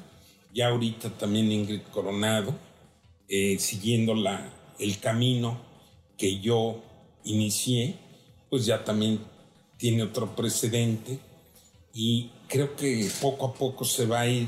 Ya 0.53 0.69
ahorita 0.69 1.09
también 1.11 1.51
Ingrid 1.51 1.81
Coronado, 1.91 2.55
eh, 3.27 3.57
siguiendo 3.59 4.15
la, 4.15 4.51
el 4.79 4.99
camino 4.99 5.59
que 6.17 6.39
yo 6.39 6.81
inicié, 7.23 7.95
pues 8.49 8.65
ya 8.65 8.83
también 8.83 9.19
tiene 9.77 10.01
otro 10.03 10.35
precedente 10.35 11.19
y 11.93 12.31
creo 12.47 12.75
que 12.75 13.09
poco 13.21 13.45
a 13.47 13.53
poco 13.53 13.85
se 13.85 14.05
va 14.07 14.21
a 14.21 14.27
ir 14.27 14.47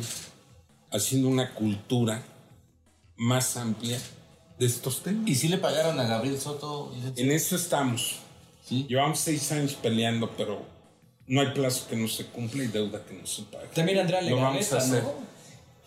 haciendo 0.91 1.27
una 1.27 1.53
cultura 1.53 2.23
más 3.17 3.57
amplia 3.57 3.99
de 4.57 4.65
estos 4.65 5.01
temas. 5.01 5.27
¿Y 5.27 5.35
si 5.35 5.47
le 5.47 5.57
pagaron 5.57 5.99
a 5.99 6.03
Gabriel 6.03 6.39
Soto? 6.39 6.93
En 7.15 7.31
eso 7.31 7.55
estamos. 7.55 8.19
Llevamos 8.69 9.19
seis 9.19 9.51
años 9.51 9.73
peleando, 9.73 10.29
pero 10.37 10.63
no 11.27 11.41
hay 11.41 11.51
plazo 11.53 11.87
que 11.87 11.95
no 11.95 12.07
se 12.07 12.25
cumpla 12.27 12.63
y 12.63 12.67
deuda 12.67 13.03
que 13.05 13.13
no 13.13 13.25
se 13.25 13.43
pague. 13.43 13.67
También 13.73 13.99
Andrea 13.99 14.21
Lo 14.21 14.35
vamos 14.35 14.59
Legarreta, 14.59 14.75
a 14.75 14.79
hacer. 14.79 15.03
¿no? 15.03 15.13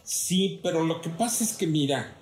Sí, 0.03 0.61
pero 0.62 0.84
lo 0.84 1.00
que 1.00 1.11
pasa 1.11 1.44
es 1.44 1.53
que, 1.53 1.66
mira, 1.66 2.12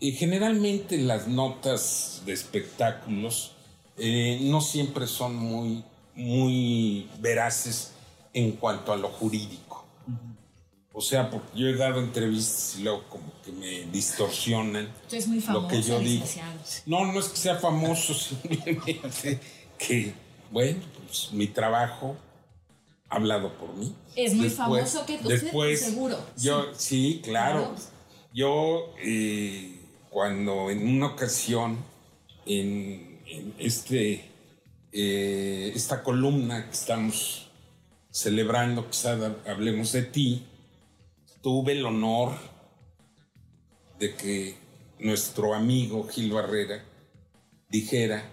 eh, 0.00 0.12
generalmente 0.12 0.98
las 0.98 1.28
notas 1.28 2.22
de 2.26 2.32
espectáculos 2.32 3.52
eh, 3.98 4.38
no 4.42 4.60
siempre 4.60 5.06
son 5.06 5.36
muy, 5.36 5.84
muy 6.14 7.08
veraces 7.20 7.92
en 8.32 8.52
cuanto 8.52 8.92
a 8.92 8.96
lo 8.96 9.08
jurídico. 9.08 9.69
O 11.00 11.02
sea, 11.02 11.30
porque 11.30 11.58
yo 11.58 11.66
he 11.66 11.76
dado 11.76 11.98
entrevistas 11.98 12.76
y 12.78 12.82
luego 12.82 13.04
como 13.08 13.32
que 13.42 13.50
me 13.52 13.86
distorsionan 13.90 14.92
Usted 15.04 15.16
es 15.16 15.28
muy 15.28 15.40
famoso, 15.40 15.62
lo 15.62 15.68
que 15.68 15.80
yo 15.80 15.98
digo. 15.98 16.26
No, 16.84 17.10
no 17.10 17.18
es 17.18 17.28
que 17.28 17.38
sea 17.38 17.56
famoso, 17.56 18.12
simplemente 18.42 19.40
que, 19.78 20.12
bueno, 20.50 20.78
pues 21.06 21.30
mi 21.32 21.46
trabajo 21.46 22.16
ha 23.08 23.16
hablado 23.16 23.50
por 23.54 23.74
mí. 23.76 23.94
Es 24.14 24.34
muy 24.34 24.50
famoso 24.50 25.06
que 25.06 25.14
usted, 25.14 25.40
después, 25.40 25.80
seguro, 25.80 26.18
Yo, 26.36 26.66
sí, 26.76 27.22
claro. 27.24 27.70
Claro. 27.70 27.76
Yo, 28.34 28.94
eh, 29.02 29.80
cuando 30.10 30.68
en 30.68 30.86
una 30.86 31.06
ocasión, 31.06 31.78
en, 32.44 33.22
en 33.24 33.54
este, 33.58 34.30
eh, 34.92 35.72
esta 35.74 36.02
columna 36.02 36.66
que 36.66 36.72
estamos 36.72 37.48
celebrando, 38.10 38.90
quizá 38.90 39.16
hablemos 39.46 39.92
de 39.92 40.02
ti, 40.02 40.46
tuve 41.42 41.72
el 41.72 41.84
honor 41.84 42.32
de 43.98 44.14
que 44.14 44.54
nuestro 44.98 45.54
amigo 45.54 46.06
Gil 46.08 46.32
Barrera 46.32 46.84
dijera 47.68 48.24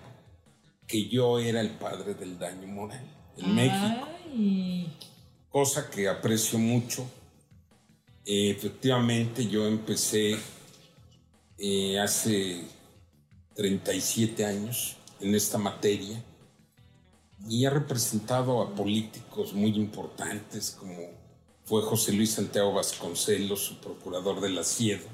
que 0.86 1.08
yo 1.08 1.40
era 1.40 1.62
el 1.62 1.72
padre 1.72 2.14
del 2.14 2.40
daño 2.40 2.68
moral 2.68 3.06
en 3.38 3.56
México, 3.56 4.08
cosa 5.50 5.90
que 5.90 6.08
aprecio 6.08 6.58
mucho. 6.58 7.06
Efectivamente, 8.26 9.48
yo 9.48 9.68
empecé 9.68 10.38
eh, 11.58 12.00
hace 12.00 12.64
37 13.56 14.46
años 14.46 14.98
en 15.20 15.34
esta 15.34 15.58
materia 15.58 16.22
y 17.48 17.66
he 17.66 17.70
representado 17.70 18.62
a 18.62 18.76
políticos 18.76 19.54
muy 19.54 19.76
importantes 19.76 20.72
como 20.72 21.27
fue 21.68 21.82
José 21.82 22.14
Luis 22.14 22.32
Santiago 22.32 22.72
Vasconcelos, 22.72 23.60
su 23.60 23.76
procurador 23.80 24.40
de 24.40 24.50
la 24.50 24.64
Siedo, 24.64 25.06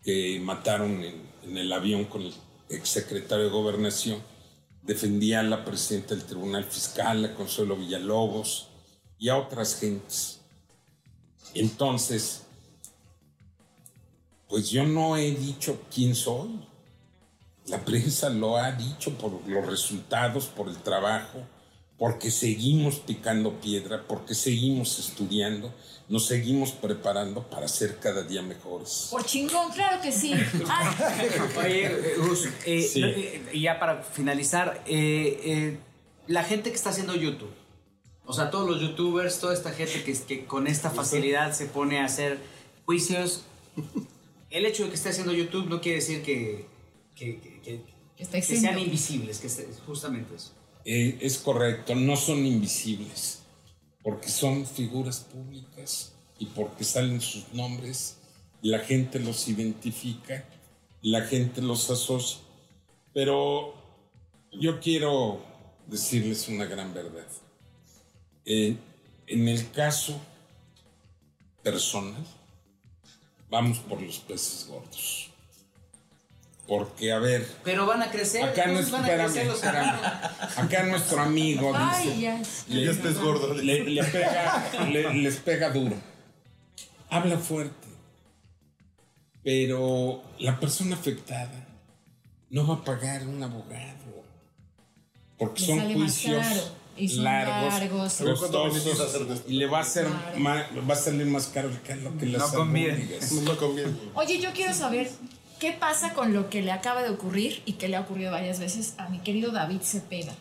que 0.00 0.38
mataron 0.40 1.02
en, 1.02 1.20
en 1.42 1.58
el 1.58 1.72
avión 1.72 2.04
con 2.04 2.22
el 2.22 2.32
exsecretario 2.68 3.46
de 3.46 3.50
Gobernación. 3.50 4.22
Defendía 4.82 5.40
a 5.40 5.42
la 5.42 5.64
presidenta 5.64 6.14
del 6.14 6.24
Tribunal 6.24 6.64
Fiscal, 6.64 7.24
a 7.24 7.34
Consuelo 7.34 7.74
Villalobos 7.74 8.68
y 9.18 9.28
a 9.28 9.36
otras 9.36 9.80
gentes. 9.80 10.40
Entonces, 11.52 12.42
pues 14.48 14.70
yo 14.70 14.84
no 14.84 15.16
he 15.16 15.32
dicho 15.32 15.80
quién 15.92 16.14
soy. 16.14 16.60
La 17.66 17.84
prensa 17.84 18.30
lo 18.30 18.56
ha 18.56 18.70
dicho 18.70 19.18
por 19.18 19.32
los 19.48 19.66
resultados, 19.66 20.46
por 20.46 20.68
el 20.68 20.76
trabajo, 20.76 21.40
porque 21.98 22.30
seguimos 22.30 22.96
picando 22.96 23.58
piedra, 23.60 24.04
porque 24.06 24.34
seguimos 24.34 24.98
estudiando, 24.98 25.72
nos 26.08 26.26
seguimos 26.26 26.72
preparando 26.72 27.42
para 27.48 27.66
ser 27.68 27.98
cada 27.98 28.22
día 28.22 28.42
mejores. 28.42 29.08
Por 29.10 29.24
chingón, 29.24 29.72
claro 29.72 30.00
que 30.02 30.12
sí. 30.12 30.32
Ah, 30.68 30.94
Oye, 31.58 32.14
Gus, 32.18 32.46
eh, 32.66 32.82
Sí. 32.82 33.02
eh, 33.02 33.42
y 33.52 33.62
ya 33.62 33.78
para 33.78 34.02
finalizar, 34.02 34.82
eh, 34.86 35.40
eh, 35.44 35.78
la 36.26 36.44
gente 36.44 36.70
que 36.70 36.76
está 36.76 36.90
haciendo 36.90 37.14
YouTube, 37.16 37.50
o 38.26 38.32
sea, 38.32 38.50
todos 38.50 38.68
los 38.68 38.80
youtubers, 38.80 39.38
toda 39.40 39.54
esta 39.54 39.70
gente 39.72 40.02
que, 40.04 40.12
que 40.12 40.44
con 40.44 40.66
esta 40.66 40.90
facilidad 40.90 41.52
se 41.54 41.66
pone 41.66 41.98
a 42.00 42.04
hacer 42.04 42.38
juicios, 42.84 43.42
el 44.50 44.66
hecho 44.66 44.82
de 44.84 44.90
que 44.90 44.94
esté 44.96 45.08
haciendo 45.10 45.32
YouTube 45.32 45.66
no 45.68 45.80
quiere 45.80 45.98
decir 45.98 46.22
que, 46.22 46.66
que, 47.14 47.40
que- 47.40 47.60
que- 47.62 47.80
que 48.16 48.22
está 48.22 48.32
que 48.32 48.38
exento. 48.38 48.60
sean 48.62 48.78
invisibles, 48.78 49.38
que 49.38 49.46
esté- 49.48 49.68
justamente 49.86 50.34
eso. 50.36 50.52
Eh, 50.88 51.18
es 51.20 51.38
correcto, 51.38 51.96
no 51.96 52.14
son 52.16 52.46
invisibles, 52.46 53.40
porque 54.04 54.28
son 54.28 54.64
figuras 54.64 55.18
públicas 55.18 56.12
y 56.38 56.46
porque 56.46 56.84
salen 56.84 57.20
sus 57.20 57.52
nombres, 57.52 58.18
la 58.62 58.78
gente 58.78 59.18
los 59.18 59.48
identifica, 59.48 60.48
la 61.02 61.22
gente 61.22 61.60
los 61.60 61.90
asocia. 61.90 62.38
Pero 63.12 63.74
yo 64.52 64.78
quiero 64.78 65.40
decirles 65.88 66.46
una 66.46 66.66
gran 66.66 66.94
verdad. 66.94 67.26
Eh, 68.44 68.76
en 69.26 69.48
el 69.48 69.68
caso 69.72 70.20
personal, 71.64 72.24
vamos 73.50 73.80
por 73.80 74.00
los 74.00 74.20
peces 74.20 74.68
gordos. 74.68 75.30
Porque, 76.66 77.12
a 77.12 77.18
ver, 77.20 77.46
Pero 77.62 77.86
van 77.86 78.02
a 78.02 78.10
crecer, 78.10 78.42
Acá 78.42 78.64
no 78.66 78.80
entonces 78.80 78.90
van 78.92 79.04
a 79.04 79.08
crecer 79.24 79.46
los 79.46 79.54
espérame. 79.56 80.00
Acá 80.56 80.82
nuestro 80.84 81.20
amigo 81.20 81.72
Ay, 81.76 82.08
dice. 82.08 82.20
ya. 82.20 82.42
le- 82.68 82.84
Ya 82.84 82.90
es 82.90 82.96
pez 82.98 83.18
gordo. 83.20 83.54
le, 83.54 83.84
le 83.84 84.02
pega, 84.04 84.70
le- 84.90 85.14
les 85.14 85.36
pega 85.36 85.70
duro. 85.70 85.94
Habla 87.08 87.38
fuerte. 87.38 87.86
Pero 89.44 90.22
la 90.40 90.58
persona 90.58 90.96
afectada 90.96 91.66
no 92.50 92.66
va 92.66 92.74
a 92.74 92.84
pagar 92.84 93.26
un 93.26 93.42
abogado. 93.42 94.24
Porque 95.38 95.60
Le 95.60 95.66
son 95.66 95.76
más 95.78 95.92
juicios 95.92 96.46
y 96.96 97.08
son 97.08 97.24
largos, 97.24 97.74
largos. 97.74 98.14
Pero 98.18 98.36
¿cuánto 98.38 98.62
costosos, 98.70 99.42
y 99.46 99.52
le 99.54 99.66
va 99.66 99.78
a 99.78 99.82
hacer 99.82 100.06
Claro. 100.06 100.38
ma- 100.40 100.66
va 100.88 100.94
a 100.94 100.96
salir 100.96 101.26
más 101.26 101.46
caro 101.46 101.70
que 101.84 101.94
lo 101.96 102.16
que 102.18 102.26
las 102.26 102.52
No 102.52 102.58
conviene. 102.58 102.92
albóndigas. 102.94 103.32
No 103.32 103.56
conviene. 103.56 103.92
Oye, 104.14 104.40
yo 104.40 104.50
quiero 104.52 104.74
saber 104.74 105.08
qué 105.60 105.72
pasa 105.72 106.12
con 106.14 106.32
lo 106.32 106.48
que 106.50 106.62
le 106.62 106.72
acaba 106.72 107.02
de 107.02 107.10
ocurrir 107.10 107.62
y 107.66 107.74
que 107.74 107.88
le 107.88 107.96
ha 107.96 108.00
ocurrido 108.00 108.32
varias 108.32 108.58
veces 108.60 108.94
a 108.98 109.08
mi 109.08 109.18
querido 109.18 109.52
David 109.52 109.80
Cepeda. 109.82 110.32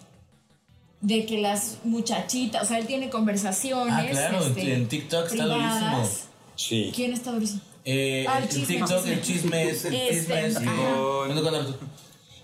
De 1.02 1.26
que 1.26 1.40
las 1.40 1.78
muchachitas, 1.84 2.64
o 2.64 2.66
sea, 2.66 2.80
él 2.80 2.88
tiene 2.88 3.10
conversaciones. 3.10 3.94
Ah, 3.96 4.06
claro, 4.10 4.46
este, 4.46 4.74
en 4.74 4.88
TikTok 4.88 5.26
está 5.26 5.44
privadas. 5.44 5.98
durísimo. 5.98 6.10
Sí. 6.56 6.92
¿Quién 6.96 7.14
está 7.14 7.32
durísimo? 7.32 7.62
Eh, 7.84 8.26
Ah, 8.28 8.38
el 8.40 8.44
el 8.46 8.50
chisme, 8.50 8.66
TikTok, 8.78 8.98
chisme. 8.98 9.14
el 9.14 9.22
chisme 9.22 9.64
es 9.70 9.86
el 9.86 9.94
Este, 9.94 10.16
chisme 10.16 10.46
es. 10.48 10.58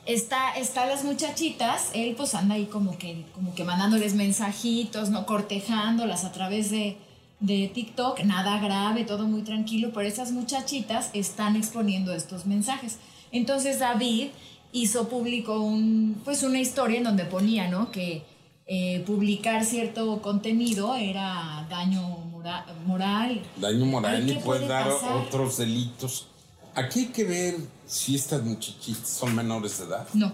Está, 0.06 0.54
está 0.56 0.86
las 0.88 1.04
muchachitas, 1.04 1.90
él 1.94 2.16
pues 2.18 2.34
anda 2.34 2.56
ahí 2.56 2.66
como 2.66 2.98
que, 2.98 3.24
como 3.36 3.54
que 3.54 3.64
mandándoles 3.64 4.16
mensajitos, 4.16 5.10
¿no? 5.10 5.26
Cortejándolas 5.26 6.26
a 6.26 6.32
través 6.32 6.72
de, 6.72 6.98
de 7.42 7.70
TikTok, 7.74 8.22
nada 8.24 8.60
grave, 8.60 9.04
todo 9.04 9.26
muy 9.28 9.42
tranquilo, 9.42 9.92
pero 9.94 10.08
esas 10.08 10.32
muchachitas 10.32 11.10
están 11.14 11.56
exponiendo 11.58 12.14
estos 12.14 12.46
mensajes. 12.46 12.98
Entonces 13.32 13.80
David 13.80 14.30
hizo 14.72 15.10
público 15.10 15.60
un, 15.60 16.22
pues 16.24 16.44
una 16.44 16.60
historia 16.60 17.00
en 17.00 17.04
donde 17.04 17.26
ponía, 17.26 17.68
¿no? 17.68 17.92
Que 17.92 18.24
eh, 18.68 19.04
publicar 19.06 19.66
cierto 19.66 20.22
contenido 20.22 20.96
era 20.96 21.66
daño 21.70 22.02
mora- 22.32 22.66
moral. 22.86 23.42
daño 23.58 23.86
moral 23.86 24.24
y 24.30 24.36
¿qué 24.36 24.40
puede 24.40 24.60
puede 24.62 24.68
dar 24.72 24.88
pasar? 24.90 25.18
otros 25.18 25.58
delitos. 25.58 26.28
Aquí 26.76 27.00
hay 27.02 27.06
que 27.08 27.24
ver 27.26 27.56
si 27.86 28.16
estas 28.16 28.44
muchachitas 28.44 29.10
son 29.10 29.36
menores 29.36 29.78
de 29.80 29.86
edad, 29.86 30.08
No. 30.14 30.32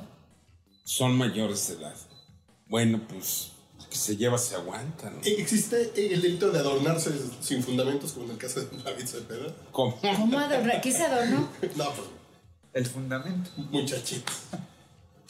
son 0.84 1.18
mayores 1.18 1.68
de 1.70 1.76
edad. 1.76 1.96
Bueno, 2.68 3.00
pues 3.10 3.52
que 3.90 3.96
se 3.98 4.18
lleva 4.18 4.38
se 4.38 4.56
aguanta, 4.56 5.10
¿no? 5.10 5.18
¿E- 5.24 5.42
¿Existe 5.42 5.92
el 6.14 6.22
delito 6.22 6.52
de 6.52 6.60
adornarse 6.60 7.12
sin 7.42 7.64
fundamentos, 7.64 8.12
como 8.14 8.26
en 8.26 8.32
el 8.32 8.38
caso 8.38 8.60
de 8.62 8.68
David 8.84 9.06
Cepeda? 9.06 9.54
¿Cómo? 9.72 9.98
¿Cómo 10.02 10.38
adornar? 10.40 10.82
¿Qué 10.82 10.92
se 10.92 11.04
adornó? 11.04 11.50
No, 11.76 11.92
pues, 11.94 12.08
El 12.74 12.86
fundamento. 12.86 13.50
muchachito. 13.72 14.32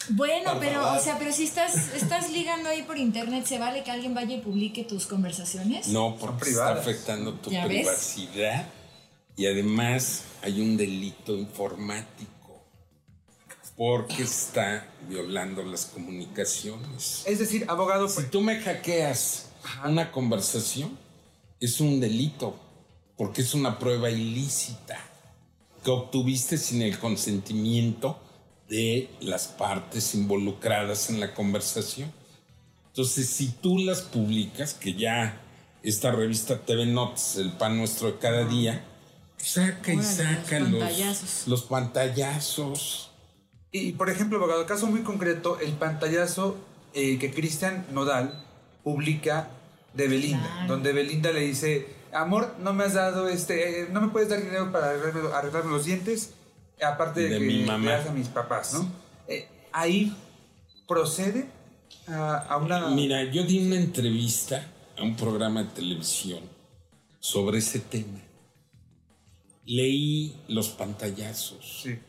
Bueno, 0.10 0.51
Por 0.53 0.60
pero, 0.62 0.82
favor. 0.84 0.99
o 0.99 1.03
sea, 1.03 1.18
pero 1.20 1.34
si 1.34 1.43
estás, 1.43 1.93
estás 1.93 2.32
ligando 2.32 2.70
ahí 2.70 2.84
por 2.84 2.97
internet, 2.97 3.45
¿se 3.45 3.60
vale 3.60 3.84
que 3.84 3.91
alguien 3.91 4.14
vaya 4.14 4.36
y 4.36 4.41
publique 4.41 4.84
tus 4.86 5.05
conversaciones? 5.05 5.88
No, 5.89 6.16
porque 6.18 6.49
está 6.51 6.74
afectando 6.74 7.34
tu 7.34 7.49
privacidad 7.49 8.68
y 9.36 9.47
además 9.47 10.22
hay 10.41 10.62
un 10.62 10.78
delito 10.78 11.36
informático 11.36 12.32
porque 13.78 14.23
está 14.23 14.88
violando 15.07 15.63
las 15.63 15.86
comunicaciones. 15.86 17.23
Es 17.25 17.39
decir, 17.39 17.65
abogado, 17.69 18.09
Si 18.09 18.23
tú 18.23 18.41
me 18.41 18.59
hackeas 18.59 19.49
una 19.86 20.11
conversación, 20.11 20.97
es 21.59 21.80
un 21.80 21.99
delito 21.99 22.59
porque 23.17 23.41
es 23.41 23.53
una 23.53 23.78
prueba 23.78 24.09
ilícita 24.09 24.99
que 25.84 25.91
obtuviste 25.91 26.57
sin 26.57 26.82
el 26.82 26.97
consentimiento 26.99 28.19
de 28.67 29.09
las 29.21 29.47
partes 29.47 30.13
involucradas 30.15 31.09
en 31.09 31.19
la 31.19 31.34
conversación. 31.34 32.11
Entonces, 32.88 33.30
si 33.30 33.49
tú 33.49 33.78
las 33.78 34.01
publicas, 34.01 34.73
que 34.73 34.93
ya 34.93 35.39
esta 35.84 36.11
revista 36.11 36.59
TV 36.65 36.88
Notes, 36.88 37.36
el 37.38 37.51
pan 37.53 37.78
nuestro 37.78 38.11
de 38.11 38.17
cada 38.17 38.43
día, 38.45 38.84
saca 39.38 39.93
y 39.93 39.97
Órale, 39.97 40.15
saca 40.15 40.59
los 40.59 40.71
los, 40.71 40.80
pantallazos. 40.82 41.47
los 41.47 41.63
pantallazos. 41.63 43.07
Y 43.78 43.91
por 43.93 44.09
ejemplo, 44.09 44.38
abogado, 44.38 44.65
caso 44.65 44.88
muy 44.88 45.01
concreto, 45.01 45.59
el 45.59 45.73
pantallazo 45.73 46.57
eh, 46.93 47.17
que 47.19 47.32
Cristian 47.32 47.86
Nodal 47.91 48.43
publica 48.84 49.49
de 49.93 50.07
Belinda, 50.07 50.43
Claro. 50.53 50.67
donde 50.73 50.93
Belinda 50.93 51.32
le 51.32 51.41
dice, 51.41 51.88
amor, 52.13 52.55
no 52.59 52.73
me 52.73 52.84
has 52.86 52.93
dado 52.93 53.28
este, 53.28 53.82
eh, 53.84 53.88
no 53.91 54.01
me 54.01 54.07
puedes 54.09 54.30
dar 54.30 54.41
dinero 54.41 54.71
para 54.71 54.91
arreglarme, 54.91 55.30
arreglarme 55.34 55.71
los 55.71 55.86
dientes, 55.86 56.32
aparte 56.82 57.21
de, 57.21 57.30
De 57.30 57.39
que 57.39 57.45
mi 57.45 57.63
mamá. 57.63 57.91
das 57.91 58.07
a 58.07 58.11
mis 58.13 58.28
papás, 58.28 58.73
¿no? 58.73 58.89
Eh, 59.28 59.47
ahí 59.71 60.15
procede 60.88 61.47
a, 62.07 62.38
a 62.38 62.57
una... 62.57 62.88
Mira, 62.89 63.23
yo 63.32 63.43
di 63.43 63.65
una 63.65 63.75
entrevista 63.78 64.65
a 64.97 65.03
un 65.03 65.15
programa 65.15 65.63
de 65.63 65.69
televisión 65.69 66.39
sobre 67.19 67.57
ese 67.59 67.80
tema. 67.80 68.19
Leí 69.65 70.36
los 70.47 70.69
pantallazos. 70.69 71.82
Sí. 71.84 71.99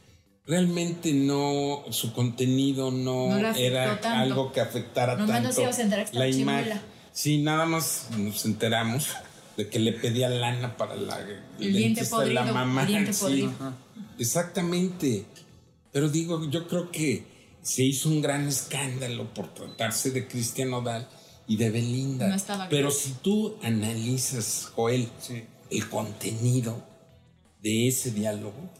Realmente 0.48 1.12
no, 1.12 1.84
su 1.90 2.12
contenido 2.14 2.90
no, 2.90 3.28
No 3.28 3.54
era 3.54 4.00
tanto. 4.00 4.08
algo 4.18 4.52
que 4.52 4.60
afectara 4.62 5.14
Nomás 5.14 5.42
tanto 5.42 5.62
nos 5.62 5.78
a 5.78 5.82
enterar 5.82 6.08
la 6.14 6.26
imagen. 6.28 6.80
Sí, 7.12 7.38
nada 7.38 7.66
más 7.66 8.06
nos 8.16 8.44
enteramos 8.46 9.08
de 9.58 9.68
que 9.68 9.78
le 9.78 9.92
pedía 9.92 10.28
lana 10.30 10.76
para 10.78 10.96
la 10.96 11.20
El 11.60 11.72
diente 11.74 12.00
de 12.00 12.06
la 12.06 12.10
podrido, 12.10 12.44
mamá. 12.54 12.80
el 12.82 12.86
diente 12.88 13.12
sí. 13.12 13.20
podrido. 13.20 13.52
Exactamente. 14.18 15.26
Pero 15.92 16.08
digo, 16.08 16.48
yo 16.50 16.66
creo 16.66 16.90
que 16.90 17.24
se 17.62 17.82
hizo 17.82 18.08
un 18.08 18.22
gran 18.22 18.46
escándalo 18.48 19.32
por 19.34 19.52
tratarse 19.52 20.10
de 20.12 20.26
Cristian 20.28 20.72
Odal 20.72 21.08
y 21.46 21.56
de 21.56 21.70
Belinda. 21.70 22.28
No 22.28 22.34
estaba 22.36 22.68
Pero 22.68 22.88
bien. 22.88 23.00
si 23.00 23.12
tú 23.22 23.56
analizas, 23.62 24.70
Joel, 24.74 25.08
Sí. 25.20 25.42
el 25.70 25.88
contenido 25.88 26.82
de 27.62 27.88
ese 27.88 28.12
diálogo, 28.12 28.70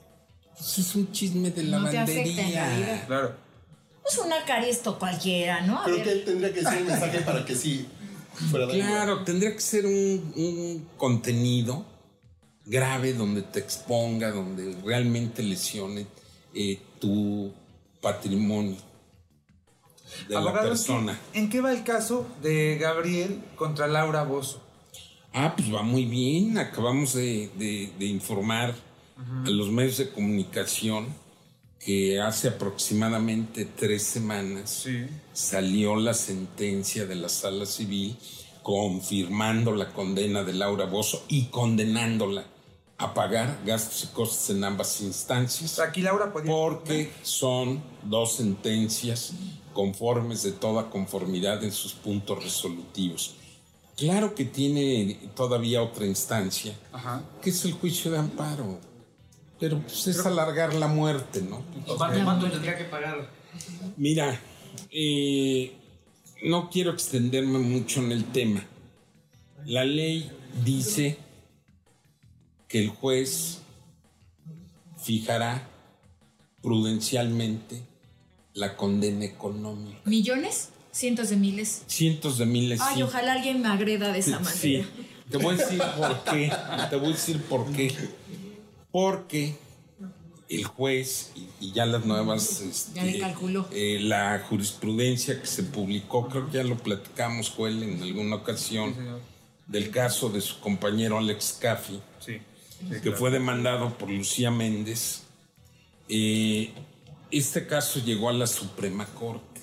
pues 0.59 0.79
es 0.79 0.95
un 0.95 1.11
chisme 1.13 1.51
de 1.51 1.63
No 1.65 1.89
te 1.89 1.99
afecta 1.99 2.21
en 2.23 2.37
lavandería. 2.37 2.67
realidad. 2.69 3.07
Claro. 3.07 3.35
Pues 4.03 4.19
una 4.19 4.45
cariesto 4.45 4.99
cualquiera, 4.99 5.61
¿no? 5.63 5.81
A 5.81 5.85
Creo 5.85 5.97
ver. 5.97 6.05
que 6.05 6.13
él 6.13 6.25
tendría 6.25 6.53
que 6.53 6.61
decir 6.63 6.79
un 6.83 6.87
mensaje 6.87 7.21
para 7.21 7.45
que 7.45 7.55
sí 7.55 7.87
fuera 8.51 8.67
de 8.67 8.73
Claro, 8.75 9.25
tendría 9.25 9.53
que 9.53 9.61
ser 9.61 9.85
un, 9.87 10.33
un 10.37 10.89
contenido 10.97 11.85
grave 12.65 13.13
donde 13.15 13.43
te 13.43 13.59
exponga, 13.61 14.31
donde 14.31 14.77
realmente 14.85 15.43
lesione 15.43 16.07
eh, 16.55 16.81
tu 17.01 17.53
patrimonio 18.01 18.77
de 20.29 20.35
la 20.41 20.53
persona. 20.61 21.19
¿en 21.35 21.51
qué 21.51 21.61
va 21.61 21.73
el 21.73 21.85
caso 21.85 22.27
de 22.43 22.79
Gabriel 22.81 23.41
contra 23.57 23.87
Laura 23.87 24.23
Bozo? 24.25 24.63
Ah, 25.35 25.55
pues 25.57 25.73
va 25.73 25.83
muy 25.83 26.05
bien. 26.07 26.57
Acabamos 26.59 27.13
de, 27.15 27.51
de- 27.59 27.93
de 27.99 28.05
informar 28.07 28.75
a 29.19 29.51
los 29.51 29.71
medios 29.71 29.99
de 29.99 30.11
comunicación 30.11 31.07
que 31.79 32.21
hace 32.21 32.49
aproximadamente 32.49 33.65
tres 33.65 34.03
semanas 34.03 34.87
salió 35.33 35.97
la 35.97 36.15
sentencia 36.15 37.07
de 37.07 37.15
la 37.15 37.29
sala 37.29 37.67
civil 37.67 38.17
confirmando 38.63 39.75
la 39.75 39.93
condena 39.93 40.45
de 40.45 40.53
Laura 40.53 40.85
Bozo 40.85 41.25
y 41.29 41.47
condenándola 41.47 42.45
a 42.99 43.15
pagar 43.15 43.61
gastos 43.65 44.05
y 44.05 44.07
costes 44.09 44.51
en 44.51 44.65
ambas 44.65 45.01
instancias. 45.01 45.79
Aquí 45.79 46.03
Laura 46.03 46.33
podía... 46.33 46.51
Porque 46.51 47.11
son 47.23 47.81
dos 48.03 48.35
sentencias 48.35 49.33
conformes 49.73 50.43
de 50.43 50.53
toda 50.53 50.91
conformidad 50.91 51.63
en 51.63 51.73
sus 51.73 51.95
puntos 51.95 52.43
resolutivos. 52.43 53.37
Claro 53.97 54.35
que 54.35 54.45
tiene 54.45 55.19
todavía 55.35 55.83
otra 55.83 56.07
instancia, 56.07 56.77
Ajá. 56.93 57.23
que 57.41 57.51
es 57.51 57.65
el 57.65 57.73
juicio 57.73 58.11
de 58.11 58.19
amparo. 58.19 58.79
Pero 59.61 59.81
pues 59.81 60.07
es 60.07 60.25
alargar 60.25 60.75
la 60.75 60.87
muerte, 60.87 61.43
¿no? 61.43 61.65
¿Cuánto, 61.97 62.25
cuánto 62.25 62.51
tendría 62.51 62.77
que 62.79 62.85
pagar? 62.85 63.29
Mira, 63.97 64.41
eh, 64.91 65.75
no 66.45 66.71
quiero 66.71 66.93
extenderme 66.93 67.59
mucho 67.59 68.01
en 68.01 68.13
el 68.13 68.25
tema. 68.25 68.65
La 69.65 69.85
ley 69.85 70.31
dice 70.65 71.19
que 72.69 72.81
el 72.81 72.91
juez 72.91 73.59
fijará 75.03 75.69
prudencialmente 76.63 77.83
la 78.55 78.77
condena 78.77 79.25
económica. 79.25 79.99
¿Millones? 80.05 80.71
Cientos 80.93 81.31
de 81.31 81.37
miles. 81.37 81.83
Cientos 81.87 82.39
de 82.39 82.47
miles. 82.47 82.81
Ay, 82.83 82.97
sí. 82.97 83.03
ojalá 83.03 83.33
alguien 83.33 83.63
me 83.63 83.69
agreda 83.69 84.13
de 84.13 84.19
esa 84.19 84.39
manera. 84.39 84.53
Sí, 84.53 84.85
te 85.31 85.37
voy 85.37 85.55
a 85.55 85.59
decir 85.59 85.83
por 85.97 86.25
qué. 86.25 86.53
Te 86.91 86.97
voy 86.97 87.09
a 87.09 87.13
decir 87.13 87.43
por 87.43 87.73
qué. 87.73 87.95
Porque 88.91 89.57
el 90.49 90.65
juez 90.65 91.33
y, 91.35 91.49
y 91.67 91.73
ya 91.73 91.85
las 91.87 92.05
nuevas. 92.07 92.93
Ya 92.95 93.03
le 93.05 93.11
este, 93.11 93.21
calculó. 93.21 93.69
eh, 93.73 93.99
la 94.01 94.39
jurisprudencia 94.49 95.41
que 95.41 95.47
se 95.47 95.63
publicó, 95.65 96.29
creo 96.29 96.47
que 96.51 96.57
ya 96.59 96.65
lo 96.65 96.77
platicamos, 96.79 97.51
Joel, 97.51 97.83
en 97.83 98.03
alguna 98.03 98.37
ocasión, 98.37 98.95
del 99.67 99.91
caso 99.91 100.31
de 100.31 100.41
su 100.41 100.59
compañero 100.61 101.19
Alex 101.19 101.59
Caffi, 101.61 102.01
Sí. 102.19 102.39
que 103.03 103.13
fue 103.13 103.31
demandado 103.31 103.97
por 103.99 104.09
Lucía 104.09 104.51
Méndez. 104.51 105.25
Eh, 106.09 106.73
este 107.31 107.67
caso 107.67 108.01
llegó 108.03 108.31
a 108.31 108.33
la 108.33 108.47
Suprema 108.47 109.05
Corte. 109.05 109.61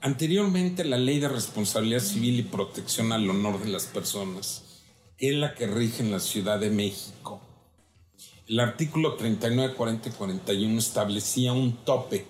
Anteriormente, 0.00 0.84
la 0.84 0.96
ley 0.96 1.18
de 1.18 1.28
responsabilidad 1.28 2.00
civil 2.00 2.38
y 2.38 2.42
protección 2.42 3.12
al 3.12 3.28
honor 3.28 3.60
de 3.62 3.68
las 3.68 3.84
personas, 3.86 4.62
que 5.18 5.30
es 5.30 5.34
la 5.34 5.54
que 5.54 5.66
rige 5.66 6.02
en 6.04 6.12
la 6.12 6.20
Ciudad 6.20 6.60
de 6.60 6.70
México, 6.70 7.40
el 8.48 8.60
artículo 8.60 9.14
39, 9.14 9.74
40 9.74 10.08
y 10.08 10.12
41 10.12 10.78
establecía 10.78 11.52
un 11.52 11.76
tope 11.84 12.26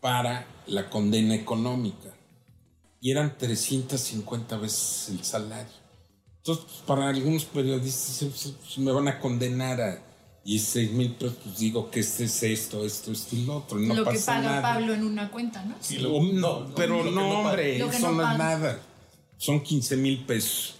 para 0.00 0.46
la 0.66 0.88
condena 0.90 1.34
económica 1.34 2.10
y 3.00 3.10
eran 3.10 3.36
350 3.36 4.56
veces 4.58 5.08
el 5.10 5.24
salario. 5.24 5.72
Entonces, 6.38 6.64
pues, 6.66 6.78
para 6.86 7.08
algunos 7.08 7.44
periodistas, 7.44 8.18
pues, 8.28 8.54
pues, 8.60 8.78
me 8.78 8.92
van 8.92 9.08
a 9.08 9.18
condenar 9.20 9.80
a 9.80 10.02
16 10.44 10.90
mil 10.92 11.12
pesos, 11.14 11.36
pues 11.42 11.58
digo 11.58 11.90
que 11.90 12.00
este 12.00 12.24
es 12.24 12.42
esto, 12.42 12.84
esto, 12.84 13.12
esto 13.12 13.34
y 13.36 13.44
lo 13.46 13.56
otro. 13.58 13.80
y 13.82 13.86
No 13.86 13.94
Lo 13.94 14.04
que 14.04 14.10
pasa 14.10 14.34
paga 14.36 14.42
nada. 14.50 14.62
Pablo 14.62 14.92
en 14.92 15.04
una 15.04 15.30
cuenta, 15.30 15.64
¿no? 15.64 15.74
Y 15.88 15.96
lo- 15.98 16.14
Oh, 16.16 16.22
no, 16.22 16.60
no, 16.68 16.74
pero 16.74 16.98
lo 16.98 17.04
que 17.04 17.10
no, 17.12 17.40
hombre, 17.40 17.76
que 17.78 17.86
eso 17.86 18.10
no 18.12 18.22
no 18.22 18.32
es 18.32 18.38
nada. 18.38 18.80
Son 19.38 19.62
15 19.62 19.96
mil 19.96 20.24
pesos. 20.26 20.74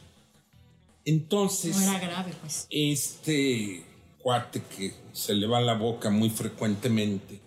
Entonces, 1.07 1.77
No 1.77 1.83
era 1.83 1.99
grave, 1.99 2.33
pues. 2.43 2.67
este 2.71 3.85
cuate 4.25 4.63
que 4.63 4.95
se 5.13 5.35
le 5.35 5.47
va 5.47 5.61
la 5.61 5.75
boca 5.75 6.09
muy 6.09 6.31
frecuentemente 6.31 7.41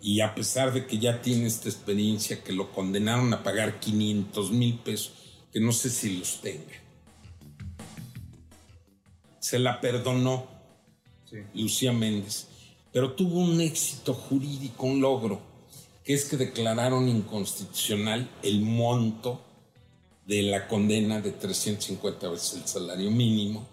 y 0.00 0.22
a 0.22 0.34
pesar 0.34 0.72
de 0.72 0.86
que 0.86 0.98
ya 0.98 1.20
tiene 1.20 1.46
esta 1.46 1.68
experiencia 1.68 2.42
que 2.42 2.54
lo 2.54 2.72
condenaron 2.72 3.32
a 3.34 3.42
pagar 3.42 3.78
500 3.78 4.52
mil 4.52 4.78
pesos, 4.78 5.12
que 5.52 5.60
no 5.60 5.70
sé 5.70 5.90
si 5.90 6.16
los 6.16 6.40
tenga, 6.40 6.72
se 9.38 9.58
la 9.58 9.82
perdonó 9.82 10.46
Lucía 11.54 11.92
Méndez, 11.92 12.46
pero 12.90 13.12
tuvo 13.12 13.40
un 13.40 13.60
éxito 13.60 14.14
jurídico, 14.14 14.86
un 14.86 15.02
logro, 15.02 15.42
que 16.04 16.14
es 16.14 16.24
que 16.24 16.38
declararon 16.38 17.06
inconstitucional 17.06 18.30
el 18.42 18.62
monto 18.62 19.44
de 20.24 20.40
la 20.40 20.68
condena 20.68 21.20
de 21.20 21.32
350 21.32 22.30
veces 22.30 22.54
el 22.54 22.66
salario 22.66 23.10
mínimo. 23.10 23.71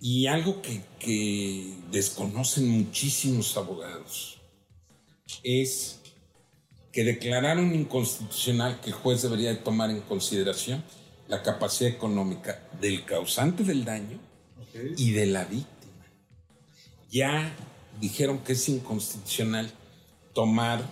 Y 0.00 0.26
algo 0.26 0.62
que, 0.62 0.82
que 0.98 1.74
desconocen 1.90 2.68
muchísimos 2.68 3.56
abogados 3.56 4.38
es 5.42 6.00
que 6.92 7.04
declararon 7.04 7.74
inconstitucional 7.74 8.80
que 8.80 8.90
el 8.90 8.96
juez 8.96 9.22
debería 9.22 9.50
de 9.50 9.56
tomar 9.56 9.90
en 9.90 10.00
consideración 10.00 10.82
la 11.28 11.42
capacidad 11.42 11.90
económica 11.90 12.66
del 12.80 13.04
causante 13.04 13.62
del 13.62 13.84
daño 13.84 14.18
y 14.96 15.12
de 15.12 15.26
la 15.26 15.44
víctima. 15.44 16.04
Ya 17.10 17.54
dijeron 18.00 18.38
que 18.38 18.52
es 18.52 18.68
inconstitucional 18.68 19.70
tomar 20.32 20.82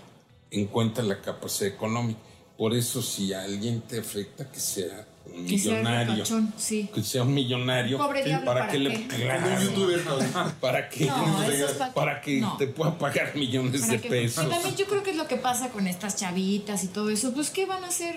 en 0.51 0.67
cuenta 0.67 1.03
la 1.03 1.21
capacidad 1.21 1.73
económica. 1.73 2.21
Por 2.57 2.75
eso 2.75 3.03
si 3.03 3.33
a 3.33 3.43
alguien 3.43 3.81
te 3.83 3.99
afecta 4.01 4.51
que 4.51 4.59
sea 4.61 5.07
un 5.27 5.45
Que 5.47 5.53
millonario, 5.53 6.25
sí. 6.57 6.89
que 6.95 7.03
sea 7.03 7.23
un 7.25 7.35
millonario 7.35 7.99
Pobre 7.99 8.23
diablo, 8.25 8.47
para, 8.47 8.61
¿para 8.61 8.73
que 8.73 8.79
le 8.79 9.07
claro, 9.07 10.55
para 10.61 10.89
que 10.89 11.05
No, 11.07 11.43
es 11.43 11.73
pa- 11.73 11.93
para 11.93 12.21
que 12.21 12.41
no. 12.41 12.57
te 12.57 12.67
pueda 12.69 12.97
pagar 12.97 13.35
millones 13.37 13.81
¿Para 13.83 13.93
de 13.95 13.99
pesos. 13.99 14.45
Y 14.47 14.49
también 14.49 14.77
yo 14.77 14.87
creo 14.87 15.03
que 15.03 15.11
es 15.11 15.17
lo 15.17 15.27
que 15.29 15.37
pasa 15.37 15.69
con 15.71 15.87
estas 15.87 16.17
chavitas 16.17 16.85
y 16.85 16.89
todo 16.89 17.11
eso. 17.11 17.35
Pues, 17.35 17.51
¿qué 17.51 17.67
van 17.67 17.85
a 17.85 17.89
hacer 17.89 18.17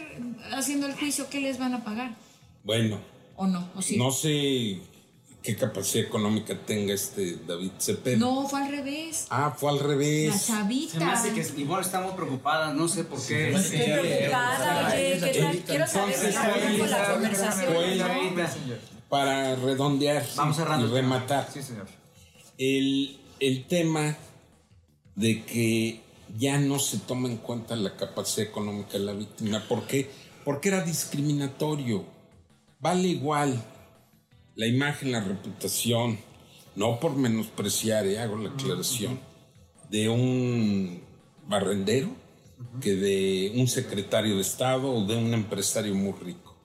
haciendo 0.54 0.86
el 0.88 0.94
juicio? 0.94 1.28
¿Qué 1.30 1.42
les 1.42 1.58
van 1.58 1.74
a 1.74 1.84
pagar? 1.84 2.16
Bueno, 2.64 3.00
¿O 3.36 3.48
no? 3.48 3.68
¿O 3.76 3.82
sí? 3.82 3.98
no 3.98 4.12
sé 4.12 4.80
qué 5.42 5.56
capacidad 5.56 6.06
económica 6.06 6.58
tenga 6.66 6.94
este 6.94 7.38
David 7.48 7.72
Cepeda. 7.80 8.18
No, 8.18 8.48
fue 8.48 8.62
al 8.62 8.72
revés. 8.72 9.26
Ah, 9.30 9.56
fue 9.58 9.70
al 9.72 9.78
La 9.78 9.84
revés. 9.84 10.48
chavita. 10.48 10.92
Se 10.94 11.00
me 11.00 11.12
hace 11.12 11.34
que 11.34 11.62
Ivonne 11.62 11.82
está 11.82 12.02
muy 12.02 12.14
preocupada, 12.14 12.74
no 12.74 12.88
sé 12.88 13.04
por 13.06 13.26
qué. 13.26 13.52
Estoy 13.52 13.80
preocupada, 13.80 14.88
oye, 14.94 15.20
¿qué 15.20 15.40
tal? 15.40 15.58
Quiero 15.60 15.88
saber 15.88 16.16
qué 16.20 16.32
tal 16.32 16.78
con 16.80 16.90
la 16.90 17.14
conversación. 17.14 18.80
Para 19.10 19.56
redondear 19.56 20.24
Vamos 20.36 20.56
cerrando 20.58 20.88
y 20.88 20.92
rematar. 20.92 21.50
Sí, 21.52 21.64
señor. 21.64 21.88
El, 22.58 23.20
el 23.40 23.66
tema 23.66 24.16
de 25.16 25.44
que 25.46 26.02
ya 26.38 26.60
no 26.60 26.78
se 26.78 27.00
toma 27.00 27.28
en 27.28 27.38
cuenta 27.38 27.76
la 27.76 27.96
capacidad 27.96 28.48
económica 28.48 28.94
de 28.94 29.00
la 29.00 29.14
víctima. 29.14 29.66
¿Por 29.68 29.88
qué? 29.88 30.12
Porque 30.46 30.70
era 30.70 30.82
discriminatorio. 30.84 32.06
Vale 32.80 33.08
igual 33.08 33.62
la 34.60 34.68
imagen, 34.68 35.14
la 35.14 35.22
reputación, 35.22 36.20
no 36.76 36.99
por 36.99 37.16
menospreciar, 37.16 38.05
eh, 38.05 38.20
hago 38.20 38.36
la 38.36 38.49
aclaración, 38.49 39.18
de 39.89 40.10
un 40.10 41.01
barrendero 41.47 42.10
que 42.82 42.93
de 42.95 43.53
un 43.55 43.70
secretario 43.70 44.36
de 44.36 44.41
Estado 44.41 44.91
o 44.91 45.05
de 45.05 45.16
un 45.16 45.34
empresario 45.34 45.95
muy 45.95 46.12
rico. 46.12 46.57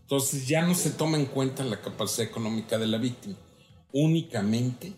Entonces 0.00 0.48
ya 0.48 0.62
no 0.62 0.74
se 0.74 0.90
toma 0.90 1.16
en 1.16 1.26
cuenta 1.26 1.62
la 1.62 1.80
capacidad 1.80 2.26
económica 2.26 2.78
de 2.78 2.88
la 2.88 2.98
víctima, 2.98 3.36
únicamente 3.92 4.92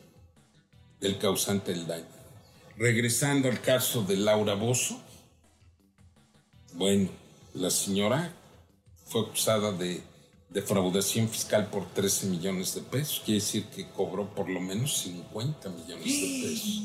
del 0.98 1.18
causante 1.18 1.72
del 1.72 1.86
daño. 1.86 2.06
Regresando 2.78 3.50
al 3.50 3.60
caso 3.60 4.04
de 4.04 4.16
Laura 4.16 4.54
Bozo, 4.54 4.98
bueno, 6.72 7.10
la 7.52 7.68
señora 7.68 8.32
fue 9.04 9.20
acusada 9.20 9.72
de 9.72 10.15
defraudación 10.50 11.28
fiscal 11.28 11.66
por 11.66 11.86
13 11.92 12.26
millones 12.26 12.74
de 12.74 12.80
pesos, 12.82 13.22
quiere 13.24 13.40
decir 13.40 13.64
que 13.66 13.86
cobró 13.90 14.26
por 14.34 14.48
lo 14.48 14.60
menos 14.60 14.96
50 14.98 15.68
millones 15.70 16.04
de 16.04 16.48
pesos. 16.48 16.82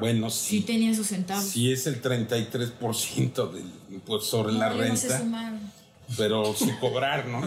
Bueno, 0.00 0.30
Sí 0.30 0.58
sí, 0.58 0.60
tenía 0.62 0.94
sus 0.94 1.08
centavos. 1.08 1.44
sí 1.44 1.72
es 1.72 1.86
el 1.88 2.00
33% 2.00 3.50
del 3.50 3.64
impuesto 3.90 4.26
sobre 4.28 4.52
la 4.52 4.70
No, 4.70 4.76
renta, 4.78 5.20
pero 6.16 6.54
sin 6.54 6.76
cobrar, 6.76 7.26
¿no? 7.26 7.42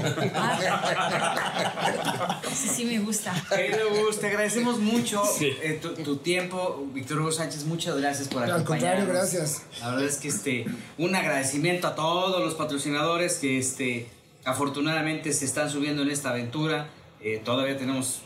Sí, 2.53 2.69
sí 2.75 2.85
me 2.85 2.99
gusta. 2.99 3.33
Te 3.49 4.27
agradecemos 4.27 4.79
mucho 4.79 5.21
Sí. 5.37 5.47
eh, 5.63 5.79
tu, 5.81 5.93
tu 5.93 6.17
tiempo. 6.17 6.85
Víctor 6.93 7.19
Hugo 7.19 7.31
Sánchez, 7.31 7.63
muchas 7.65 7.95
gracias 7.97 8.27
por 8.27 8.43
Al 8.43 8.51
acompañarnos. 8.51 9.05
contrario, 9.05 9.07
gracias. 9.07 9.61
La 9.79 9.89
verdad 9.91 10.05
es 10.05 10.17
que 10.17 10.27
este, 10.29 10.65
un 10.97 11.15
agradecimiento 11.15 11.87
a 11.87 11.95
todos 11.95 12.41
los 12.43 12.55
patrocinadores 12.55 13.35
que 13.35 13.57
este, 13.59 14.07
afortunadamente 14.45 15.33
se 15.33 15.45
están 15.45 15.69
subiendo 15.69 16.03
en 16.03 16.09
esta 16.09 16.29
aventura. 16.29 16.87
Eh, 17.21 17.41
todavía 17.43 17.77
tenemos 17.77 18.21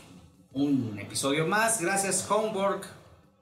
un 0.52 0.98
episodio 1.00 1.46
más. 1.46 1.80
Gracias 1.80 2.26
Homework, 2.30 2.86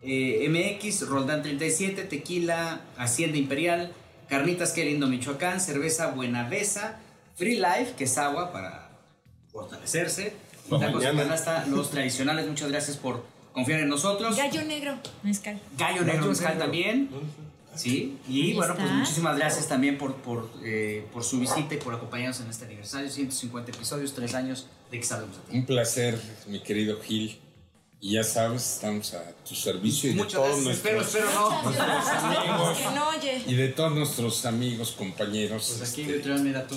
eh, 0.03 0.49
MX, 0.49 1.09
Roldán 1.09 1.43
37, 1.43 2.05
Tequila, 2.05 2.81
Hacienda 2.97 3.37
Imperial, 3.37 3.93
Carnitas 4.29 4.73
Qué 4.73 4.85
Lindo 4.85 5.09
Michoacán, 5.09 5.61
Cerveza 5.61 6.13
Buenavesa, 6.13 7.01
Free 7.35 7.57
Life, 7.57 7.95
que 7.97 8.05
es 8.05 8.17
agua 8.19 8.53
para 8.53 8.91
fortalecerse. 9.51 10.35
Pa' 10.71 10.79
Tacos 10.79 11.03
canasta, 11.03 11.67
los 11.67 11.91
tradicionales, 11.93 12.47
muchas 12.47 12.69
gracias 12.69 12.97
por 12.97 13.25
confiar 13.53 13.81
en 13.81 13.89
nosotros. 13.89 14.37
Gallo 14.37 14.63
negro, 14.65 14.95
mezcal. 15.23 15.59
Gallo 15.77 16.05
Negro 16.05 16.27
Mezcal 16.27 16.51
Negro. 16.51 16.65
también. 16.65 17.09
Sí, 17.79 18.19
y 18.29 18.43
Ahí 18.43 18.55
bueno, 18.55 18.75
pues 18.77 18.91
muchísimas 18.91 19.37
gracias 19.37 19.69
también 19.69 19.99
por, 19.99 20.17
por, 20.17 20.51
eh, 20.65 21.07
por 21.13 21.23
su 21.23 21.39
visita 21.39 21.75
y 21.75 21.79
por 21.79 21.95
acompañarnos 21.95 22.41
en 22.41 22.51
este 22.51 22.65
aniversario. 22.65 23.09
150 23.09 23.71
episodios, 23.71 24.13
3 24.15 24.35
años 24.35 24.67
de 24.91 24.99
que 24.99 25.07
sabemos 25.07 25.37
de 25.37 25.43
ti. 25.43 25.59
Un 25.59 25.67
placer, 25.67 26.21
mi 26.47 26.61
querido 26.61 27.01
Gil. 27.01 27.39
Y 28.01 28.13
ya 28.13 28.23
sabes, 28.23 28.75
estamos 28.75 29.13
a 29.15 29.33
tu 29.45 29.57
servicio 29.57 30.11
y 30.11 30.13
de 30.13 30.19
Muchas 30.19 30.35
todos 30.35 30.65
gracias. 30.65 30.77
Espero, 30.77 30.97
nuestros 30.99 31.25
espero 31.25 31.41
no. 31.41 31.51
amigos 32.39 32.79
Que 32.79 32.85
no 32.95 33.09
oye. 33.09 33.43
y 33.45 33.55
de 33.55 33.69
todos 33.69 33.93
nuestros 33.93 34.47
amigos, 34.47 34.93
compañeros. 34.93 35.75
Pues 35.79 35.91
aquí, 35.91 36.03
este, 36.03 36.15
Víctor, 36.15 36.39
mira 36.39 36.65
tú. 36.69 36.77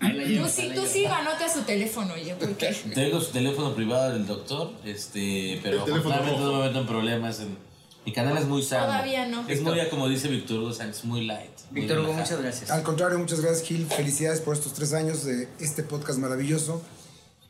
Ahí 0.00 0.12
la 0.12 0.42
Tú 0.42 0.48
sí, 0.50 0.70
tú 0.74 0.82
sí, 0.86 1.06
anota 1.06 1.48
su 1.48 1.62
teléfono, 1.62 2.12
oye, 2.12 2.34
porque 2.34 2.74
Tengo 2.94 3.18
su 3.18 3.32
teléfono 3.32 3.74
privado 3.74 4.12
del 4.12 4.26
doctor, 4.26 4.72
este, 4.84 5.58
pero 5.62 5.86
no 5.86 5.94
me 5.96 6.66
meto 6.66 6.80
en 6.80 6.86
problemas. 6.86 7.40
En, 7.40 7.67
mi 8.06 8.12
canal 8.12 8.36
es 8.38 8.46
muy 8.46 8.62
sano. 8.62 8.86
Todavía 8.86 9.26
no. 9.26 9.46
Es 9.48 9.60
muy, 9.60 9.78
como 9.88 10.08
dice 10.08 10.28
Víctor 10.28 10.58
Hugo 10.58 10.72
Sánchez, 10.72 11.04
muy 11.04 11.26
light. 11.26 11.50
Víctor 11.70 11.98
Hugo, 11.98 12.12
muchas 12.12 12.40
gracias. 12.40 12.70
Al 12.70 12.82
contrario, 12.82 13.18
muchas 13.18 13.40
gracias 13.40 13.66
Gil. 13.66 13.86
Felicidades 13.86 14.40
por 14.40 14.56
estos 14.56 14.72
tres 14.72 14.92
años 14.92 15.24
de 15.24 15.48
este 15.60 15.82
podcast 15.82 16.18
maravilloso 16.18 16.82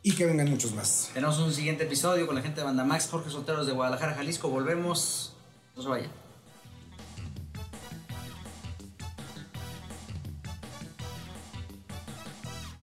y 0.02 0.14
que 0.14 0.26
vengan 0.26 0.50
muchos 0.50 0.72
más. 0.72 1.10
Tenemos 1.14 1.38
un 1.38 1.52
siguiente 1.52 1.84
episodio 1.84 2.26
con 2.26 2.34
la 2.34 2.42
gente 2.42 2.60
de 2.60 2.64
Banda 2.64 2.84
Max, 2.84 3.08
Jorge 3.10 3.30
Solteros 3.30 3.66
de 3.66 3.72
Guadalajara, 3.72 4.14
Jalisco. 4.14 4.48
Volvemos. 4.48 5.32
No 5.76 5.82
se 5.82 5.88
vayan. 5.88 6.27